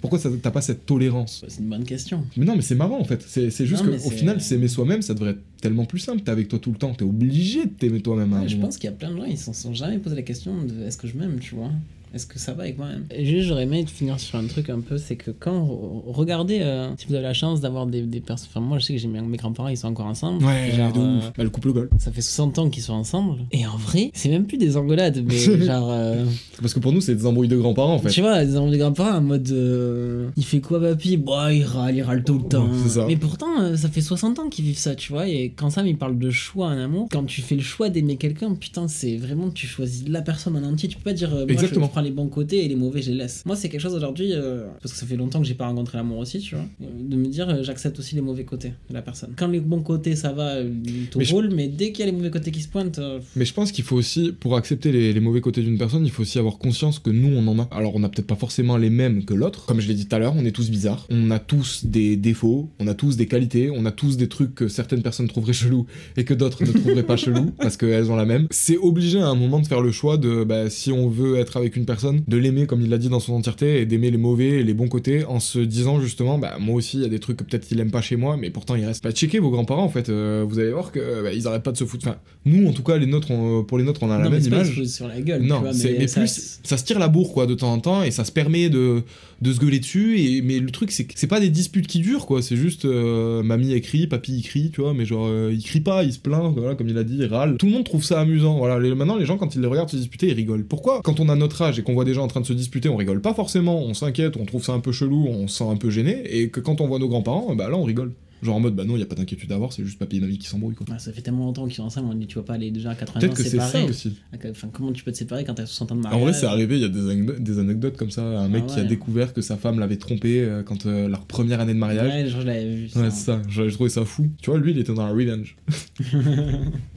Pourquoi 0.08 0.30
t'as 0.42 0.50
pas 0.50 0.60
cette 0.60 0.86
tolérance 0.86 1.44
C'est 1.48 1.60
une 1.60 1.68
bonne 1.68 1.84
question. 1.84 2.24
mais 2.36 2.44
non, 2.44 2.56
mais 2.56 2.62
c'est 2.62 2.74
marrant 2.74 3.00
en 3.00 3.04
fait. 3.04 3.22
C'est 3.26 3.66
juste 3.66 3.84
qu'au 3.84 4.10
final, 4.10 4.40
s'aimer 4.40 4.68
soi-même, 4.68 5.02
ça 5.02 5.14
devrait 5.14 5.30
être 5.30 5.42
tellement 5.60 5.84
plus 5.84 5.98
simple. 5.98 6.22
T'es 6.22 6.30
avec 6.30 6.48
toi 6.48 6.58
tout 6.58 6.70
le 6.72 6.78
temps, 6.78 6.94
t'es 6.94 7.04
obligé 7.04 7.64
de 7.64 7.70
t'aimer 7.70 8.00
toi-même 8.00 8.32
Ouais, 8.32 8.48
je 8.48 8.56
pense 8.56 8.76
qu'il 8.78 8.88
y 8.90 8.92
a 8.92 8.96
plein 8.96 9.10
de 9.10 9.16
gens, 9.16 9.24
ils 9.24 9.38
s'en 9.38 9.52
sont 9.52 9.74
jamais 9.74 9.98
posé 9.98 10.16
la 10.16 10.22
question 10.22 10.62
de 10.62 10.82
est-ce 10.84 10.96
que 10.96 11.06
je 11.08 11.16
m'aime, 11.16 11.38
tu 11.40 11.54
vois? 11.54 11.70
Est-ce 12.16 12.26
que 12.26 12.38
ça 12.38 12.52
va 12.54 12.64
avec 12.64 12.78
moi-même? 12.78 13.04
Et 13.10 13.24
Juste, 13.24 13.48
j'aurais 13.48 13.62
aimé 13.64 13.84
finir 13.86 14.18
sur 14.18 14.38
un 14.38 14.46
truc 14.46 14.70
un 14.70 14.80
peu, 14.80 14.98
c'est 14.98 15.16
que 15.16 15.30
quand. 15.30 15.64
re- 15.64 16.02
Regardez, 16.12 16.60
euh, 16.62 16.88
si 16.98 17.06
vous 17.06 17.14
avez 17.14 17.22
la 17.22 17.34
chance 17.34 17.60
d'avoir 17.60 17.86
des, 17.86 18.02
des 18.02 18.20
personnes. 18.20 18.48
Enfin, 18.50 18.60
moi, 18.60 18.78
je 18.78 18.84
sais 18.86 18.94
que 18.94 18.98
j'ai 18.98 19.08
mes, 19.08 19.20
mes 19.20 19.36
grands-parents, 19.36 19.68
ils 19.68 19.76
sont 19.76 19.88
encore 19.88 20.06
ensemble. 20.06 20.44
Ouais, 20.44 20.72
Genre, 20.74 20.92
de 20.92 20.98
euh. 21.00 21.20
Bah, 21.36 21.44
le 21.44 21.50
couple 21.50 21.72
goal. 21.72 21.88
ça 21.98 22.10
fait 22.10 22.20
60 22.22 22.58
ans 22.58 22.70
qu'ils 22.70 22.82
sont 22.82 22.94
ensemble. 22.94 23.40
Et 23.52 23.66
en 23.66 23.76
vrai, 23.76 24.10
c'est 24.14 24.28
même 24.30 24.46
plus 24.46 24.58
des 24.58 24.76
engueulades, 24.76 25.22
mais 25.26 25.36
genre. 25.64 25.88
euh, 25.90 26.24
Parce 26.60 26.74
que 26.74 26.80
pour 26.80 26.92
nous, 26.92 27.00
c'est 27.00 27.14
des 27.14 27.26
embrouilles 27.26 27.48
de 27.48 27.56
grands-parents 27.56 27.94
en 27.94 27.98
fait. 27.98 28.08
Tu 28.10 28.20
vois, 28.22 28.44
des 28.44 28.56
enfants 28.56 28.70
de 28.70 28.76
grands-parents 28.76 29.18
en 29.18 29.20
mode. 29.20 29.48
euh, 29.50 30.28
il 30.36 30.44
fait 30.44 30.60
quoi, 30.60 30.80
papy 30.80 31.16
Bah, 31.18 31.52
il 31.52 31.64
râle, 31.64 31.96
il 31.96 32.02
râle 32.02 32.24
tout 32.24 32.38
le 32.38 32.48
temps. 32.48 32.68
c'est 32.82 32.88
ça. 33.00 33.04
Mais 33.06 33.16
pourtant, 33.16 33.60
euh, 33.60 33.76
ça 33.76 33.88
fait 33.88 34.00
60 34.00 34.38
ans 34.38 34.48
qu'ils 34.48 34.64
vivent 34.64 34.78
ça, 34.78 34.94
tu 34.94 35.12
vois. 35.12 35.28
Et 35.28 35.52
quand 35.54 35.70
Sam, 35.70 35.86
il 35.86 35.96
parle 35.98 36.18
de 36.18 36.30
choix 36.30 36.68
en 36.68 36.78
amour, 36.78 37.08
quand 37.10 37.24
tu 37.24 37.42
fais 37.42 37.54
le 37.56 37.62
choix 37.62 37.88
d'aimer 37.90 38.16
quelqu'un, 38.16 38.54
putain, 38.54 38.88
c'est 38.88 39.16
vraiment. 39.16 39.50
Tu 39.50 39.66
choisis 39.66 40.08
la 40.08 40.22
personne 40.22 40.56
en 40.56 40.62
entier. 40.62 40.88
Tu 40.88 40.96
peux 40.96 41.02
pas 41.04 41.12
dire. 41.12 41.30
euh, 41.34 41.38
moi, 41.38 41.46
je- 41.48 41.52
Exactement. 41.52 41.86
je 41.86 41.90
prends 41.90 42.00
les 42.06 42.12
bons 42.12 42.28
côtés 42.28 42.64
et 42.64 42.68
les 42.68 42.76
mauvais, 42.76 43.02
je 43.02 43.10
les 43.10 43.16
laisse. 43.18 43.42
Moi, 43.44 43.56
c'est 43.56 43.68
quelque 43.68 43.80
chose 43.80 43.94
aujourd'hui, 43.94 44.30
euh, 44.32 44.64
parce 44.82 44.92
que 44.94 44.98
ça 44.98 45.06
fait 45.06 45.16
longtemps 45.16 45.40
que 45.40 45.46
j'ai 45.46 45.54
pas 45.54 45.66
rencontré 45.66 45.98
l'amour 45.98 46.18
aussi, 46.18 46.38
tu 46.38 46.54
vois, 46.54 46.64
de 46.80 47.16
me 47.16 47.26
dire, 47.26 47.48
euh, 47.48 47.62
j'accepte 47.62 47.98
aussi 47.98 48.14
les 48.14 48.20
mauvais 48.20 48.44
côtés 48.44 48.72
de 48.88 48.94
la 48.94 49.02
personne. 49.02 49.32
Quand 49.36 49.48
les 49.48 49.60
bons 49.60 49.82
côtés, 49.82 50.16
ça 50.16 50.32
va, 50.32 50.56
euh, 50.56 50.70
tout 51.10 51.18
Mais 51.18 51.24
je- 51.24 51.34
roule, 51.34 51.50
mais 51.54 51.68
dès 51.68 51.92
qu'il 51.92 52.00
y 52.04 52.08
a 52.08 52.10
les 52.10 52.16
mauvais 52.16 52.30
côtés 52.30 52.50
qui 52.50 52.62
se 52.62 52.68
pointent, 52.68 52.98
euh, 52.98 53.20
Mais 53.36 53.44
je 53.44 53.52
pense 53.54 53.72
qu'il 53.72 53.84
faut 53.84 53.96
aussi, 53.96 54.32
pour 54.38 54.56
accepter 54.56 54.92
les, 54.92 55.12
les 55.12 55.20
mauvais 55.20 55.40
côtés 55.40 55.62
d'une 55.62 55.78
personne, 55.78 56.04
il 56.04 56.10
faut 56.10 56.22
aussi 56.22 56.38
avoir 56.38 56.58
conscience 56.58 56.98
que 56.98 57.10
nous, 57.10 57.28
on 57.36 57.46
en 57.48 57.58
a. 57.58 57.68
Alors, 57.72 57.94
on 57.94 57.98
n'a 58.00 58.08
peut-être 58.08 58.26
pas 58.26 58.36
forcément 58.36 58.76
les 58.76 58.90
mêmes 58.90 59.24
que 59.24 59.34
l'autre. 59.34 59.66
Comme 59.66 59.80
je 59.80 59.88
l'ai 59.88 59.94
dit 59.94 60.06
tout 60.06 60.14
à 60.14 60.18
l'heure, 60.18 60.34
on 60.36 60.44
est 60.44 60.52
tous 60.52 60.70
bizarres. 60.70 61.06
On 61.10 61.30
a 61.30 61.38
tous 61.38 61.84
des 61.84 62.16
défauts, 62.16 62.70
on 62.78 62.86
a 62.86 62.94
tous 62.94 63.16
des 63.16 63.26
qualités, 63.26 63.70
on 63.70 63.84
a 63.86 63.92
tous 63.92 64.16
des 64.16 64.28
trucs 64.28 64.54
que 64.54 64.68
certaines 64.68 65.02
personnes 65.02 65.28
trouveraient 65.28 65.52
chelous 65.52 65.86
et 66.16 66.24
que 66.24 66.34
d'autres 66.34 66.64
ne 66.64 66.70
trouveraient 66.72 67.02
pas 67.02 67.16
chelous 67.16 67.50
parce 67.58 67.76
qu'elles 67.76 68.10
ont 68.10 68.16
la 68.16 68.24
même. 68.26 68.46
C'est 68.50 68.76
obligé 68.76 69.18
à 69.18 69.26
un 69.28 69.34
moment 69.34 69.60
de 69.60 69.66
faire 69.66 69.80
le 69.80 69.90
choix 69.92 70.16
de, 70.18 70.44
bah, 70.44 70.68
si 70.70 70.92
on 70.92 71.08
veut 71.08 71.36
être 71.36 71.56
avec 71.56 71.76
une 71.76 71.85
personne, 71.86 72.22
de 72.28 72.36
l'aimer 72.36 72.66
comme 72.66 72.82
il 72.82 72.90
l'a 72.90 72.98
dit 72.98 73.08
dans 73.08 73.20
son 73.20 73.32
entièreté 73.34 73.80
et 73.80 73.86
d'aimer 73.86 74.10
les 74.10 74.18
mauvais 74.18 74.48
et 74.60 74.62
les 74.62 74.74
bons 74.74 74.88
côtés 74.88 75.24
en 75.24 75.40
se 75.40 75.58
disant 75.58 76.00
justement, 76.00 76.38
bah, 76.38 76.56
moi 76.60 76.74
aussi, 76.74 76.98
il 76.98 77.02
y 77.02 77.06
a 77.06 77.08
des 77.08 77.18
trucs 77.20 77.36
que 77.38 77.44
peut-être 77.44 77.66
il 77.70 77.80
aime 77.80 77.90
pas 77.90 78.00
chez 78.02 78.16
moi, 78.16 78.36
mais 78.36 78.50
pourtant 78.50 78.74
il 78.74 78.84
reste. 78.84 79.02
Bah, 79.04 79.12
checker 79.12 79.38
vos 79.38 79.50
grands-parents 79.50 79.84
en 79.84 79.88
fait, 79.88 80.08
euh, 80.08 80.44
vous 80.46 80.58
allez 80.58 80.72
voir 80.72 80.92
que 80.92 81.22
bah, 81.22 81.32
ils 81.32 81.46
arrêtent 81.46 81.62
pas 81.62 81.72
de 81.72 81.76
se 81.78 81.84
foutre. 81.84 82.06
Enfin, 82.06 82.16
nous 82.44 82.66
en 82.68 82.72
tout 82.72 82.82
cas, 82.82 82.96
les 82.98 83.06
nôtres, 83.06 83.30
on- 83.30 83.64
pour 83.64 83.78
les 83.78 83.84
nôtres, 83.84 84.02
on 84.02 84.10
a 84.10 84.18
la 84.18 84.24
non, 84.24 84.30
même 84.30 84.42
image. 84.42 84.82
sur 84.84 85.08
la 85.08 85.20
gueule, 85.20 85.42
tu 85.42 85.46
Non, 85.48 85.60
vois, 85.60 85.72
mais, 85.72 86.06
ça- 86.06 86.20
plus 86.20 86.60
ça 86.62 86.76
se 86.76 86.84
tire 86.84 86.98
la 86.98 87.08
bourre 87.08 87.32
quoi 87.32 87.46
de 87.46 87.54
temps 87.54 87.72
en 87.72 87.78
temps 87.78 88.02
et 88.02 88.10
ça 88.10 88.24
se 88.24 88.32
permet 88.32 88.68
de, 88.68 89.02
de 89.40 89.52
se 89.52 89.58
gueuler 89.60 89.78
dessus 89.80 90.18
et 90.18 90.42
mais 90.42 90.58
le 90.58 90.70
truc 90.70 90.90
c'est 90.90 91.04
que 91.04 91.12
c'est 91.16 91.26
pas 91.26 91.40
des 91.40 91.50
disputes 91.50 91.86
qui 91.86 92.00
durent 92.00 92.26
quoi, 92.26 92.42
c'est 92.42 92.56
juste 92.56 92.84
euh, 92.84 93.42
mamie 93.42 93.72
écrit, 93.72 94.06
papy 94.06 94.38
il 94.38 94.42
crie, 94.42 94.70
tu 94.72 94.80
vois, 94.80 94.94
mais 94.94 95.04
genre 95.04 95.26
euh, 95.28 95.52
il 95.52 95.62
crie 95.62 95.80
pas, 95.80 96.02
il 96.04 96.12
se 96.12 96.18
plaint, 96.18 96.52
voilà, 96.56 96.74
comme 96.74 96.88
il 96.88 96.98
a 96.98 97.04
dit, 97.04 97.16
il 97.18 97.26
râle. 97.26 97.56
Tout 97.58 97.66
le 97.66 97.72
monde 97.72 97.84
trouve 97.84 98.02
ça 98.04 98.20
amusant. 98.20 98.56
Voilà, 98.58 98.78
les- 98.80 98.94
maintenant 98.94 99.16
les 99.16 99.26
gens 99.26 99.36
quand 99.36 99.54
ils 99.54 99.60
les 99.60 99.66
regardent 99.66 99.90
se 99.90 99.96
disputer, 99.96 100.28
ils 100.28 100.34
rigolent. 100.34 100.64
Pourquoi? 100.64 101.00
Quand 101.02 101.20
on 101.20 101.28
a 101.28 101.36
notre 101.36 101.62
âge 101.62 101.75
et 101.78 101.82
qu'on 101.82 101.94
voit 101.94 102.04
des 102.04 102.14
gens 102.14 102.24
en 102.24 102.28
train 102.28 102.40
de 102.40 102.46
se 102.46 102.52
disputer, 102.52 102.88
on 102.88 102.96
rigole 102.96 103.20
pas 103.20 103.34
forcément, 103.34 103.78
on 103.78 103.94
s'inquiète, 103.94 104.36
on 104.36 104.44
trouve 104.44 104.64
ça 104.64 104.72
un 104.72 104.80
peu 104.80 104.92
chelou, 104.92 105.26
on 105.28 105.48
se 105.48 105.58
sent 105.58 105.68
un 105.68 105.76
peu 105.76 105.90
gêné 105.90 106.22
et 106.26 106.50
que 106.50 106.60
quand 106.60 106.80
on 106.80 106.86
voit 106.86 106.98
nos 106.98 107.08
grands-parents, 107.08 107.54
bah 107.54 107.68
là 107.68 107.76
on 107.76 107.84
rigole. 107.84 108.12
Genre 108.42 108.54
en 108.54 108.60
mode 108.60 108.74
bah 108.74 108.84
non, 108.84 108.96
il 108.96 109.00
y 109.00 109.02
a 109.02 109.06
pas 109.06 109.14
d'inquiétude 109.14 109.50
à 109.52 109.54
avoir, 109.54 109.72
c'est 109.72 109.84
juste 109.84 109.98
papy 109.98 110.18
et 110.18 110.20
mamie 110.20 110.38
qui 110.38 110.46
s'embrouillent 110.46 110.74
quoi. 110.74 110.86
Ah, 110.90 110.98
ça 110.98 111.12
fait 111.12 111.22
tellement 111.22 111.44
longtemps 111.46 111.64
qu'ils 111.66 111.74
sont 111.76 111.84
ensemble, 111.84 112.08
on 112.10 112.14
dit 112.14 112.26
tu 112.26 112.36
vas 112.36 112.44
pas 112.44 112.54
aller 112.54 112.70
déjà 112.70 112.90
à 112.90 112.94
80 112.94 113.16
ans 113.18 113.20
Peut-être 113.20 113.34
que 113.36 113.42
c'est 113.42 113.58
ça 113.58 113.84
aussi. 113.84 114.16
Enfin, 114.50 114.68
comment 114.72 114.92
tu 114.92 115.04
peux 115.04 115.12
te 115.12 115.16
séparer 115.16 115.44
quand 115.44 115.54
t'as 115.54 115.66
60 115.66 115.92
ans 115.92 115.96
de 115.96 116.00
mariage 116.02 116.20
En 116.20 116.24
vrai, 116.24 116.32
c'est 116.32 116.46
arrivé, 116.46 116.76
il 116.76 116.82
y 116.82 116.84
a 116.84 116.88
des, 116.88 117.08
anecdotes- 117.10 117.40
des 117.42 117.58
anecdotes 117.58 117.96
comme 117.96 118.10
ça. 118.10 118.22
Un 118.22 118.48
mec 118.48 118.64
Ah 118.68 118.72
qui 118.72 118.78
a 118.80 118.82
ouais. 118.82 118.88
découvert 118.88 119.32
que 119.32 119.40
sa 119.40 119.56
femme 119.56 119.78
l'avait 119.78 119.96
trompé 119.96 120.40
euh, 120.42 120.62
quand 120.62 120.86
euh, 120.86 121.08
leur 121.08 121.24
première 121.26 121.60
année 121.60 121.74
de 121.74 121.78
mariage. 121.78 122.12
Ouais, 122.12 122.28
genre, 122.28 122.40
je 122.42 122.46
l'avais 122.46 122.74
vu. 122.74 122.82
Ouais, 122.84 122.88
ça. 122.88 123.10
c'est 123.10 123.24
ça, 123.24 123.42
j'ai 123.48 123.70
trouvé 123.72 123.88
ça 123.90 124.04
fou. 124.04 124.28
Tu 124.42 124.50
vois, 124.50 124.58
lui, 124.58 124.72
il 124.72 124.78
était 124.78 124.92
dans 124.94 125.06
la 125.06 125.12
revenge. 125.12 125.56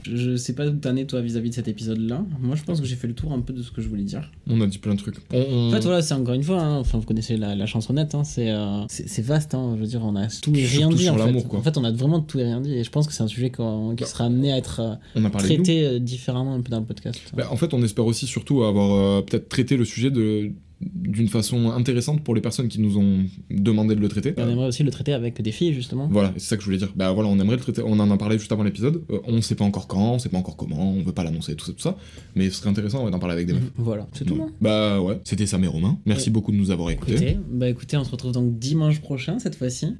Je 0.05 0.35
sais 0.37 0.53
pas 0.53 0.67
où 0.67 0.71
t'en 0.71 0.95
es 0.95 1.05
toi 1.05 1.21
vis-à-vis 1.21 1.49
de 1.49 1.55
cet 1.55 1.67
épisode-là. 1.67 2.25
Moi, 2.41 2.55
je 2.55 2.63
pense 2.63 2.79
que 2.79 2.85
j'ai 2.87 2.95
fait 2.95 3.07
le 3.07 3.13
tour 3.13 3.31
un 3.33 3.39
peu 3.41 3.53
de 3.53 3.61
ce 3.61 3.71
que 3.71 3.81
je 3.81 3.87
voulais 3.89 4.03
dire. 4.03 4.31
On 4.47 4.59
a 4.61 4.67
dit 4.67 4.77
plein 4.77 4.93
de 4.95 4.99
trucs. 4.99 5.15
On, 5.31 5.37
on- 5.37 5.67
En 5.67 5.71
fait, 5.71 5.81
voilà, 5.81 6.01
c'est 6.01 6.13
encore 6.13 6.33
une 6.33 6.43
fois, 6.43 6.61
hein, 6.61 6.77
enfin, 6.79 6.97
vous 6.97 7.05
connaissez 7.05 7.37
la, 7.37 7.55
la 7.55 7.65
chansonnette, 7.65 8.15
hein, 8.15 8.23
c'est 8.23 8.49
euh, 8.49 8.85
c'est 8.87 9.21
vaste, 9.21 9.53
hein, 9.53 9.73
je 9.75 9.81
veux 9.81 9.87
dire, 9.87 10.01
on 10.03 10.15
a 10.15 10.27
tout 10.27 10.53
et 10.55 10.65
rien 10.65 10.89
dit. 10.89 11.09
En, 11.29 11.31
fait. 11.31 11.35
l'amour, 11.37 11.47
quoi. 11.47 11.59
en 11.59 11.61
fait, 11.63 11.77
on 11.77 11.83
a 11.83 11.91
vraiment 11.91 12.19
tout 12.21 12.39
et 12.39 12.43
rien 12.43 12.61
dit, 12.61 12.73
et 12.73 12.83
je 12.83 12.89
pense 12.91 13.07
que 13.07 13.13
c'est 13.13 13.23
un 13.23 13.27
sujet 13.27 13.49
qui 13.49 13.57
Bah, 13.61 14.05
sera 14.05 14.25
amené 14.25 14.51
à 14.51 14.57
être 14.57 14.81
euh, 15.15 15.29
traité 15.29 15.85
euh, 15.85 15.99
différemment 15.99 16.53
un 16.55 16.61
peu 16.61 16.69
dans 16.71 16.79
le 16.79 16.85
podcast. 16.85 17.19
Bah, 17.35 17.47
en 17.51 17.57
fait, 17.57 17.73
on 17.73 17.81
espère 17.83 18.05
aussi 18.05 18.27
surtout 18.27 18.63
avoir 18.63 18.91
euh, 19.19 19.21
peut-être 19.21 19.49
traité 19.49 19.77
le 19.77 19.85
sujet 19.85 20.11
de 20.11 20.51
d'une 20.81 21.27
façon 21.27 21.71
intéressante 21.71 22.23
pour 22.23 22.33
les 22.33 22.39
personnes 22.39 22.69
qui 22.69 22.79
nous 22.79 22.97
ont 22.97 23.25
demandé 23.51 23.95
de 23.95 23.99
le 23.99 24.07
traiter. 24.07 24.29
Et 24.29 24.33
on 24.41 24.47
aimerait 24.49 24.67
aussi 24.67 24.81
le 24.83 24.91
traiter 24.91 25.11
avec 25.11 25.41
des 25.41 25.51
filles, 25.51 25.73
justement. 25.73 26.07
Voilà, 26.09 26.31
c'est 26.37 26.47
ça 26.47 26.55
que 26.55 26.61
je 26.61 26.67
voulais 26.67 26.77
dire. 26.77 26.93
Bah 26.95 27.11
voilà, 27.11 27.27
on 27.29 27.37
aimerait 27.37 27.57
le 27.57 27.61
traiter. 27.61 27.81
On 27.85 27.99
en 27.99 28.09
a 28.09 28.17
parlé 28.17 28.39
juste 28.39 28.53
avant 28.53 28.63
l'épisode. 28.63 29.03
Euh, 29.11 29.19
on 29.25 29.41
sait 29.41 29.55
pas 29.55 29.65
encore 29.65 29.87
quand, 29.87 30.13
on 30.13 30.19
sait 30.19 30.29
pas 30.29 30.37
encore 30.37 30.55
comment, 30.55 30.93
on 30.93 31.03
veut 31.03 31.11
pas 31.11 31.25
l'annoncer, 31.25 31.55
tout 31.55 31.65
ça, 31.65 31.73
tout 31.73 31.81
ça. 31.81 31.97
Mais 32.35 32.49
ce 32.49 32.55
serait 32.61 32.69
intéressant 32.69 33.03
ouais, 33.03 33.11
d'en 33.11 33.19
parler 33.19 33.33
avec 33.33 33.47
des 33.47 33.53
meufs. 33.55 33.71
Voilà, 33.75 34.07
c'est 34.13 34.23
tout. 34.23 34.35
Ouais. 34.35 34.41
hein. 34.43 34.51
Bah 34.61 35.01
ouais, 35.01 35.19
c'était 35.25 35.45
Sam 35.47 35.65
et 35.65 35.67
Romain. 35.67 35.97
Merci 36.05 36.29
Ouais. 36.29 36.33
beaucoup 36.33 36.53
de 36.53 36.57
nous 36.57 36.71
avoir 36.71 36.89
écoutés. 36.91 37.11
Écoutez, 37.13 37.37
bah 37.51 37.67
écoutez, 37.67 37.97
on 37.97 38.05
se 38.05 38.11
retrouve 38.11 38.31
donc 38.31 38.57
dimanche 38.57 39.01
prochain 39.01 39.37
cette 39.39 39.55
fois-ci. 39.55 39.97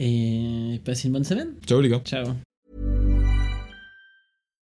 Et 0.00 0.80
passez 0.84 1.08
une 1.08 1.14
bonne 1.14 1.24
semaine. 1.24 1.54
Ciao 1.66 1.80
les 1.80 1.88
gars. 1.88 2.00
Ciao. 2.04 2.34